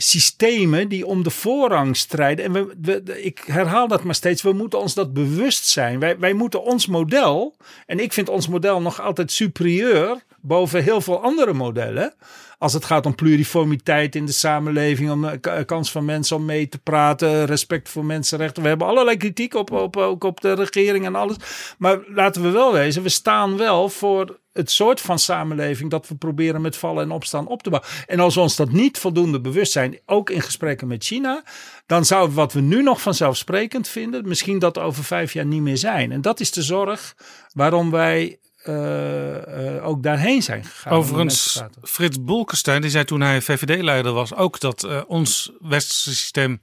[0.00, 2.44] systemen die om de voorrang strijden.
[2.44, 4.42] En we, we, ik herhaal dat maar steeds.
[4.42, 5.98] We moeten ons dat bewust zijn.
[5.98, 7.56] Wij, wij moeten ons model.
[7.86, 12.14] En ik vind ons model nog altijd superieur boven heel veel andere modellen.
[12.58, 16.68] Als het gaat om pluriformiteit in de samenleving, om de kans van mensen om mee
[16.68, 18.62] te praten, respect voor mensenrechten.
[18.62, 21.36] We hebben allerlei kritiek op, op, ook op de regering en alles.
[21.78, 26.14] Maar laten we wel wezen, we staan wel voor het soort van samenleving dat we
[26.14, 27.90] proberen met vallen en opstaan op te bouwen.
[28.06, 31.42] En als we ons dat niet voldoende bewust zijn, ook in gesprekken met China,
[31.86, 35.76] dan zou wat we nu nog vanzelfsprekend vinden, misschien dat over vijf jaar niet meer
[35.76, 36.12] zijn.
[36.12, 37.16] En dat is de zorg
[37.52, 38.38] waarom wij
[38.68, 40.92] uh, uh, ook daarheen zijn gegaan.
[40.92, 46.60] Overigens, Frits Bolkestein, die zei toen hij VVD-leider was, ook dat uh, ons westerse systeem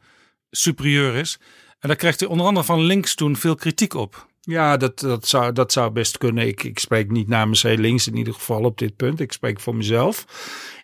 [0.52, 1.40] superieur is.
[1.80, 4.27] En daar kreeg hij onder andere van links toen veel kritiek op.
[4.41, 6.48] Ja, dat, dat, zou, dat zou best kunnen.
[6.48, 9.19] Ik, ik spreek niet namens heel links in ieder geval op dit punt.
[9.19, 10.26] Ik spreek voor mezelf.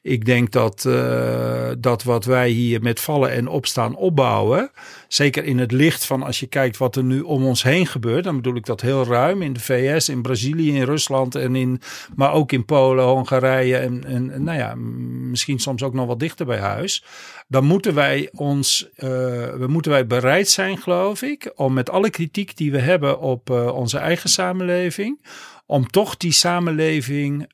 [0.04, 4.72] Ik denk dat, uh, dat wat wij hier met vallen en opstaan opbouwen.
[5.08, 8.24] Zeker in het licht van als je kijkt wat er nu om ons heen gebeurt.
[8.24, 11.36] Dan bedoel ik dat heel ruim in de VS, in Brazilië, in Rusland.
[11.36, 11.82] En in,
[12.16, 16.46] maar ook in Polen, Hongarije en, en nou ja, misschien soms ook nog wat dichter
[16.46, 17.04] bij huis.
[17.48, 19.10] Dan moeten wij ons, uh,
[19.54, 23.50] we moeten wij bereid zijn, geloof ik, om met alle kritiek die we hebben op
[23.50, 25.26] uh, onze eigen samenleving,
[25.66, 27.50] om toch die samenleving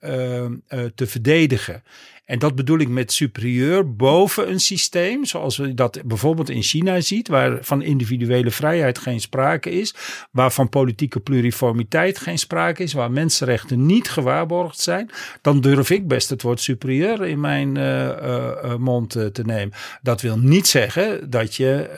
[0.95, 1.83] te verdedigen.
[2.27, 7.01] En dat bedoel ik met superieur boven een systeem, zoals we dat bijvoorbeeld in China
[7.01, 9.95] ziet, waar van individuele vrijheid geen sprake is,
[10.31, 15.09] waar van politieke pluriformiteit geen sprake is, waar mensenrechten niet gewaarborgd zijn,
[15.41, 19.73] dan durf ik best het woord superieur in mijn uh, uh, mond te nemen.
[20.01, 21.89] Dat wil niet zeggen dat je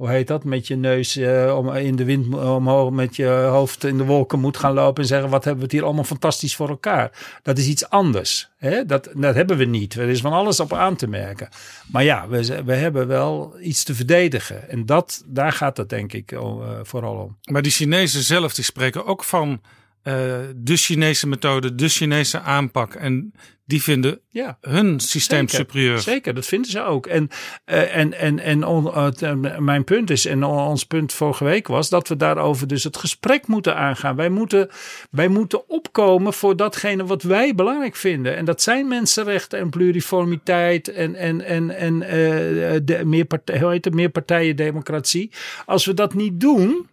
[0.00, 3.84] hoe heet dat, met je neus uh, om, in de wind omhoog, met je hoofd
[3.84, 6.56] in de wolken moet gaan lopen en zeggen: wat hebben we het hier allemaal fantastisch
[6.56, 7.10] voor elkaar?
[7.42, 8.50] Dat is iets anders.
[8.56, 8.86] Hè?
[8.86, 9.94] Dat, dat hebben we niet.
[9.94, 11.48] Er is van alles op aan te merken.
[11.86, 14.68] Maar ja, we, we hebben wel iets te verdedigen.
[14.68, 16.40] En dat, daar gaat het denk ik uh,
[16.82, 17.36] vooral om.
[17.42, 19.60] Maar die Chinezen zelf, die spreken ook van
[20.04, 20.14] uh,
[20.56, 22.94] de Chinese methode, de Chinese aanpak.
[22.94, 23.32] En
[23.64, 25.98] die vinden ja, hun systeem zeker, superieur.
[25.98, 27.06] Zeker, dat vinden ze ook.
[27.06, 27.28] En,
[27.66, 31.88] uh, en, en, en on, uh, mijn punt is, en ons punt vorige week was,
[31.88, 34.16] dat we daarover dus het gesprek moeten aangaan.
[34.16, 34.68] Wij moeten,
[35.10, 38.36] wij moeten opkomen voor datgene wat wij belangrijk vinden.
[38.36, 41.98] En dat zijn mensenrechten en pluriformiteit en, en, en, en
[42.84, 45.30] de, meer, partij, hoe heet het, meer partijen democratie.
[45.66, 46.88] Als we dat niet doen,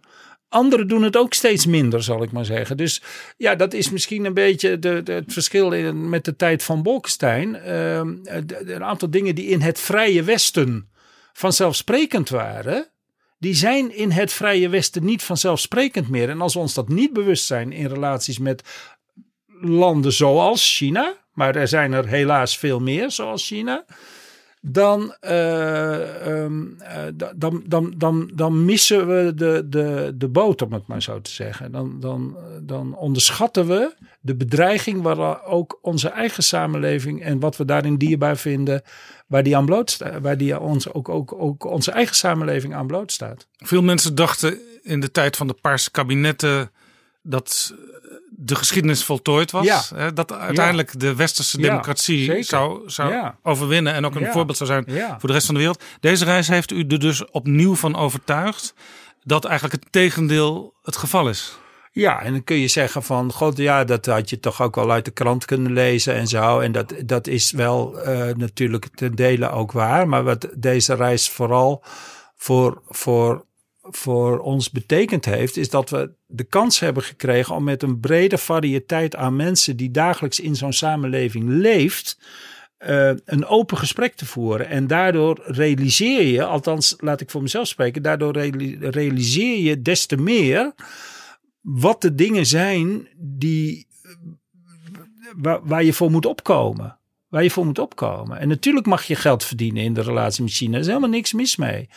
[0.48, 2.76] Anderen doen het ook steeds minder, zal ik maar zeggen.
[2.76, 3.02] Dus
[3.36, 6.82] ja, dat is misschien een beetje de, de, het verschil in, met de tijd van
[6.82, 7.54] Bolkestein.
[7.54, 7.96] Uh,
[8.74, 10.90] een aantal dingen die in het Vrije Westen
[11.32, 12.88] vanzelfsprekend waren,
[13.38, 16.28] die zijn in het Vrije Westen niet vanzelfsprekend meer.
[16.28, 18.62] En als we ons dat niet bewust zijn in relaties met
[19.60, 23.84] landen zoals China, maar er zijn er helaas veel meer zoals China
[24.60, 30.72] dan, uh, um, uh, dan, dan, dan, dan missen we de, de, de boot, om
[30.72, 31.72] het maar zo te zeggen.
[31.72, 37.64] Dan, dan, dan onderschatten we de bedreiging waar ook onze eigen samenleving en wat we
[37.64, 38.82] daarin dierbaar vinden,
[39.26, 43.46] waar die aan blootstaat, waar die ons, ook, ook, ook onze eigen samenleving aan blootstaat.
[43.56, 46.70] Veel mensen dachten in de tijd van de paarse kabinetten
[47.22, 47.74] dat
[48.40, 49.64] de geschiedenis voltooid was.
[49.64, 49.82] Ja.
[49.94, 50.98] Hè, dat uiteindelijk ja.
[50.98, 54.84] de westerse democratie ja, zou, zou overwinnen en ook een voorbeeld zou zijn
[55.18, 55.84] voor de rest van de wereld.
[56.00, 58.74] Deze reis heeft u er dus opnieuw van overtuigd
[59.22, 61.58] dat eigenlijk het tegendeel het geval is.
[61.92, 64.90] Ja, en dan kun je zeggen van, god ja, dat had je toch ook wel
[64.90, 66.60] uit de krant kunnen lezen en zo.
[66.60, 70.08] En dat, dat is wel uh, natuurlijk ten dele ook waar.
[70.08, 71.84] Maar wat deze reis vooral
[72.36, 73.44] voor, voor
[73.90, 78.38] voor ons betekend heeft, is dat we de kans hebben gekregen om met een brede
[78.38, 82.18] variëteit aan mensen die dagelijks in zo'n samenleving leeft,
[82.86, 84.68] uh, een open gesprek te voeren.
[84.68, 88.32] En daardoor realiseer je, althans laat ik voor mezelf spreken, daardoor
[88.80, 90.72] realiseer je des te meer
[91.60, 93.86] wat de dingen zijn die,
[95.36, 96.98] waar, waar je voor moet opkomen
[97.28, 98.38] waar je voor moet opkomen.
[98.38, 100.74] En natuurlijk mag je geld verdienen in de relatie met China.
[100.74, 101.88] Er is helemaal niks mis mee.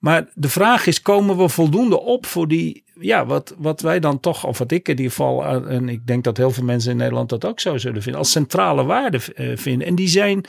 [0.00, 4.20] Maar de vraag is, komen we voldoende op voor die, ja, wat, wat wij dan
[4.20, 6.96] toch, of wat ik in ieder geval, en ik denk dat heel veel mensen in
[6.96, 9.20] Nederland dat ook zo zullen vinden, als centrale waarde
[9.56, 9.86] vinden.
[9.86, 10.44] En die zijn,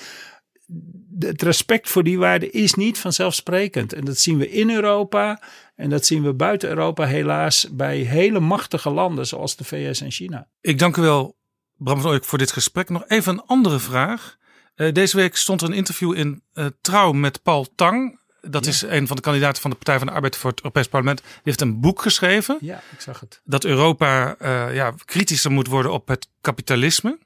[1.19, 3.93] het respect voor die waarde is niet vanzelfsprekend.
[3.93, 5.41] En dat zien we in Europa
[5.75, 10.11] en dat zien we buiten Europa helaas bij hele machtige landen zoals de VS en
[10.11, 10.47] China.
[10.61, 11.37] Ik dank u wel,
[11.77, 12.89] Bram van Ooyek, voor dit gesprek.
[12.89, 14.37] Nog even een andere vraag.
[14.75, 16.43] Uh, deze week stond een interview in
[16.81, 18.19] Trouw met Paul Tang.
[18.41, 18.71] Dat ja.
[18.71, 21.21] is een van de kandidaten van de Partij van de Arbeid voor het Europees Parlement.
[21.21, 22.57] Die heeft een boek geschreven.
[22.61, 23.41] Ja, ik zag het.
[23.43, 27.17] Dat Europa uh, ja, kritischer moet worden op het kapitalisme.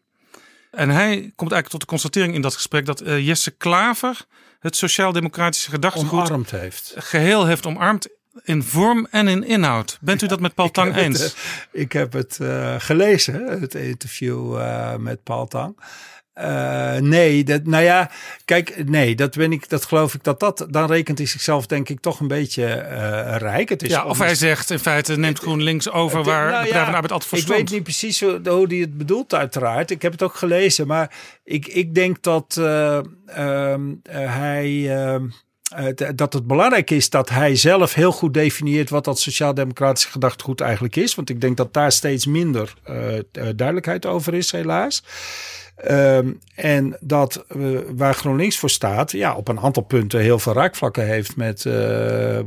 [0.72, 4.26] En hij komt eigenlijk tot de constatering in dat gesprek dat uh, Jesse Klaver
[4.60, 6.94] het sociaal-democratische gedachtegoed omarmd heeft.
[6.98, 8.08] geheel heeft omarmd
[8.44, 9.98] in vorm en in inhoud.
[10.02, 11.20] Bent u dat met Paul Tang eens?
[11.20, 11.36] Het,
[11.72, 14.62] uh, ik heb het uh, gelezen, het interview
[14.98, 15.78] met Paul Tang.
[16.42, 18.12] Uh, nee, dat, nou ja,
[18.46, 21.90] kijk, nee, dat ben ik, dat geloof ik dat dat, dan rekent hij zichzelf denk
[21.90, 23.70] ik toch een beetje uh, rijk.
[23.70, 26.70] Het is ja, of hij zegt in feite neemt GroenLinks over het, waar nou, de
[26.70, 29.92] Partij ja, van altijd voor Ik weet niet precies hoe, hoe hij het bedoelt uiteraard.
[29.92, 31.12] Ik heb het ook gelezen, maar
[31.44, 33.00] ik, ik denk dat uh,
[34.12, 34.90] hij
[35.76, 40.62] eh, dat het belangrijk is dat hij zelf heel goed definieert wat dat sociaal-democratische gedachtegoed
[40.62, 41.16] eigenlijk is.
[41.16, 42.74] Want ik denk dat daar steeds minder
[43.56, 45.04] duidelijkheid over is, helaas.
[45.92, 50.54] Um, en dat uh, waar GroenLinks voor staat, ja, op een aantal punten heel veel
[50.54, 52.40] raakvlakken heeft met uh,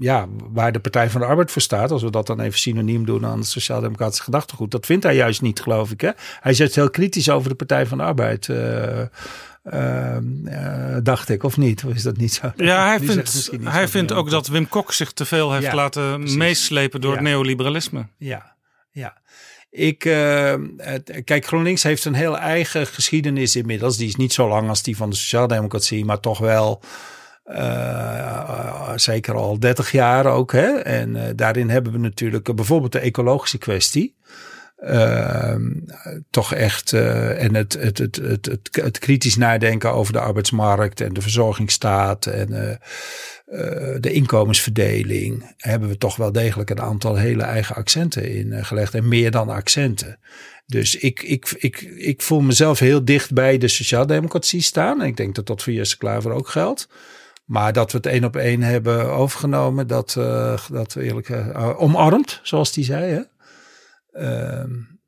[0.00, 1.90] ja, waar de Partij van de Arbeid voor staat.
[1.90, 4.70] Als we dat dan even synoniem doen aan het sociaal-democratische gedachtegoed.
[4.70, 6.00] Dat vindt hij juist niet, geloof ik.
[6.00, 6.10] Hè?
[6.40, 8.48] Hij zit heel kritisch over de Partij van de Arbeid.
[8.48, 9.00] Uh,
[9.64, 11.84] uh, uh, dacht ik, of niet?
[11.84, 12.52] Of is dat niet zo?
[12.56, 16.16] Ja, hij vindt, hij vindt ook dat Wim Kok zich te veel heeft ja, laten
[16.18, 16.36] precies.
[16.36, 17.16] meeslepen door ja.
[17.16, 18.06] het neoliberalisme.
[18.16, 18.56] Ja,
[18.90, 19.18] ja.
[19.70, 20.54] Ik, uh,
[21.24, 23.96] kijk, GroenLinks heeft een heel eigen geschiedenis inmiddels.
[23.96, 26.80] Die is niet zo lang als die van de Sociaaldemocratie, maar toch wel
[27.46, 30.52] uh, zeker al 30 jaar ook.
[30.52, 30.78] Hè?
[30.78, 34.16] En uh, daarin hebben we natuurlijk bijvoorbeeld de ecologische kwestie.
[34.84, 35.54] Uh,
[36.30, 41.00] toch echt uh, en het, het, het, het, het, het kritisch nadenken over de arbeidsmarkt
[41.00, 47.42] en de verzorgingsstaat en uh, de inkomensverdeling hebben we toch wel degelijk een aantal hele
[47.42, 50.18] eigen accenten in gelegd en meer dan accenten.
[50.66, 55.00] Dus ik, ik, ik, ik voel mezelf heel dicht bij de sociaaldemocratie staan.
[55.00, 56.88] En ik denk dat dat voor Jesse Klaver ook geldt.
[57.44, 60.12] Maar dat we het één op één hebben overgenomen, dat,
[60.70, 61.30] dat eerlijk
[61.76, 63.12] omarmd, zoals die zei.
[63.12, 63.20] Hè?
[64.12, 64.62] Uh,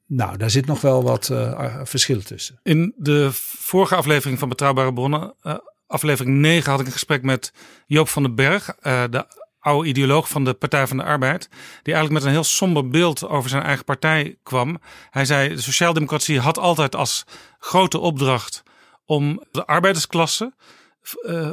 [0.07, 2.61] nou, daar zit nog wel wat uh, verschil tussen.
[2.63, 5.55] In de vorige aflevering van Betrouwbare Bronnen, uh,
[5.87, 7.53] aflevering 9, had ik een gesprek met
[7.87, 9.27] Joop van den Berg, uh, de
[9.59, 11.49] oude ideoloog van de Partij van de Arbeid,
[11.83, 14.81] die eigenlijk met een heel somber beeld over zijn eigen partij kwam.
[15.11, 17.25] Hij zei: de sociaaldemocratie had altijd als
[17.59, 18.63] grote opdracht
[19.05, 20.53] om de arbeidersklasse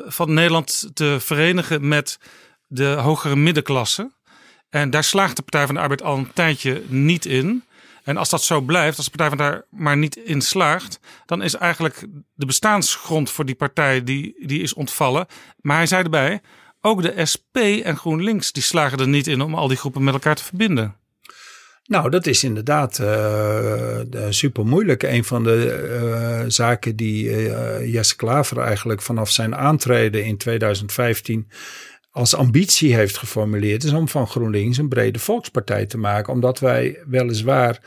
[0.07, 2.19] van Nederland te verenigen met
[2.67, 4.11] de hogere middenklasse.
[4.69, 7.63] En daar slaagt de Partij van de Arbeid al een tijdje niet in.
[8.03, 11.41] En als dat zo blijft, als de Partij van daar maar niet in slaagt, dan
[11.41, 15.25] is eigenlijk de bestaansgrond voor die partij die, die is ontvallen.
[15.61, 16.41] Maar hij zei erbij,
[16.81, 20.13] ook de SP en GroenLinks die slagen er niet in om al die groepen met
[20.13, 20.95] elkaar te verbinden.
[21.89, 25.03] Nou, dat is inderdaad uh, super moeilijk.
[25.03, 25.89] Een van de
[26.43, 31.49] uh, zaken die uh, Jesse Klaver eigenlijk vanaf zijn aantreden in 2015
[32.19, 36.33] als ambitie heeft geformuleerd, is om van GroenLinks een brede volkspartij te maken.
[36.33, 37.79] Omdat wij weliswaar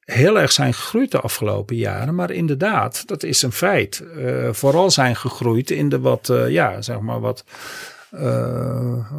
[0.00, 2.14] heel erg zijn gegroeid de afgelopen jaren.
[2.14, 4.04] Maar inderdaad, dat is een feit.
[4.16, 7.44] Uh, vooral zijn gegroeid in de wat, uh, ja, zeg maar wat.
[8.14, 9.10] Uh,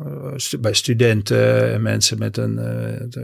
[0.60, 2.54] bij studenten en mensen met een,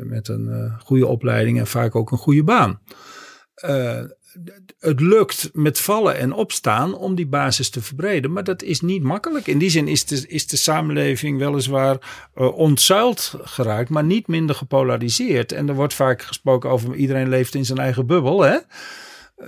[0.04, 2.80] met een goede opleiding en vaak ook een goede baan
[4.80, 8.32] het lukt met vallen en opstaan om die basis te verbreden.
[8.32, 9.48] Maar dat is niet makkelijk.
[9.48, 11.98] In die zin is de, is de samenleving weliswaar
[12.36, 15.52] uh, ontzuild geraakt, maar niet minder gepolariseerd.
[15.52, 18.42] En er wordt vaak gesproken over iedereen leeft in zijn eigen bubbel.
[18.42, 18.58] Hè?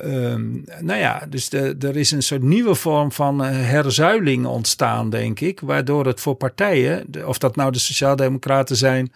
[0.03, 5.39] Um, nou ja, dus er is een soort nieuwe vorm van uh, herzuiling ontstaan, denk
[5.39, 5.59] ik.
[5.59, 9.11] Waardoor het voor partijen, of dat nou de Sociaaldemocraten zijn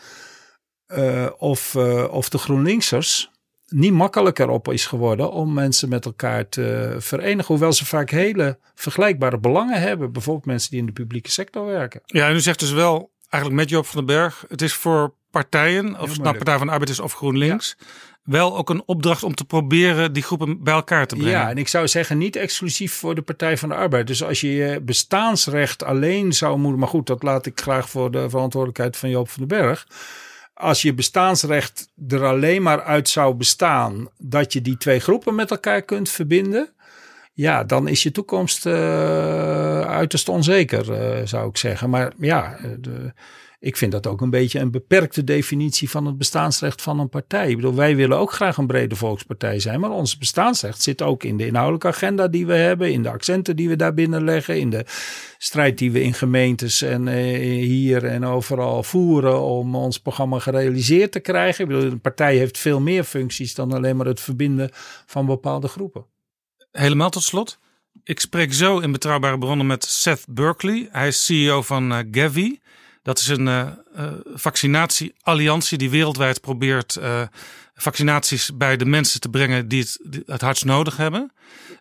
[0.96, 1.76] uh, of,
[2.10, 3.31] of de GroenLinksers
[3.72, 7.46] niet makkelijker op is geworden om mensen met elkaar te verenigen.
[7.48, 10.12] Hoewel ze vaak hele vergelijkbare belangen hebben.
[10.12, 12.02] Bijvoorbeeld mensen die in de publieke sector werken.
[12.06, 15.14] Ja, en u zegt dus wel, eigenlijk met Joop van den Berg, het is voor
[15.32, 17.86] partijen, of het nou Partij van de Arbeid is of GroenLinks, ja.
[18.24, 21.40] wel ook een opdracht om te proberen die groepen bij elkaar te brengen.
[21.40, 24.08] Ja, en ik zou zeggen niet exclusief voor de Partij van de Arbeid.
[24.08, 28.12] Dus als je je bestaansrecht alleen zou moeten, maar goed, dat laat ik graag voor
[28.12, 29.88] de verantwoordelijkheid van Joop van den Berg
[30.62, 35.52] als je bestaansrecht er alleen maar uit zou bestaan dat je die twee groepen met
[35.52, 36.74] elkaar kunt verbinden,
[37.34, 38.74] ja, dan is je toekomst uh,
[39.82, 41.90] uiterst onzeker, uh, zou ik zeggen.
[41.90, 43.14] Maar ja, de,
[43.62, 47.50] ik vind dat ook een beetje een beperkte definitie van het bestaansrecht van een partij.
[47.50, 51.24] Ik bedoel, wij willen ook graag een brede volkspartij zijn, maar ons bestaansrecht zit ook
[51.24, 54.60] in de inhoudelijke agenda die we hebben, in de accenten die we daar binnen leggen,
[54.60, 54.86] in de
[55.38, 57.14] strijd die we in gemeentes en uh,
[57.60, 61.64] hier en overal voeren om ons programma gerealiseerd te krijgen.
[61.64, 64.70] Ik bedoel, een partij heeft veel meer functies dan alleen maar het verbinden
[65.06, 66.06] van bepaalde groepen.
[66.72, 67.60] Helemaal tot slot.
[68.04, 70.88] Ik spreek zo in betrouwbare bronnen met Seth Berkeley.
[70.92, 72.60] Hij is CEO van uh, Gavi.
[73.02, 73.68] Dat is een uh,
[74.34, 77.22] vaccinatiealliantie die wereldwijd probeert uh,
[77.74, 81.32] vaccinaties bij de mensen te brengen die het, die het hardst nodig hebben.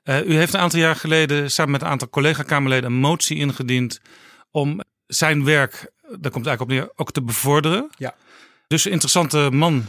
[0.05, 4.01] u heeft een aantal jaar geleden samen met een aantal collega-Kamerleden een motie ingediend
[4.51, 7.90] om zijn werk, daar komt het eigenlijk op neer, ook te bevorderen.
[7.97, 8.14] Ja.
[8.66, 9.84] Dus een interessante man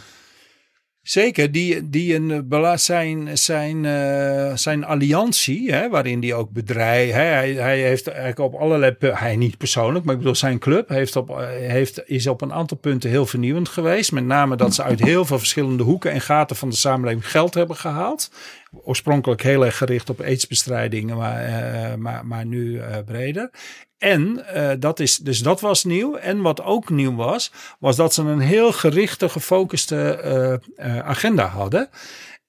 [1.03, 7.21] Zeker, die, die een, zijn, zijn, uh, zijn alliantie, hè, waarin die ook bedrijf, hè,
[7.21, 11.15] hij, hij heeft eigenlijk op allerlei, hij niet persoonlijk, maar ik bedoel zijn club heeft
[11.15, 14.11] op, heeft, is op een aantal punten heel vernieuwend geweest.
[14.11, 17.53] Met name dat ze uit heel veel verschillende hoeken en gaten van de samenleving geld
[17.53, 18.31] hebben gehaald.
[18.83, 23.49] Oorspronkelijk heel erg gericht op aidsbestrijding, maar, uh, maar, maar nu uh, breder.
[23.97, 26.15] En uh, dat is, dus dat was nieuw.
[26.15, 30.61] En wat ook nieuw was, was dat ze een heel gerichte, gefocuste
[31.03, 31.89] agenda hadden.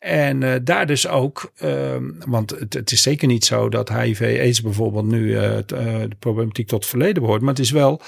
[0.03, 1.97] En daar dus ook, uh,
[2.27, 6.81] want het, het, is zeker niet zo dat HIV-AIDS bijvoorbeeld nu uh, de problematiek tot
[6.81, 7.41] het verleden behoort.
[7.41, 8.01] Maar het is wel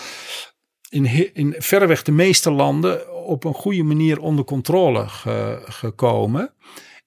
[0.88, 6.52] in, in verreweg de meeste landen op een goede manier onder controle ge, gekomen.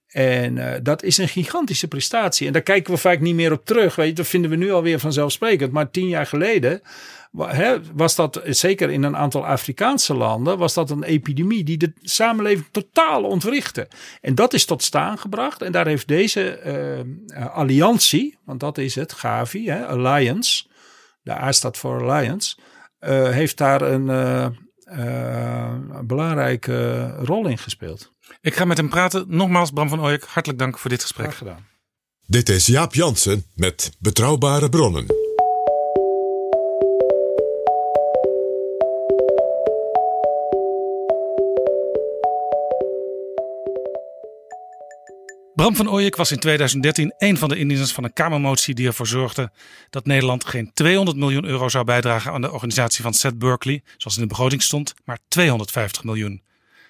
[0.08, 2.48] En dat is een gigantische prestatie.
[2.48, 3.96] En daar kijken we vaak niet meer op terug.
[3.96, 5.72] Weet je, dat vinden we nu alweer vanzelfsprekend.
[5.72, 6.82] Maar tien jaar geleden
[7.94, 12.68] was dat, zeker in een aantal Afrikaanse landen, was dat een epidemie die de samenleving
[12.72, 13.88] totaal ontwrichtte.
[14.22, 15.62] En dat is tot staan gebracht.
[15.62, 16.60] En daar heeft deze
[17.28, 20.66] uh, alliantie, want dat is het, Gavi, Alliance,
[21.22, 22.56] de A staat voor Alliance,
[23.32, 24.08] heeft daar een,
[24.86, 28.16] een belangrijke rol in gespeeld.
[28.42, 29.26] Ik ga met hem praten.
[29.28, 31.26] Nogmaals, Bram van Ooyek, hartelijk dank voor dit gesprek.
[31.26, 31.66] Graag gedaan.
[32.26, 35.06] Dit is Jaap Jansen met Betrouwbare Bronnen.
[45.56, 49.08] Bram van Ooyek was in 2013 een van de indieners van een Kamermotie die ervoor
[49.08, 49.52] zorgde
[49.90, 54.16] dat Nederland geen 200 miljoen euro zou bijdragen aan de organisatie van Seth Berkeley, zoals
[54.16, 56.42] in de begroting stond, maar 250 miljoen.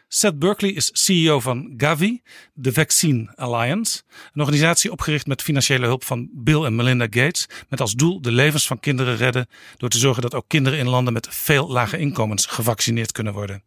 [0.09, 2.21] Seth Berkeley is CEO van Gavi,
[2.53, 4.01] de Vaccine Alliance,
[4.33, 8.31] een organisatie opgericht met financiële hulp van Bill en Melinda Gates, met als doel de
[8.31, 9.47] levens van kinderen redden
[9.77, 13.63] door te zorgen dat ook kinderen in landen met veel lage inkomens gevaccineerd kunnen worden.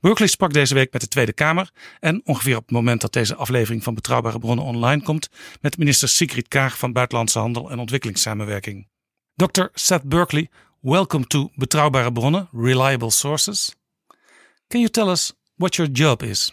[0.00, 1.70] Berkeley sprak deze week met de Tweede Kamer
[2.00, 5.28] en ongeveer op het moment dat deze aflevering van Betrouwbare Bronnen online komt,
[5.60, 8.88] met minister Sigrid Kaag van Buitenlandse Handel en Ontwikkelingssamenwerking.
[9.34, 9.64] Dr.
[9.72, 10.50] Seth Berkeley,
[10.80, 13.74] welcome to Betrouwbare Bronnen, Reliable Sources.
[14.68, 15.32] Can you tell us
[15.62, 16.50] what your job is.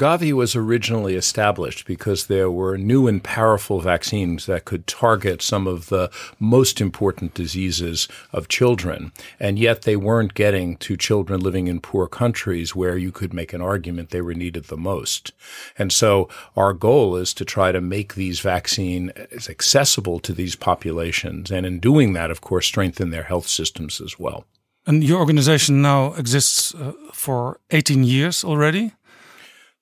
[0.00, 5.66] Gavi was originally established because there were new and powerful vaccines that could target some
[5.66, 6.10] of the
[6.40, 12.08] most important diseases of children, and yet they weren't getting to children living in poor
[12.08, 15.32] countries where you could make an argument they were needed the most.
[15.78, 20.56] And so our goal is to try to make these vaccines uh, accessible to these
[20.56, 24.46] populations, and in doing that, of course, strengthen their health systems as well.
[24.86, 28.92] And your organization now exists uh, for 18 years already?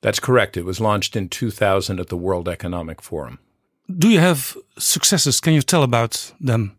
[0.03, 0.57] That's correct.
[0.57, 3.39] It was launched in 2000 at the World Economic Forum.
[3.99, 5.41] Do you have successes?
[5.41, 6.77] Can you tell about them?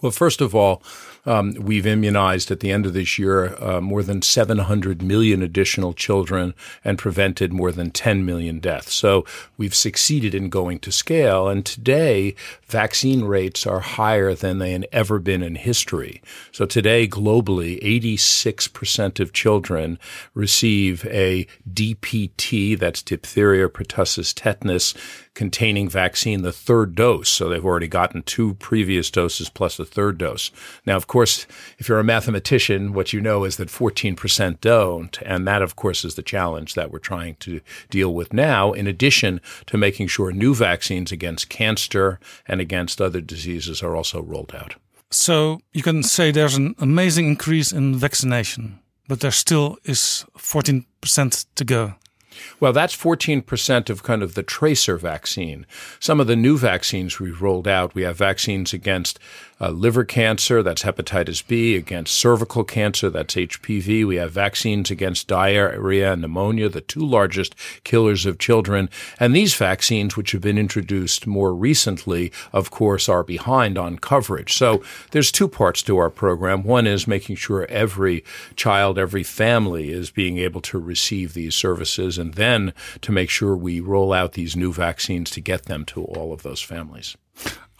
[0.00, 0.82] Well, first of all,
[1.24, 5.92] um, we've immunized at the end of this year uh, more than 700 million additional
[5.92, 6.54] children
[6.84, 8.94] and prevented more than 10 million deaths.
[8.94, 9.24] So
[9.56, 11.48] we've succeeded in going to scale.
[11.48, 12.34] And today,
[12.66, 16.22] vaccine rates are higher than they had ever been in history.
[16.50, 20.00] So today, globally, 86% of children
[20.34, 24.94] receive a DPT, that's diphtheria, pertussis, tetanus,
[25.34, 27.28] containing vaccine, the third dose.
[27.28, 30.50] So they've already gotten two previous doses plus a third dose.
[30.86, 31.46] Now, of course,
[31.78, 35.18] if you're a mathematician, what you know is that 14% don't.
[35.22, 37.60] And that, of course, is the challenge that we're trying to
[37.90, 43.20] deal with now, in addition to making sure new vaccines against cancer and against other
[43.20, 44.74] diseases are also rolled out.
[45.10, 51.46] So you can say there's an amazing increase in vaccination, but there still is 14%
[51.54, 51.94] to go.
[52.60, 55.66] Well, that's 14% of kind of the tracer vaccine.
[56.00, 59.18] Some of the new vaccines we've rolled out, we have vaccines against
[59.62, 64.04] uh, liver cancer, that's hepatitis B, against cervical cancer, that's HPV.
[64.04, 68.90] We have vaccines against diarrhea and pneumonia, the two largest killers of children.
[69.20, 74.52] And these vaccines, which have been introduced more recently, of course, are behind on coverage.
[74.54, 74.82] So
[75.12, 76.64] there's two parts to our program.
[76.64, 78.24] One is making sure every
[78.56, 82.72] child, every family is being able to receive these services, and then
[83.02, 86.42] to make sure we roll out these new vaccines to get them to all of
[86.42, 87.16] those families.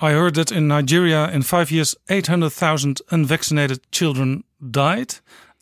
[0.01, 5.15] I heard that in Nigeria, in five years, 800,000 unvaccinated children died.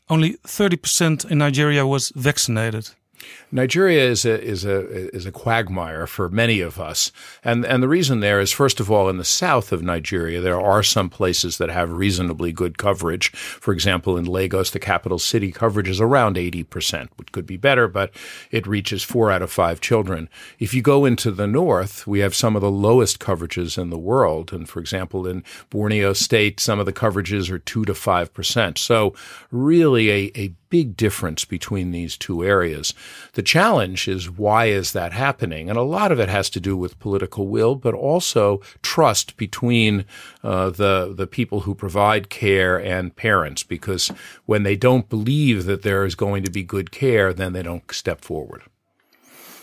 [0.09, 2.91] Only 30% in Nigeria was vaccinated.
[3.53, 7.11] Nigeria is a is a is a quagmire for many of us,
[7.43, 10.61] and and the reason there is first of all in the south of Nigeria there
[10.61, 13.31] are some places that have reasonably good coverage.
[13.33, 17.57] For example, in Lagos, the capital city, coverage is around eighty percent, which could be
[17.57, 18.13] better, but
[18.51, 20.29] it reaches four out of five children.
[20.59, 23.99] If you go into the north, we have some of the lowest coverages in the
[23.99, 28.33] world, and for example, in Borneo State, some of the coverages are two to five
[28.33, 28.79] percent.
[28.79, 29.15] So
[29.51, 32.95] really, a a big difference between these two areas.
[33.33, 35.69] The challenge is why is that happening?
[35.69, 40.05] And a lot of it has to do with political will, but also trust between
[40.43, 43.63] uh, the the people who provide care and parents.
[43.63, 44.13] Because
[44.47, 47.93] when they don't believe that there is going to be good care, then they don't
[47.93, 48.63] step forward.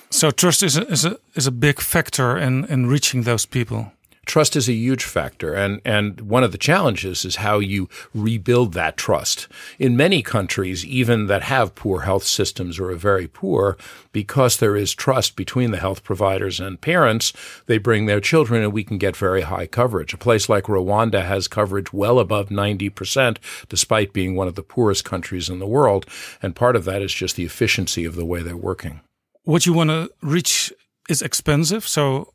[0.10, 3.92] So trust is a, is a, is a big factor in, in reaching those people.
[4.28, 5.54] Trust is a huge factor.
[5.54, 9.48] And, and one of the challenges is how you rebuild that trust.
[9.80, 13.78] In many countries, even that have poor health systems or are very poor,
[14.12, 17.32] because there is trust between the health providers and parents,
[17.68, 20.14] they bring their children and we can get very high coverage.
[20.14, 23.38] A place like Rwanda has coverage well above 90%,
[23.70, 26.06] despite being one of the poorest countries in the world.
[26.42, 29.00] And part of that is just the efficiency of the way they're working.
[29.44, 30.74] What you want to reach
[31.08, 31.88] is expensive.
[31.88, 32.34] So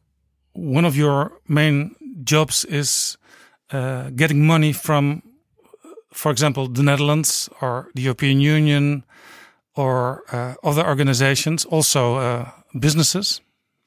[0.53, 3.17] one of your main jobs is
[3.71, 5.23] uh, getting money from,
[6.13, 9.05] for example, the Netherlands or the European Union
[9.75, 13.41] or uh, other organizations, also uh, businesses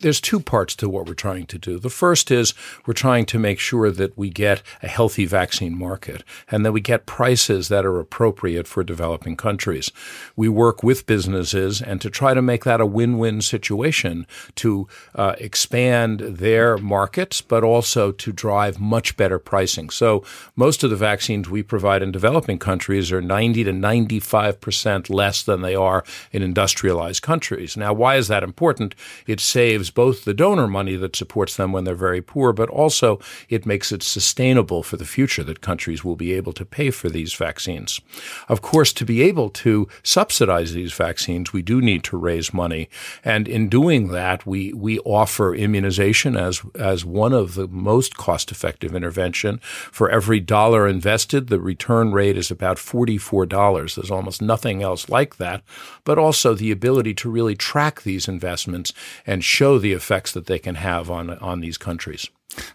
[0.05, 1.79] there's two parts to what we're trying to do.
[1.79, 2.53] The first is
[2.85, 6.79] we're trying to make sure that we get a healthy vaccine market and that we
[6.79, 9.91] get prices that are appropriate for developing countries.
[10.35, 14.27] We work with businesses and to try to make that a win-win situation
[14.57, 19.89] to uh, expand their markets, but also to drive much better pricing.
[19.89, 20.23] So
[20.55, 25.41] most of the vaccines we provide in developing countries are 90 to 95 percent less
[25.41, 27.75] than they are in industrialized countries.
[27.75, 28.93] Now, why is that important?
[29.25, 33.19] It saves both the donor money that supports them when they're very poor, but also
[33.49, 37.09] it makes it sustainable for the future that countries will be able to pay for
[37.09, 37.99] these vaccines.
[38.47, 42.89] Of course, to be able to subsidize these vaccines, we do need to raise money.
[43.23, 48.51] And in doing that, we, we offer immunization as, as one of the most cost
[48.51, 49.59] effective intervention.
[49.59, 53.95] For every dollar invested, the return rate is about $44.
[53.95, 55.63] There's almost nothing else like that,
[56.03, 58.93] but also the ability to really track these investments
[59.25, 62.29] and show the effects that they can have on on these countries.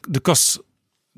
[0.08, 0.58] The costs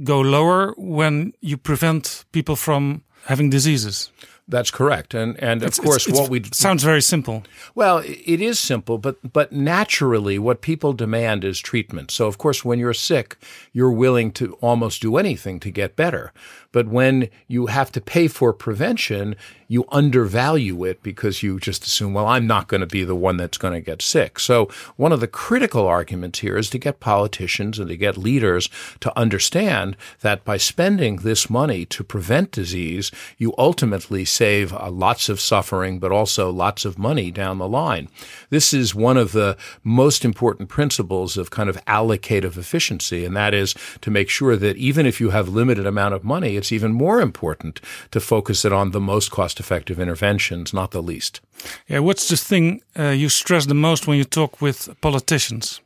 [0.05, 4.11] go lower when you prevent people from having diseases.
[4.49, 7.43] That's correct, and and It's- of course, it's- what we sounds very simple.
[7.75, 12.11] Well, it is simple, but but naturally, what people demand is treatment.
[12.11, 13.37] So, of course, when you're sick,
[13.73, 16.33] you're willing to almost do anything to get better.
[16.73, 19.37] But when you have to pay for prevention,
[19.73, 23.39] you undervalue it because you just assume, well, I'm not going to be the one
[23.39, 24.39] that's going to get sick.
[24.39, 28.69] So, one of the critical arguments here is to get politicians and to get leaders
[29.01, 35.31] to understand that by spending this money to prevent disease, you ultimately save uh, lots
[35.31, 38.09] of suffering, but also lots of money down the line.
[38.51, 43.55] This is one of the most important principles of kind of allocative efficiency, and that
[43.55, 46.93] is to make sure that even if you have limited amount of money, it's even
[46.93, 47.81] more important
[48.11, 51.41] to focus it on the most cost effective interventions, not the least.
[51.89, 55.81] Yeah, what's the thing uh, you stress the most when you talk with politicians?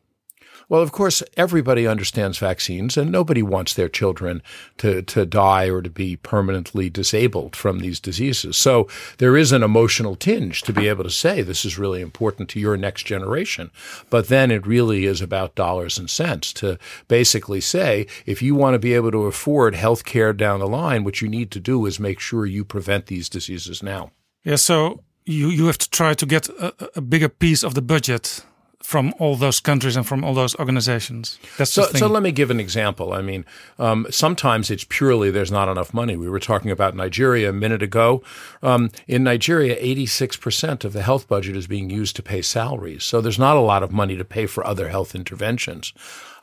[0.68, 4.42] Well, of course, everybody understands vaccines, and nobody wants their children
[4.78, 8.56] to, to die or to be permanently disabled from these diseases.
[8.56, 8.88] So
[9.18, 12.60] there is an emotional tinge to be able to say this is really important to
[12.60, 13.70] your next generation.
[14.10, 18.74] But then it really is about dollars and cents to basically say if you want
[18.74, 21.86] to be able to afford health care down the line, what you need to do
[21.86, 24.10] is make sure you prevent these diseases now.
[24.42, 27.82] Yeah, so you you have to try to get a, a bigger piece of the
[27.82, 28.44] budget
[28.86, 31.40] from all those countries and from all those organizations.
[31.58, 33.12] That's So, so let me give an example.
[33.12, 33.44] I mean,
[33.80, 36.16] um, sometimes it's purely there's not enough money.
[36.16, 38.22] We were talking about Nigeria a minute ago.
[38.62, 43.02] Um, in Nigeria, 86% of the health budget is being used to pay salaries.
[43.02, 45.92] So there's not a lot of money to pay for other health interventions.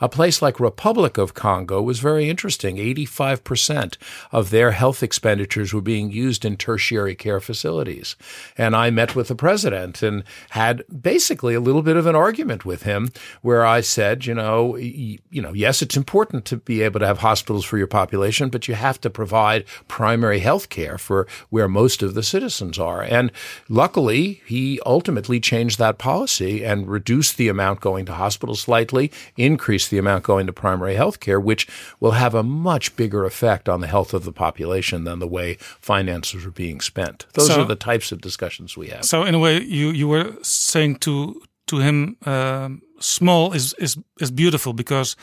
[0.03, 2.75] A place like Republic of Congo was very interesting.
[2.75, 3.95] 85%
[4.33, 8.17] of their health expenditures were being used in tertiary care facilities.
[8.57, 12.65] And I met with the president and had basically a little bit of an argument
[12.65, 13.13] with him
[13.43, 17.19] where I said, you know, you know, yes, it's important to be able to have
[17.19, 22.03] hospitals for your population, but you have to provide primary health care for where most
[22.03, 23.03] of the citizens are.
[23.03, 23.31] And
[23.69, 29.92] luckily, he ultimately changed that policy and reduced the amount going to hospitals slightly, increased
[29.93, 31.67] the amount going to primary health care, which
[31.99, 35.57] will have a much bigger effect on the health of the population than the way
[35.79, 37.25] finances are being spent.
[37.33, 39.03] Those So- are the types of discussions we have.
[39.05, 41.13] So in a way, you you were saying to
[41.67, 45.15] to him, um, small is is is beautiful because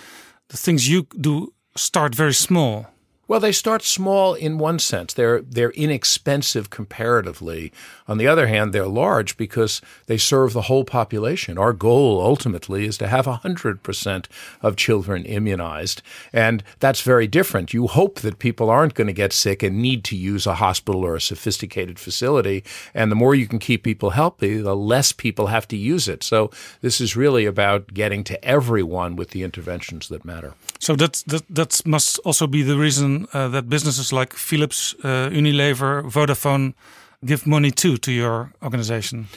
[0.48, 2.86] the things you do start very small.
[3.30, 5.14] Well, they start small in one sense.
[5.14, 7.72] They're they're inexpensive comparatively.
[8.08, 11.56] On the other hand, they're large because they serve the whole population.
[11.56, 14.26] Our goal ultimately is to have 100%
[14.62, 16.02] of children immunized,
[16.32, 17.72] and that's very different.
[17.72, 21.04] You hope that people aren't going to get sick and need to use a hospital
[21.04, 25.46] or a sophisticated facility, and the more you can keep people healthy, the less people
[25.46, 26.24] have to use it.
[26.24, 26.50] So
[26.80, 30.54] this is really about getting to everyone with the interventions that matter.
[30.80, 35.30] So that that that must also be the reason uh, that businesses like Philips, uh,
[35.32, 36.74] Unilever, Vodafone
[37.24, 39.28] give money too to your organization.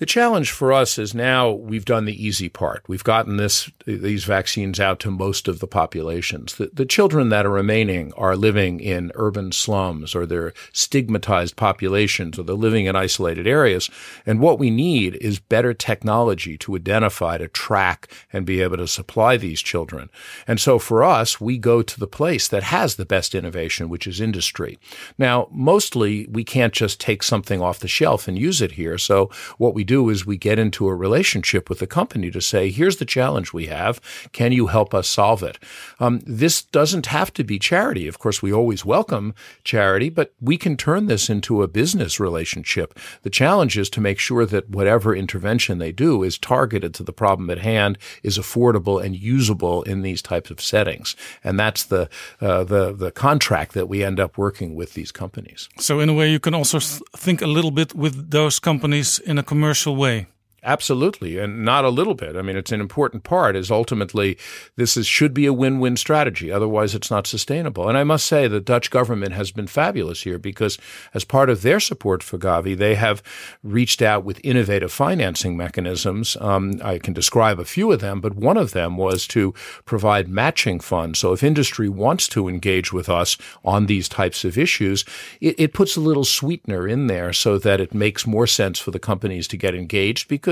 [0.00, 2.82] The challenge for us is now we've done the easy part.
[2.88, 6.54] We've gotten this these vaccines out to most of the populations.
[6.54, 12.38] The, the children that are remaining are living in urban slums or they're stigmatized populations
[12.38, 13.90] or they're living in isolated areas.
[14.24, 18.88] And what we need is better technology to identify, to track, and be able to
[18.88, 20.08] supply these children.
[20.46, 24.06] And so for us, we go to the place that has the best innovation, which
[24.06, 24.78] is industry.
[25.18, 28.96] Now, mostly we can't just take something off the shelf and use it here.
[28.96, 32.70] So what we do is we get into a relationship with the company to say,
[32.70, 34.00] here's the challenge we have.
[34.32, 35.58] Can you help us solve it?
[35.98, 38.06] Um, this doesn't have to be charity.
[38.06, 39.34] Of course, we always welcome
[39.64, 42.88] charity, but we can turn this into a business relationship.
[43.22, 47.12] The challenge is to make sure that whatever intervention they do is targeted to the
[47.12, 51.16] problem at hand, is affordable and usable in these types of settings.
[51.42, 52.08] And that's the,
[52.40, 55.68] uh, the, the contract that we end up working with these companies.
[55.78, 56.78] So, in a way, you can also
[57.26, 60.26] think a little bit with those companies in a commercial special way.
[60.62, 62.36] Absolutely, and not a little bit.
[62.36, 63.56] I mean, it's an important part.
[63.56, 64.36] Is ultimately
[64.76, 66.52] this is should be a win-win strategy.
[66.52, 67.88] Otherwise, it's not sustainable.
[67.88, 70.76] And I must say, the Dutch government has been fabulous here because,
[71.14, 73.22] as part of their support for Gavi, they have
[73.62, 76.36] reached out with innovative financing mechanisms.
[76.40, 79.54] Um, I can describe a few of them, but one of them was to
[79.86, 81.20] provide matching funds.
[81.20, 85.06] So, if industry wants to engage with us on these types of issues,
[85.40, 88.90] it, it puts a little sweetener in there so that it makes more sense for
[88.90, 90.49] the companies to get engaged because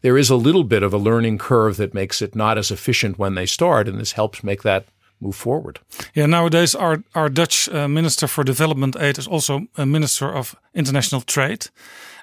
[0.00, 3.18] there is a little bit of a learning curve that makes it not as efficient
[3.18, 4.84] when they start, and this helps make that
[5.20, 5.78] move forward.
[6.14, 10.54] Yeah, nowadays our our Dutch uh, Minister for Development Aid is also a Minister of
[10.72, 11.70] International Trade,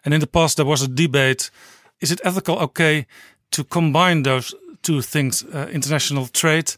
[0.03, 1.51] and in the past there was a debate:
[1.99, 3.05] is it ethical okay
[3.49, 6.75] to combine those two things, uh, international trade?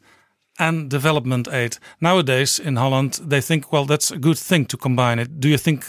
[0.58, 1.78] and development aid.
[2.00, 5.40] Nowadays in Holland, they think, well, that's a good thing to combine it.
[5.40, 5.86] Do you think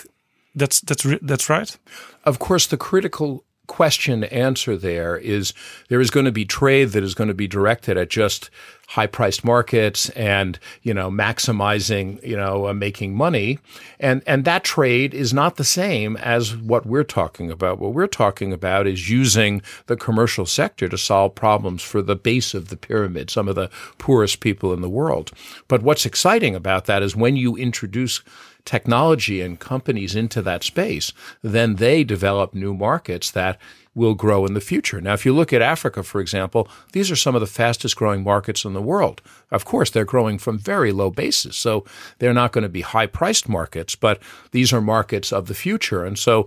[0.54, 1.78] that's that's that's right?
[2.24, 5.52] Of course, the critical question answer there is
[5.88, 8.50] there is going to be trade that is going to be directed at just
[8.88, 13.58] high priced markets and you know maximizing you know uh, making money.
[13.98, 17.78] And and that trade is not the same as what we're talking about.
[17.78, 22.54] What we're talking about is using the commercial sector to solve problems for the base
[22.54, 25.32] of the pyramid some of the poorest people in the world.
[25.68, 28.22] But what's exciting about that is when you introduce
[28.66, 31.12] technology and companies into that space,
[31.42, 33.58] then they develop new markets that
[33.94, 35.00] will grow in the future.
[35.00, 38.22] Now, if you look at Africa, for example, these are some of the fastest growing
[38.22, 39.22] markets in the world.
[39.50, 41.86] Of course, they're growing from very low bases, so
[42.18, 44.20] they're not going to be high priced markets, but
[44.50, 46.04] these are markets of the future.
[46.04, 46.46] And so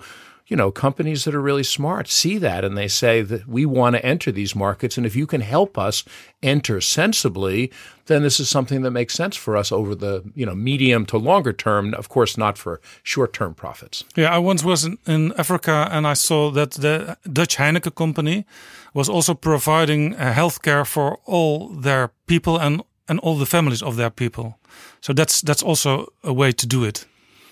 [0.50, 3.96] you know, companies that are really smart see that and they say that we want
[3.96, 4.98] to enter these markets.
[4.98, 6.04] And if you can help us
[6.42, 7.72] enter sensibly,
[8.08, 11.18] then this is something that makes sense for us over the, you know, medium to
[11.18, 11.94] longer term.
[11.94, 14.04] Of course, not for short term profits.
[14.16, 18.46] Yeah, I once was in, in, Africa and I saw that the Dutch Heineken company
[18.96, 23.96] was also providing uh, healthcare for all their people and, and all the families of
[23.98, 24.58] their people.
[25.02, 27.06] So that's that's also a way to do it.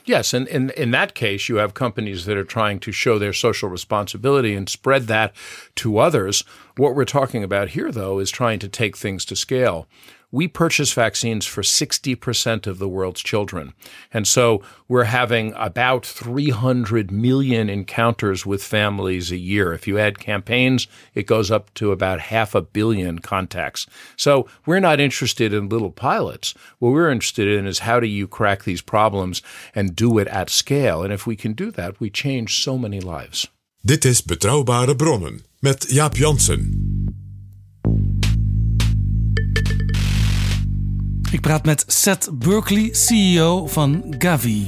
[0.08, 3.34] Yes, and in, in that case, you have companies that are trying to show their
[3.34, 5.36] social responsibility and spread that
[5.76, 6.46] to others.
[6.78, 9.86] What we're talking about here, though, is trying to take things to scale
[10.32, 13.74] we purchase vaccines for 60% of the world's children.
[14.14, 19.74] And so we're having about 300 million encounters with families a year.
[19.74, 23.88] If you add campaigns, it goes up to about half a billion contacts.
[24.16, 26.54] So we're not interested in little pilots.
[26.80, 29.42] What we're interested in is how do you crack these problems
[29.74, 31.04] and do it at scale?
[31.04, 33.48] And if we can do that, we change so many lives.
[33.86, 36.88] Dit is Betrouwbare Bronnen met Jaap Jansen.
[41.32, 44.68] Ik praat met Seth Berkeley, CEO van Gavi.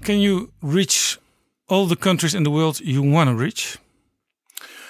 [0.00, 1.18] Can you reach
[1.66, 3.78] all the countries in the world you want to reach?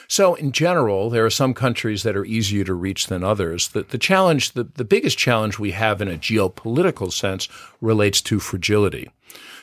[0.08, 3.68] So, in general, there are some countries that are easier to reach than others.
[3.68, 7.48] The, the challenge, the, the biggest challenge we have in a geopolitical sense
[7.80, 9.10] relates to fragility.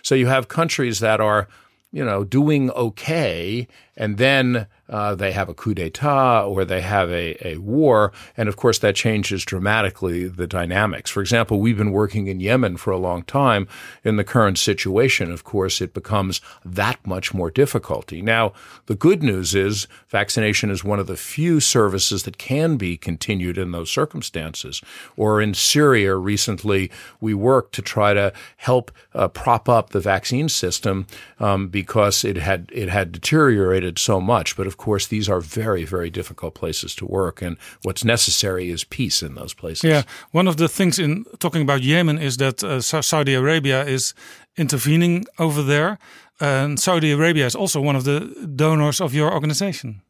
[0.01, 1.49] So, you have countries that are,
[1.91, 3.67] you know, doing okay,
[3.97, 8.11] and then uh, they have a coup d'etat or they have a, a war.
[8.35, 11.11] And of course, that changes dramatically the dynamics.
[11.11, 13.67] For example, we've been working in Yemen for a long time.
[14.03, 18.21] In the current situation, of course, it becomes that much more difficulty.
[18.21, 18.53] Now,
[18.85, 23.57] the good news is vaccination is one of the few services that can be continued
[23.57, 24.81] in those circumstances.
[25.15, 26.89] Or in Syria recently,
[27.19, 31.07] we worked to try to help uh, prop up the vaccine system
[31.39, 34.55] um, because it had it had deteriorated so much.
[34.55, 37.41] But of of course, these are very, very difficult places to work.
[37.41, 39.83] And what's necessary is peace in those places.
[39.83, 40.03] Yeah.
[40.31, 44.13] One of the things in talking about Yemen is that uh, Saudi Arabia is
[44.55, 45.97] intervening over there.
[46.39, 48.19] and Saudi Arabia is also one of the
[48.55, 50.01] donors of your organization.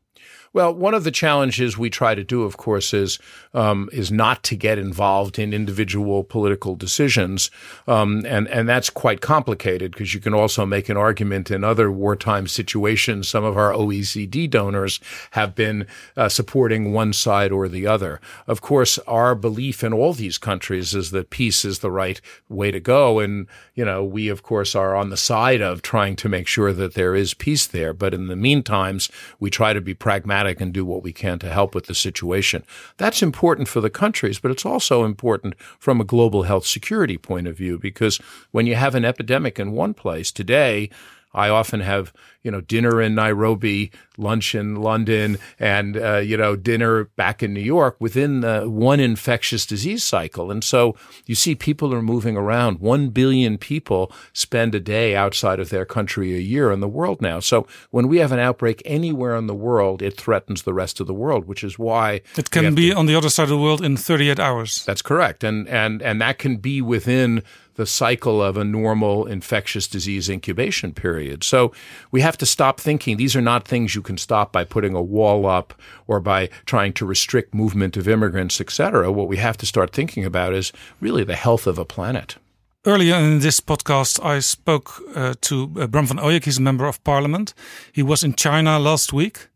[0.57, 3.19] Well, one of the challenges we try to do, of course, is
[3.53, 7.51] um, is not to get involved in individual political decisions,
[7.87, 11.91] um, and and that's quite complicated because you can also make an argument in other
[11.91, 13.27] wartime situations.
[13.27, 14.99] Some of our OECD donors
[15.31, 15.85] have been
[16.15, 18.19] uh, supporting one side or the other.
[18.47, 22.19] Of course, our belief in all these countries is that peace is the right
[22.49, 26.15] way to go, and you know we, of course, are on the side of trying
[26.15, 27.93] to make sure that there is peace there.
[27.93, 31.39] But in the meantimes, we try to be pragmatic pragmatic and do what we can
[31.39, 32.63] to help with the situation.
[32.97, 37.47] That's important for the countries, but it's also important from a global health security point
[37.47, 38.19] of view because
[38.51, 40.89] when you have an epidemic in one place today,
[41.37, 42.11] I often have,
[42.41, 47.53] you know, dinner in Nairobi, lunch in London, and, uh, you know, dinner back in
[47.53, 50.49] New York within the one infectious disease cycle.
[50.49, 50.95] And so
[51.27, 52.79] you see people are moving around.
[52.79, 57.21] One billion people spend a day outside of their country a year in the world
[57.21, 57.39] now.
[57.39, 61.05] So when we have an outbreak anywhere in the world, it threatens the rest of
[61.05, 63.59] the world, which is why it can be to, on the other side of the
[63.59, 64.83] world in 38 hours.
[64.85, 65.43] That's correct.
[65.43, 67.43] And, and, and that can be within
[67.77, 71.43] the cycle of a normal infectious disease incubation period.
[71.43, 71.71] So
[72.11, 75.01] we have to stop thinking these are not things you can stop by putting a
[75.01, 75.73] wall up
[76.07, 79.11] or by trying to restrict movement of immigrants, etc.
[79.11, 82.37] What we have to start thinking about is really the health of a planet.
[82.85, 86.45] Earlier in this podcast, I spoke uh, to uh, Bram van Ooyek.
[86.45, 87.53] He's a member of parliament.
[87.91, 89.47] He was in China last week.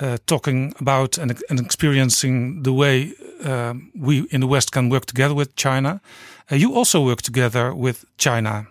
[0.00, 3.12] Uh, talking about and, and, experiencing the way
[3.44, 6.00] uh, we in the West can work together with China.
[6.50, 8.66] Uh, you also work together with China.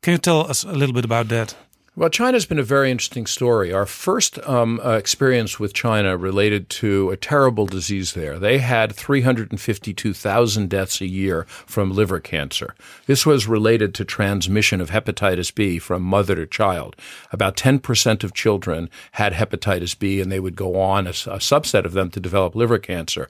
[0.00, 1.54] Can you tell us a little bit about that?
[1.96, 3.72] Well, China's been a very interesting story.
[3.72, 8.38] Our first um, uh, experience with China related to a terrible disease there.
[8.38, 12.74] They had 352,000 deaths a year from liver cancer.
[13.06, 16.96] This was related to transmission of hepatitis B from mother to child.
[17.32, 21.84] About 10% of children had hepatitis B, and they would go on, a, a subset
[21.84, 23.28] of them, to develop liver cancer.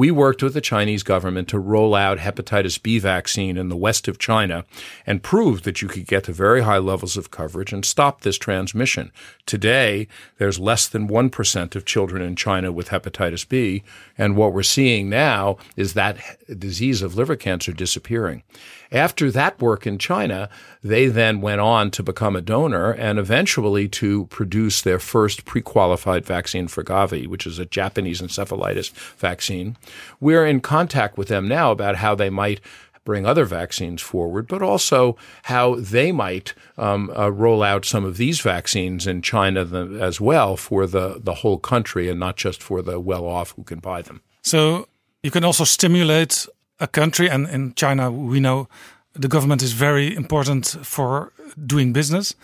[0.00, 4.08] We worked with the Chinese government to roll out hepatitis B vaccine in the west
[4.08, 4.64] of China
[5.06, 8.38] and proved that you could get to very high levels of coverage and stop this
[8.38, 9.12] transmission.
[9.44, 10.08] Today,
[10.38, 13.82] there's less than 1% of children in China with hepatitis B.
[14.16, 16.16] And what we're seeing now is that
[16.58, 18.42] disease of liver cancer disappearing.
[18.92, 20.48] After that work in China,
[20.82, 25.60] they then went on to become a donor and eventually to produce their first pre
[25.60, 29.76] qualified vaccine for Gavi, which is a Japanese encephalitis vaccine.
[30.18, 32.60] We're in contact with them now about how they might
[33.04, 38.16] bring other vaccines forward, but also how they might um, uh, roll out some of
[38.16, 39.62] these vaccines in China
[40.00, 43.62] as well for the, the whole country and not just for the well off who
[43.62, 44.20] can buy them.
[44.42, 44.86] So
[45.22, 46.46] you can also stimulate
[46.80, 48.68] a country, and in China, we know
[49.12, 51.32] the government is very important for
[51.66, 52.34] doing business.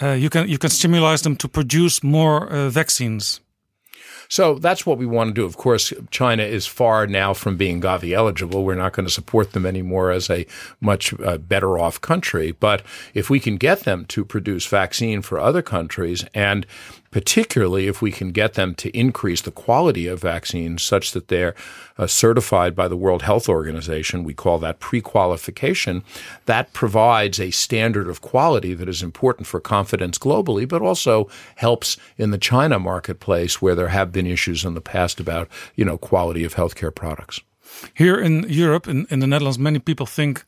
[0.00, 3.40] Uh, you can you can stimulate them to produce more uh, vaccines.
[4.28, 5.44] So that's what we want to do.
[5.44, 8.64] Of course, China is far now from being Gavi eligible.
[8.64, 10.46] We're not going to support them anymore as a
[10.80, 12.52] much uh, better off country.
[12.52, 12.80] But
[13.12, 16.66] if we can get them to produce vaccine for other countries and
[17.12, 21.54] particularly if we can get them to increase the quality of vaccines such that they're
[21.98, 24.24] uh, certified by the World Health Organization.
[24.24, 26.02] We call that pre qualification.
[26.46, 31.96] That provides a standard of quality that is important for confidence globally, but also helps
[32.16, 35.98] in the China marketplace where there have been issues in the past about, you know,
[35.98, 37.40] quality of healthcare products.
[37.94, 40.44] Here in Europe, in, in the Netherlands, many people think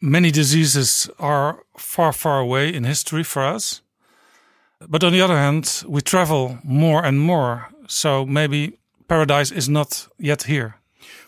[0.00, 3.82] many diseases are far, far away in history for us.
[4.86, 7.68] But on the other hand, we travel more and more.
[7.88, 8.78] So maybe
[9.08, 10.76] paradise is not yet here.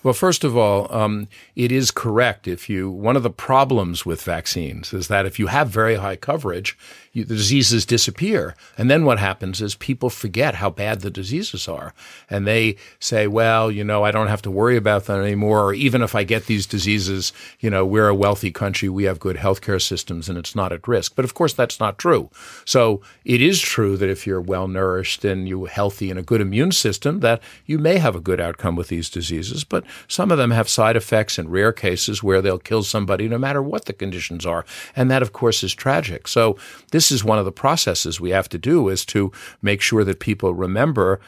[0.03, 2.49] Well, first of all, um, it is correct.
[2.49, 6.17] If you one of the problems with vaccines is that if you have very high
[6.17, 6.79] coverage,
[7.13, 11.69] you, the diseases disappear, and then what happens is people forget how bad the diseases
[11.69, 11.93] are,
[12.31, 15.75] and they say, "Well, you know, I don't have to worry about them anymore." Or
[15.75, 19.37] even if I get these diseases, you know, we're a wealthy country, we have good
[19.37, 21.15] healthcare systems, and it's not at risk.
[21.15, 22.31] But of course, that's not true.
[22.65, 26.41] So it is true that if you're well nourished and you're healthy and a good
[26.41, 30.39] immune system, that you may have a good outcome with these diseases, but some of
[30.39, 33.93] them have side effects in rare cases where they'll kill somebody no matter what the
[33.93, 34.65] conditions are.
[34.97, 36.29] And that, of course, is tragic.
[36.29, 36.57] So
[36.93, 40.21] this is one of the processes we have to do is to make sure that
[40.21, 41.21] people remember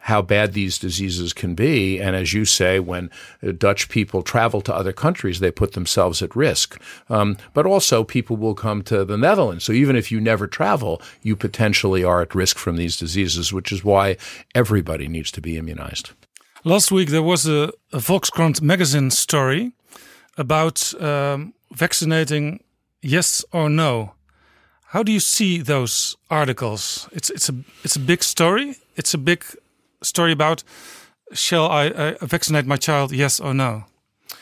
[0.00, 2.00] how bad these diseases can be.
[2.00, 3.10] And as you say, when
[3.58, 6.80] Dutch people travel to other countries, they put themselves at risk.
[7.08, 9.64] Um, but also, people will come to the Netherlands.
[9.64, 13.70] So even if you never travel, you potentially are at risk from these diseases, which
[13.70, 14.16] is why
[14.54, 16.12] everybody needs to be immunized.
[16.64, 19.72] Last week there was a, a Volkskrant magazine story
[20.36, 22.62] about um, vaccinating
[23.00, 24.12] yes or no.
[24.88, 27.08] How do you see those articles?
[27.12, 28.76] It's it's a it's a big story.
[28.96, 29.44] It's a big
[30.02, 30.62] story about
[31.32, 33.12] shall I uh, vaccinate my child?
[33.12, 33.84] Yes or no?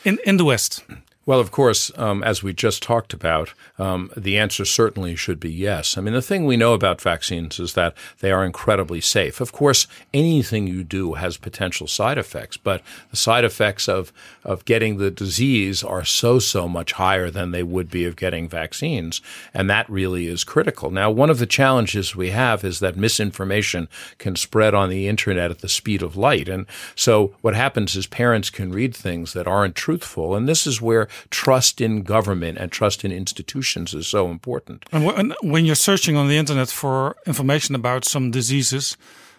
[0.03, 0.83] In in the West.
[1.29, 5.51] Well, of course, um, as we just talked about, um, the answer certainly should be
[5.51, 5.95] yes.
[5.95, 9.39] I mean, the thing we know about vaccines is that they are incredibly safe.
[9.39, 12.81] Of course, anything you do has potential side effects, but
[13.11, 14.11] the side effects of,
[14.43, 18.49] of getting the disease are so, so much higher than they would be of getting
[18.49, 19.21] vaccines.
[19.53, 20.89] And that really is critical.
[20.89, 23.87] Now, one of the challenges we have is that misinformation
[24.17, 26.49] can spread on the internet at the speed of light.
[26.49, 26.65] And
[26.95, 30.35] so what happens is parents can read things that aren't truthful.
[30.35, 34.85] And this is where trust in government and trust in institutions is so important.
[34.91, 38.97] And when you're searching on the internet for information about some diseases,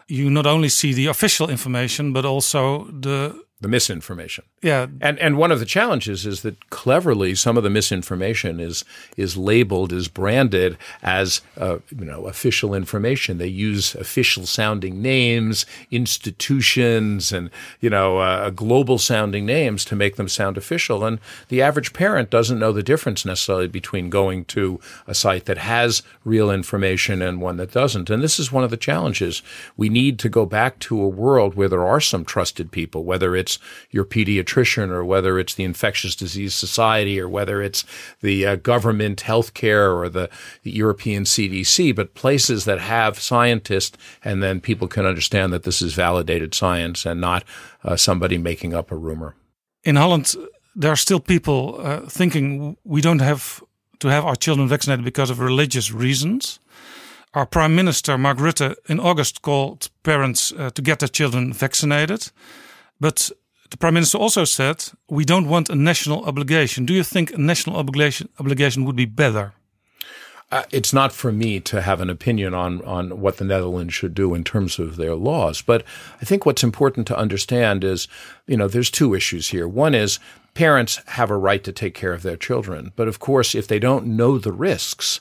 [0.09, 4.45] you not only see the official information, but also the the misinformation.
[4.63, 4.87] Yeah.
[5.01, 8.85] And and one of the challenges is that cleverly some of the misinformation is
[9.17, 13.39] is labeled is branded as uh, you know official information.
[13.39, 17.51] They use official sounding names, institutions and
[17.81, 21.19] you know uh, global sounding names to make them sound official and
[21.49, 26.03] the average parent doesn't know the difference necessarily between going to a site that has
[26.25, 28.09] real information and one that doesn't.
[28.09, 29.43] And this is one of the challenges.
[29.77, 33.35] We need to go back to a world where there are some trusted people whether
[33.35, 33.59] it's it's
[33.91, 37.85] your pediatrician or whether it's the Infectious Disease Society or whether it's
[38.21, 40.29] the uh, government healthcare or the,
[40.63, 45.83] the European CDC, but places that have scientists and then people can understand that this
[45.83, 47.45] is validated science and not
[47.85, 49.35] uh, somebody making up a rumor.
[49.83, 50.35] In Holland,
[50.77, 53.63] there are still people uh, thinking we don't have
[53.99, 56.61] to have our children vaccinated because of religious reasons.
[57.33, 62.33] Our Prime Minister, Mark Rutte, in August called parents uh, to get their children vaccinated.
[63.01, 63.31] But
[63.71, 66.87] the Prime Minister also said we don't want a national obligation.
[66.87, 69.55] Do you think a national obligation obligation would be better?
[70.53, 74.15] Uh, it's not for me to have an opinion on on what the Netherlands should
[74.15, 75.85] do in terms of their laws, but
[76.21, 78.09] I think what's important to understand is,
[78.47, 79.69] you know, there's two issues here.
[79.69, 80.19] One is
[80.55, 83.79] parents have a right to take care of their children, but of course, if they
[83.79, 85.21] don't know the risks,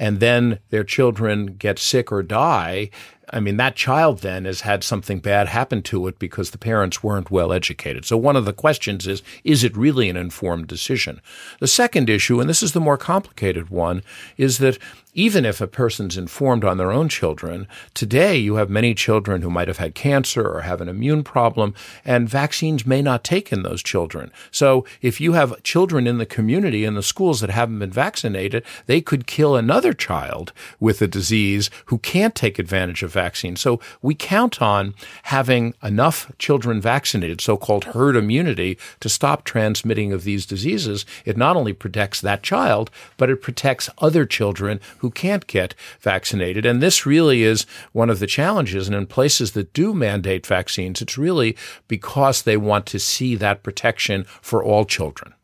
[0.00, 2.88] and then their children get sick or die,
[3.32, 7.02] I mean, that child then has had something bad happen to it because the parents
[7.02, 8.04] weren't well educated.
[8.04, 11.20] So one of the questions is, is it really an informed decision?
[11.60, 14.02] The second issue, and this is the more complicated one,
[14.36, 14.78] is that
[15.14, 19.50] even if a person's informed on their own children, today you have many children who
[19.50, 21.74] might have had cancer or have an immune problem,
[22.04, 24.30] and vaccines may not take in those children.
[24.50, 28.64] So if you have children in the community in the schools that haven't been vaccinated,
[28.86, 33.60] they could kill another child with a disease who can't take advantage of vaccines.
[33.60, 40.24] So we count on having enough children vaccinated, so-called herd immunity, to stop transmitting of
[40.24, 41.04] these diseases.
[41.24, 46.66] It not only protects that child, but it protects other children who can't get vaccinated.
[46.66, 48.86] And this really is one of the challenges.
[48.86, 51.56] And in places that do mandate vaccines, it's really
[51.88, 55.34] because they want to see that protection for all children.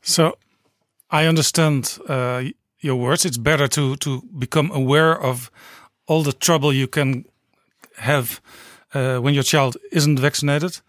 [0.00, 0.36] So
[1.10, 2.44] I understand uh,
[2.80, 3.24] your words.
[3.24, 5.50] It's better to, to become aware of
[6.06, 7.24] all the trouble you can
[7.96, 8.40] have
[8.94, 10.80] uh, when your child isn't vaccinated.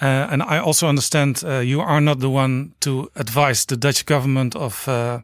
[0.00, 4.06] Uh, and I also understand uh, you are not the one to advise the Dutch
[4.06, 5.20] government of uh,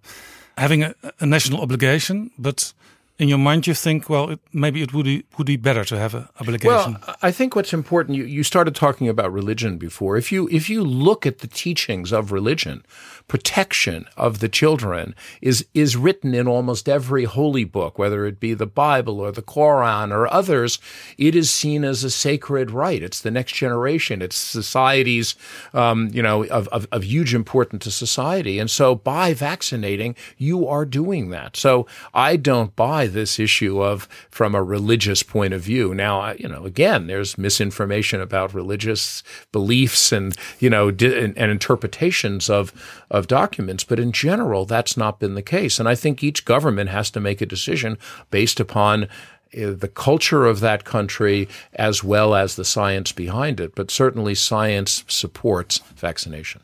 [0.59, 2.73] having a, a, national obligation, but
[3.19, 5.99] in your mind you think, well, it, maybe it would be, would be better to
[5.99, 6.97] have an obligation.
[7.07, 8.17] Well, I think what's important.
[8.17, 10.17] You, you started talking about religion before.
[10.17, 12.85] If you if you look at the teachings of religion,
[13.27, 18.55] protection of the children is is written in almost every holy book, whether it be
[18.55, 20.79] the Bible or the Quran or others.
[21.17, 23.03] It is seen as a sacred right.
[23.03, 24.21] It's the next generation.
[24.21, 25.35] It's society's,
[25.73, 28.59] um, you know, of, of, of huge importance to society.
[28.59, 31.57] And so, by vaccinating, you are doing that.
[31.57, 35.95] So, I don't buy this issue of from a religious point of view.
[35.95, 42.51] Now, you know, again, there's misinformation about religious beliefs and you know and, and interpretations
[42.51, 42.73] of
[43.15, 43.85] of documents.
[43.85, 45.79] But in general, that's not been the case.
[45.79, 47.97] And I think each government has to make a decision
[48.31, 49.09] based upon uh,
[49.55, 53.75] the culture of that country as well as the science behind it.
[53.75, 56.63] But certainly, science supports vaccination.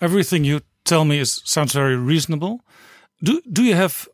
[0.00, 2.60] Everything you tell me is sounds very reasonable.
[3.22, 4.08] Do do you have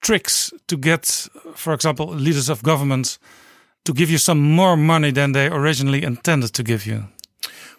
[0.00, 3.18] tricks to get, for example, leaders of governments
[3.84, 7.08] to give you some more money than they originally intended to give you?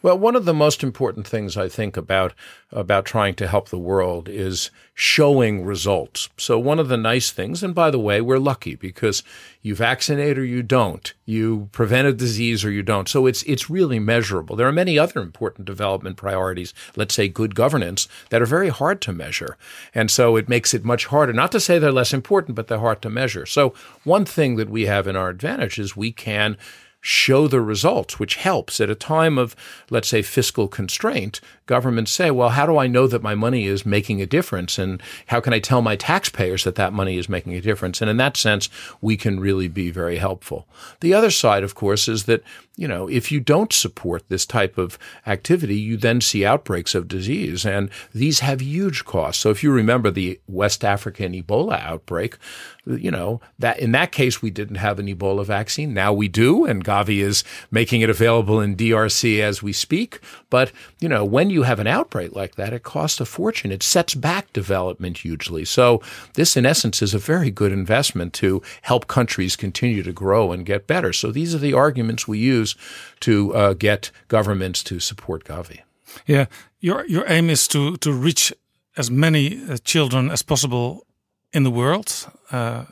[0.04, 2.34] Well, one of the most important things I think about
[2.74, 6.28] about trying to help the world is showing results.
[6.38, 9.24] So one of the nice things, and by the way, we're lucky because
[9.62, 13.08] you vaccinate or you don't, you prevent a disease or you don't.
[13.08, 14.58] So it's it's really measurable.
[14.58, 19.00] There are many other important development priorities, let's say good governance, that are very hard
[19.04, 19.56] to measure.
[19.96, 21.32] And so it makes it much harder.
[21.32, 23.46] Not to say they're less important, but they're hard to measure.
[23.46, 23.74] So
[24.04, 26.58] one thing that we have in our advantage is we can
[27.06, 29.58] show the results, which helps at a time of,
[29.90, 31.42] let's say, fiscal constraint.
[31.66, 34.80] Governments say, well, how do I know that my money is making a difference?
[34.80, 38.02] And how can I tell my taxpayers that that money is making a difference?
[38.02, 38.70] And in that sense,
[39.02, 40.66] we can really be very helpful.
[41.02, 42.42] The other side, of course, is that,
[42.78, 44.98] you know, if you don't support this type of
[45.28, 47.66] activity, you then see outbreaks of disease.
[47.66, 49.42] And these have huge costs.
[49.42, 52.38] So if you remember the West African Ebola outbreak,
[52.86, 55.94] you know, that in that case, we didn't have an Ebola vaccine.
[55.94, 56.66] Now we do.
[56.66, 60.20] And Gavi is making it available in DRC as we speak.
[60.50, 63.72] But, you know, when you have an outbreak like that, it costs a fortune.
[63.72, 65.66] It sets back development hugely.
[65.66, 66.02] So
[66.36, 70.66] this, in essence, is a very good investment to help countries continue to grow and
[70.66, 71.14] get better.
[71.14, 72.76] So these are the arguments we use
[73.22, 75.80] to uh, get governments to support Gavi.
[76.28, 76.46] Yeah,
[76.80, 78.54] your your aim is to to reach
[78.96, 81.06] as many uh, children as possible
[81.52, 82.28] in the world.
[82.52, 82.86] Uh,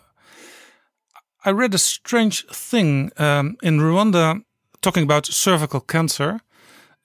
[1.43, 4.43] I read a strange thing um, in Rwanda
[4.81, 6.39] talking about cervical cancer.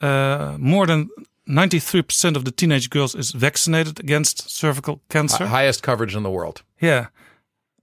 [0.00, 1.08] Uh, more than
[1.48, 5.46] 93% of the teenage girls is vaccinated against cervical cancer.
[5.46, 6.62] Highest coverage in the world.
[6.80, 7.06] Yeah.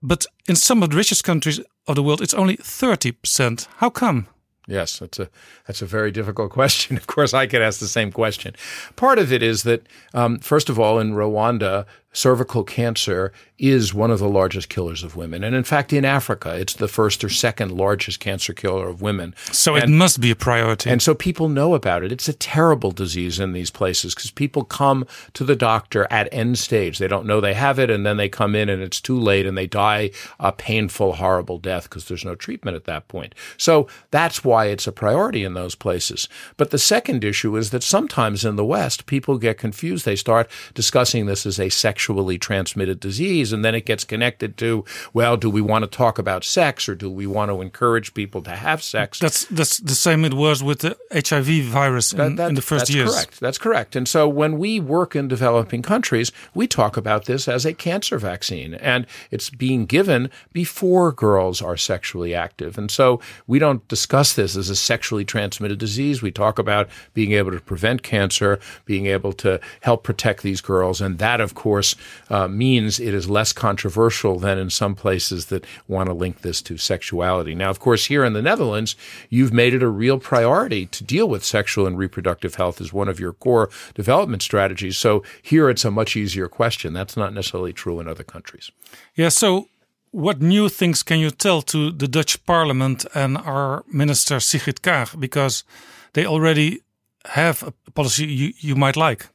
[0.02, 3.66] But in some of the richest countries of the world, it's only 30%.
[3.76, 4.28] How come?
[4.66, 5.28] Yes, that's a
[5.66, 6.96] that's a very difficult question.
[6.96, 8.54] Of course, I could ask the same question.
[8.96, 14.10] Part of it is that, um, first of all, in Rwanda, cervical cancer is one
[14.10, 17.28] of the largest killers of women, and in fact, in Africa, it's the first or
[17.28, 19.34] second largest cancer killer of women.
[19.52, 20.90] So and, it must be a priority.
[20.90, 22.10] And so people know about it.
[22.10, 26.58] It's a terrible disease in these places because people come to the doctor at end
[26.58, 26.98] stage.
[26.98, 29.46] They don't know they have it, and then they come in and it's too late,
[29.46, 30.10] and they die
[30.40, 33.34] a painful, horrible death because there's no treatment at that point.
[33.56, 36.28] So that's why it's a priority in those places.
[36.56, 40.04] But the second issue is that sometimes in the West, people get confused.
[40.04, 41.68] They start discussing this as a
[42.04, 46.18] sexually transmitted disease, and then it gets connected to, well, do we want to talk
[46.18, 49.18] about sex or do we want to encourage people to have sex?
[49.18, 52.60] That's that's the same it was with the HIV virus in, That- that- in the
[52.62, 53.10] first that's years.
[53.14, 53.40] correct.
[53.40, 53.96] That's correct.
[53.96, 58.18] And so when we work in developing countries, we talk about this as a cancer
[58.18, 62.76] vaccine, and it's being given before girls are sexually active.
[62.76, 66.20] And so we don't discuss this as a sexually transmitted disease.
[66.20, 71.00] We talk about being able to prevent cancer, being able to help protect these girls,
[71.00, 71.93] and that, of course,
[72.30, 76.62] uh, means it is less controversial than in some places that want to link this
[76.62, 77.54] to sexuality.
[77.54, 78.96] Now, of course, here in the Netherlands,
[79.30, 83.08] you've made it a real priority to deal with sexual and reproductive health as one
[83.08, 84.96] of your core development strategies.
[84.96, 86.92] So here it's a much easier question.
[86.92, 88.70] That's not necessarily true in other countries.
[89.14, 89.30] Yeah.
[89.30, 89.68] So,
[90.10, 95.18] what new things can you tell to the Dutch Parliament and our Minister Sigrid Kaag
[95.18, 95.64] because
[96.12, 96.82] they already
[97.24, 99.26] have a policy you, you might like?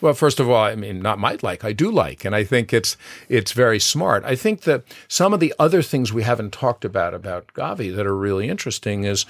[0.00, 2.72] Well, first of all, I mean, not might like, I do like, and I think
[2.72, 2.96] it's
[3.28, 4.24] it's very smart.
[4.24, 8.06] I think that some of the other things we haven't talked about about Gavi that
[8.06, 9.26] are really interesting is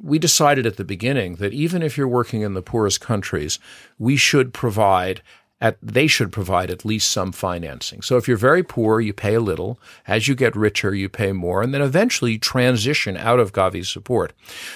[0.00, 3.58] we decided at the beginning that even if you're working in the poorest countries,
[3.98, 5.22] we should provide
[5.62, 8.02] at, they should provide at least some financing.
[8.02, 9.78] So if you're very poor, you pay a little.
[10.08, 11.62] As you get richer, you pay more.
[11.62, 14.32] And then eventually transition out of Gavi's support.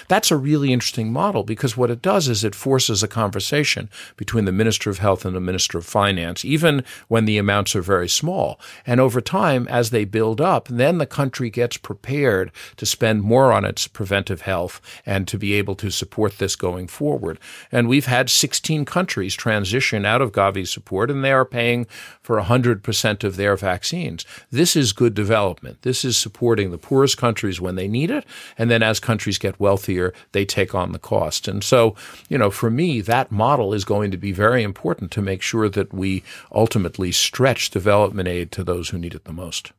[0.07, 4.45] That's a really interesting model because what it does is it forces a conversation between
[4.45, 8.07] the Minister of Health and the Minister of Finance, even when the amounts are very
[8.07, 8.57] small.
[8.85, 13.51] And over time, as they build up, then the country gets prepared to spend more
[13.51, 17.39] on its preventive health and to be able to support this going forward.
[17.73, 21.87] And we've had 16 countries transition out of Gavi's support, and they are paying
[22.21, 24.25] for 100% of their vaccines.
[24.51, 25.81] This is good development.
[25.81, 28.25] This is supporting the poorest countries when they need it.
[28.59, 31.47] And then as countries get wealthier, they take on the cost.
[31.47, 31.95] And so,
[32.29, 35.69] you know, for me, that model is going to be very important to make sure
[35.69, 39.71] that we ultimately stretch development aid to those who need it the most.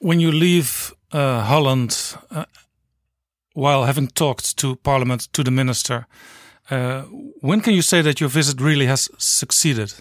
[0.00, 2.44] When you leave uh, Holland, uh,
[3.54, 6.06] while having talked to Parliament, to the Minister,
[6.70, 7.02] uh,
[7.40, 9.94] when can you say that your visit really has succeeded?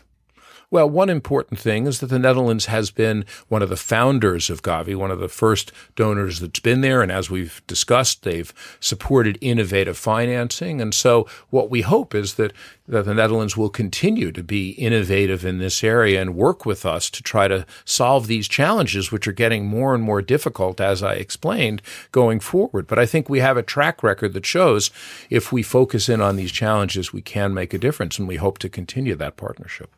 [0.70, 4.64] Well, one important thing is that the Netherlands has been one of the founders of
[4.64, 7.02] Gavi, one of the first donors that's been there.
[7.02, 10.82] And as we've discussed, they've supported innovative financing.
[10.82, 12.52] And so what we hope is that,
[12.86, 17.10] that the Netherlands will continue to be innovative in this area and work with us
[17.12, 21.14] to try to solve these challenges, which are getting more and more difficult, as I
[21.14, 21.82] explained,
[22.12, 22.88] going forward.
[22.88, 24.92] But I think we have a track record that shows
[25.30, 28.20] if we focus in on these challenges, we can make a difference.
[28.20, 29.90] And we hope to continue that partnership.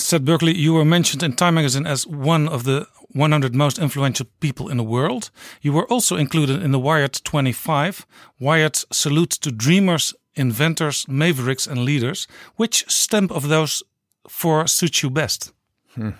[0.00, 4.26] Seth Berkeley, you were mentioned in Time magazine as one of the 100 most influential
[4.40, 5.30] people in the world.
[5.62, 8.06] You were also included in the Wired 25,
[8.38, 12.26] Wired Salute to Dreamers, Inventors, Mavericks, and Leaders.
[12.56, 13.82] Which stamp of those
[14.28, 15.52] four suits you best?
[15.94, 16.10] Hmm.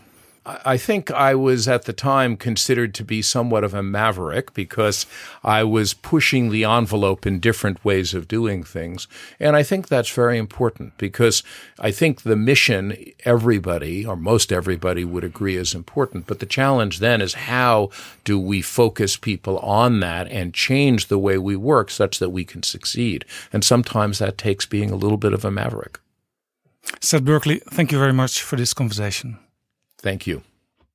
[0.47, 5.05] I think I was at the time considered to be somewhat of a maverick because
[5.45, 9.07] I was pushing the envelope in different ways of doing things.
[9.39, 11.43] And I think that's very important because
[11.79, 12.97] I think the mission,
[13.27, 16.27] everybody or most everybody would agree is important.
[16.27, 17.91] But the challenge then is how
[18.25, 22.47] do we focus people on that and change the way we work such that we
[22.47, 23.27] can succeed?
[23.53, 26.01] And sometimes that takes being a little bit of a maverick.
[27.01, 29.39] Seth Berkeley, thank you very much for this conversation.
[30.01, 30.40] Thank you.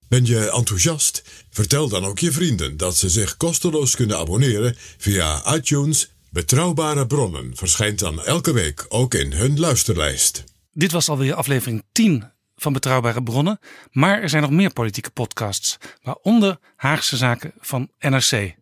[0.07, 1.23] Ben je enthousiast?
[1.49, 6.11] Vertel dan ook je vrienden dat ze zich kosteloos kunnen abonneren via iTunes.
[6.29, 10.43] Betrouwbare bronnen verschijnt dan elke week ook in hun luisterlijst.
[10.71, 13.59] Dit was alweer aflevering 10 van Betrouwbare Bronnen.
[13.91, 18.55] Maar er zijn nog meer politieke podcasts, waaronder Haagse Zaken van NRC.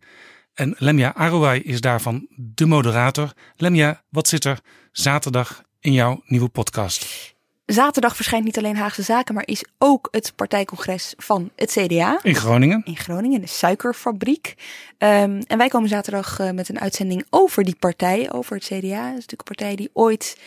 [0.53, 3.33] En Lemja Arouai is daarvan de moderator.
[3.55, 4.59] Lemja, wat zit er
[4.91, 7.32] zaterdag in jouw nieuwe podcast?
[7.65, 12.19] Zaterdag verschijnt niet alleen Haagse Zaken, maar is ook het partijcongres van het CDA.
[12.23, 12.81] In Groningen?
[12.85, 14.55] In Groningen, de suikerfabriek.
[14.97, 18.77] Um, en wij komen zaterdag uh, met een uitzending over die partij, over het CDA.
[18.77, 20.37] Dat is natuurlijk een partij die ooit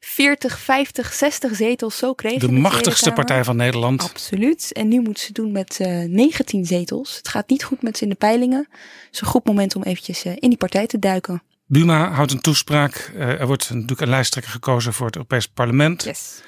[0.00, 2.40] 40, 50, 60 zetels zo kreeg.
[2.40, 4.02] De machtigste partij van Nederland.
[4.02, 4.72] Absoluut.
[4.72, 7.16] En nu moet ze doen met uh, 19 zetels.
[7.16, 8.68] Het gaat niet goed met ze in de peilingen.
[8.70, 11.42] Het is een goed moment om eventjes uh, in die partij te duiken.
[11.70, 13.12] Buma houdt een toespraak.
[13.14, 16.04] Uh, er wordt natuurlijk een lijsttrekker gekozen voor het Europees Parlement.
[16.04, 16.42] Yes.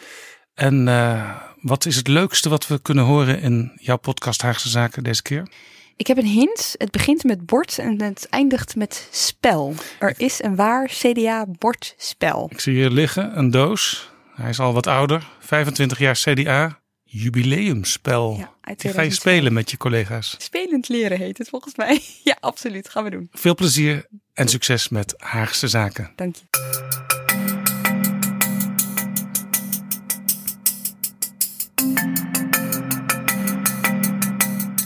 [0.55, 5.03] En uh, wat is het leukste wat we kunnen horen in jouw podcast Haagse Zaken
[5.03, 5.49] deze keer?
[5.97, 6.75] Ik heb een hint.
[6.79, 9.75] Het begint met bord en het eindigt met spel.
[9.99, 12.49] Er is een waar CDA-bordspel.
[12.51, 14.11] Ik zie hier liggen een doos.
[14.35, 15.29] Hij is al wat ouder.
[15.39, 16.81] 25 jaar CDA.
[17.13, 18.37] Jubileumspel.
[18.39, 20.35] Ja, Die ga je spelen met je collega's.
[20.39, 22.01] Spelend leren heet het volgens mij.
[22.25, 22.89] Ja, absoluut.
[22.89, 23.29] Gaan we doen.
[23.33, 26.13] Veel plezier en succes met Haagse Zaken.
[26.17, 26.43] Dank je.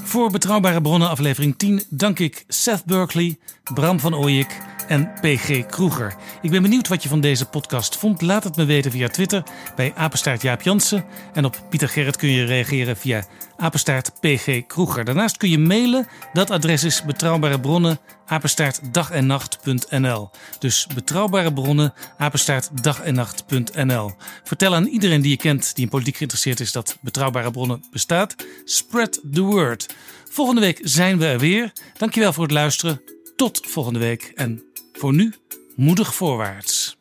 [0.04, 3.36] Voor Betrouwbare Bronnen aflevering 10 dank ik Seth Berkeley,
[3.74, 6.14] Bram van Ooyek en PG Kroeger.
[6.42, 8.22] Ik ben benieuwd wat je van deze podcast vond.
[8.22, 9.42] Laat het me weten via Twitter
[9.76, 11.04] bij apenstaart Jaap Jansen.
[11.32, 13.24] En op Pieter Gerrit kun je reageren via
[13.56, 15.04] apenstaart PG Kroeger.
[15.04, 16.06] Daarnaast kun je mailen.
[16.32, 20.30] Dat adres is betrouwbare bronnen apenstaartdagennacht.nl.
[20.58, 24.12] Dus betrouwbare bronnen apenstaartdagennacht.nl.
[24.44, 28.34] Vertel aan iedereen die je kent die in politiek geïnteresseerd is dat Betrouwbare Bronnen bestaat.
[28.64, 29.94] Spread the word.
[30.30, 31.72] Volgende week zijn we er weer.
[31.98, 33.02] Dankjewel voor het luisteren.
[33.36, 34.62] Tot volgende week en
[34.98, 35.34] voor nu,
[35.76, 36.96] moedig voorwaarts.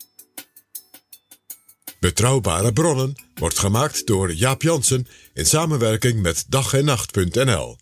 [2.00, 7.78] Betrouwbare bronnen wordt gemaakt door Jaap Jansen in samenwerking met dag en nacht.nl.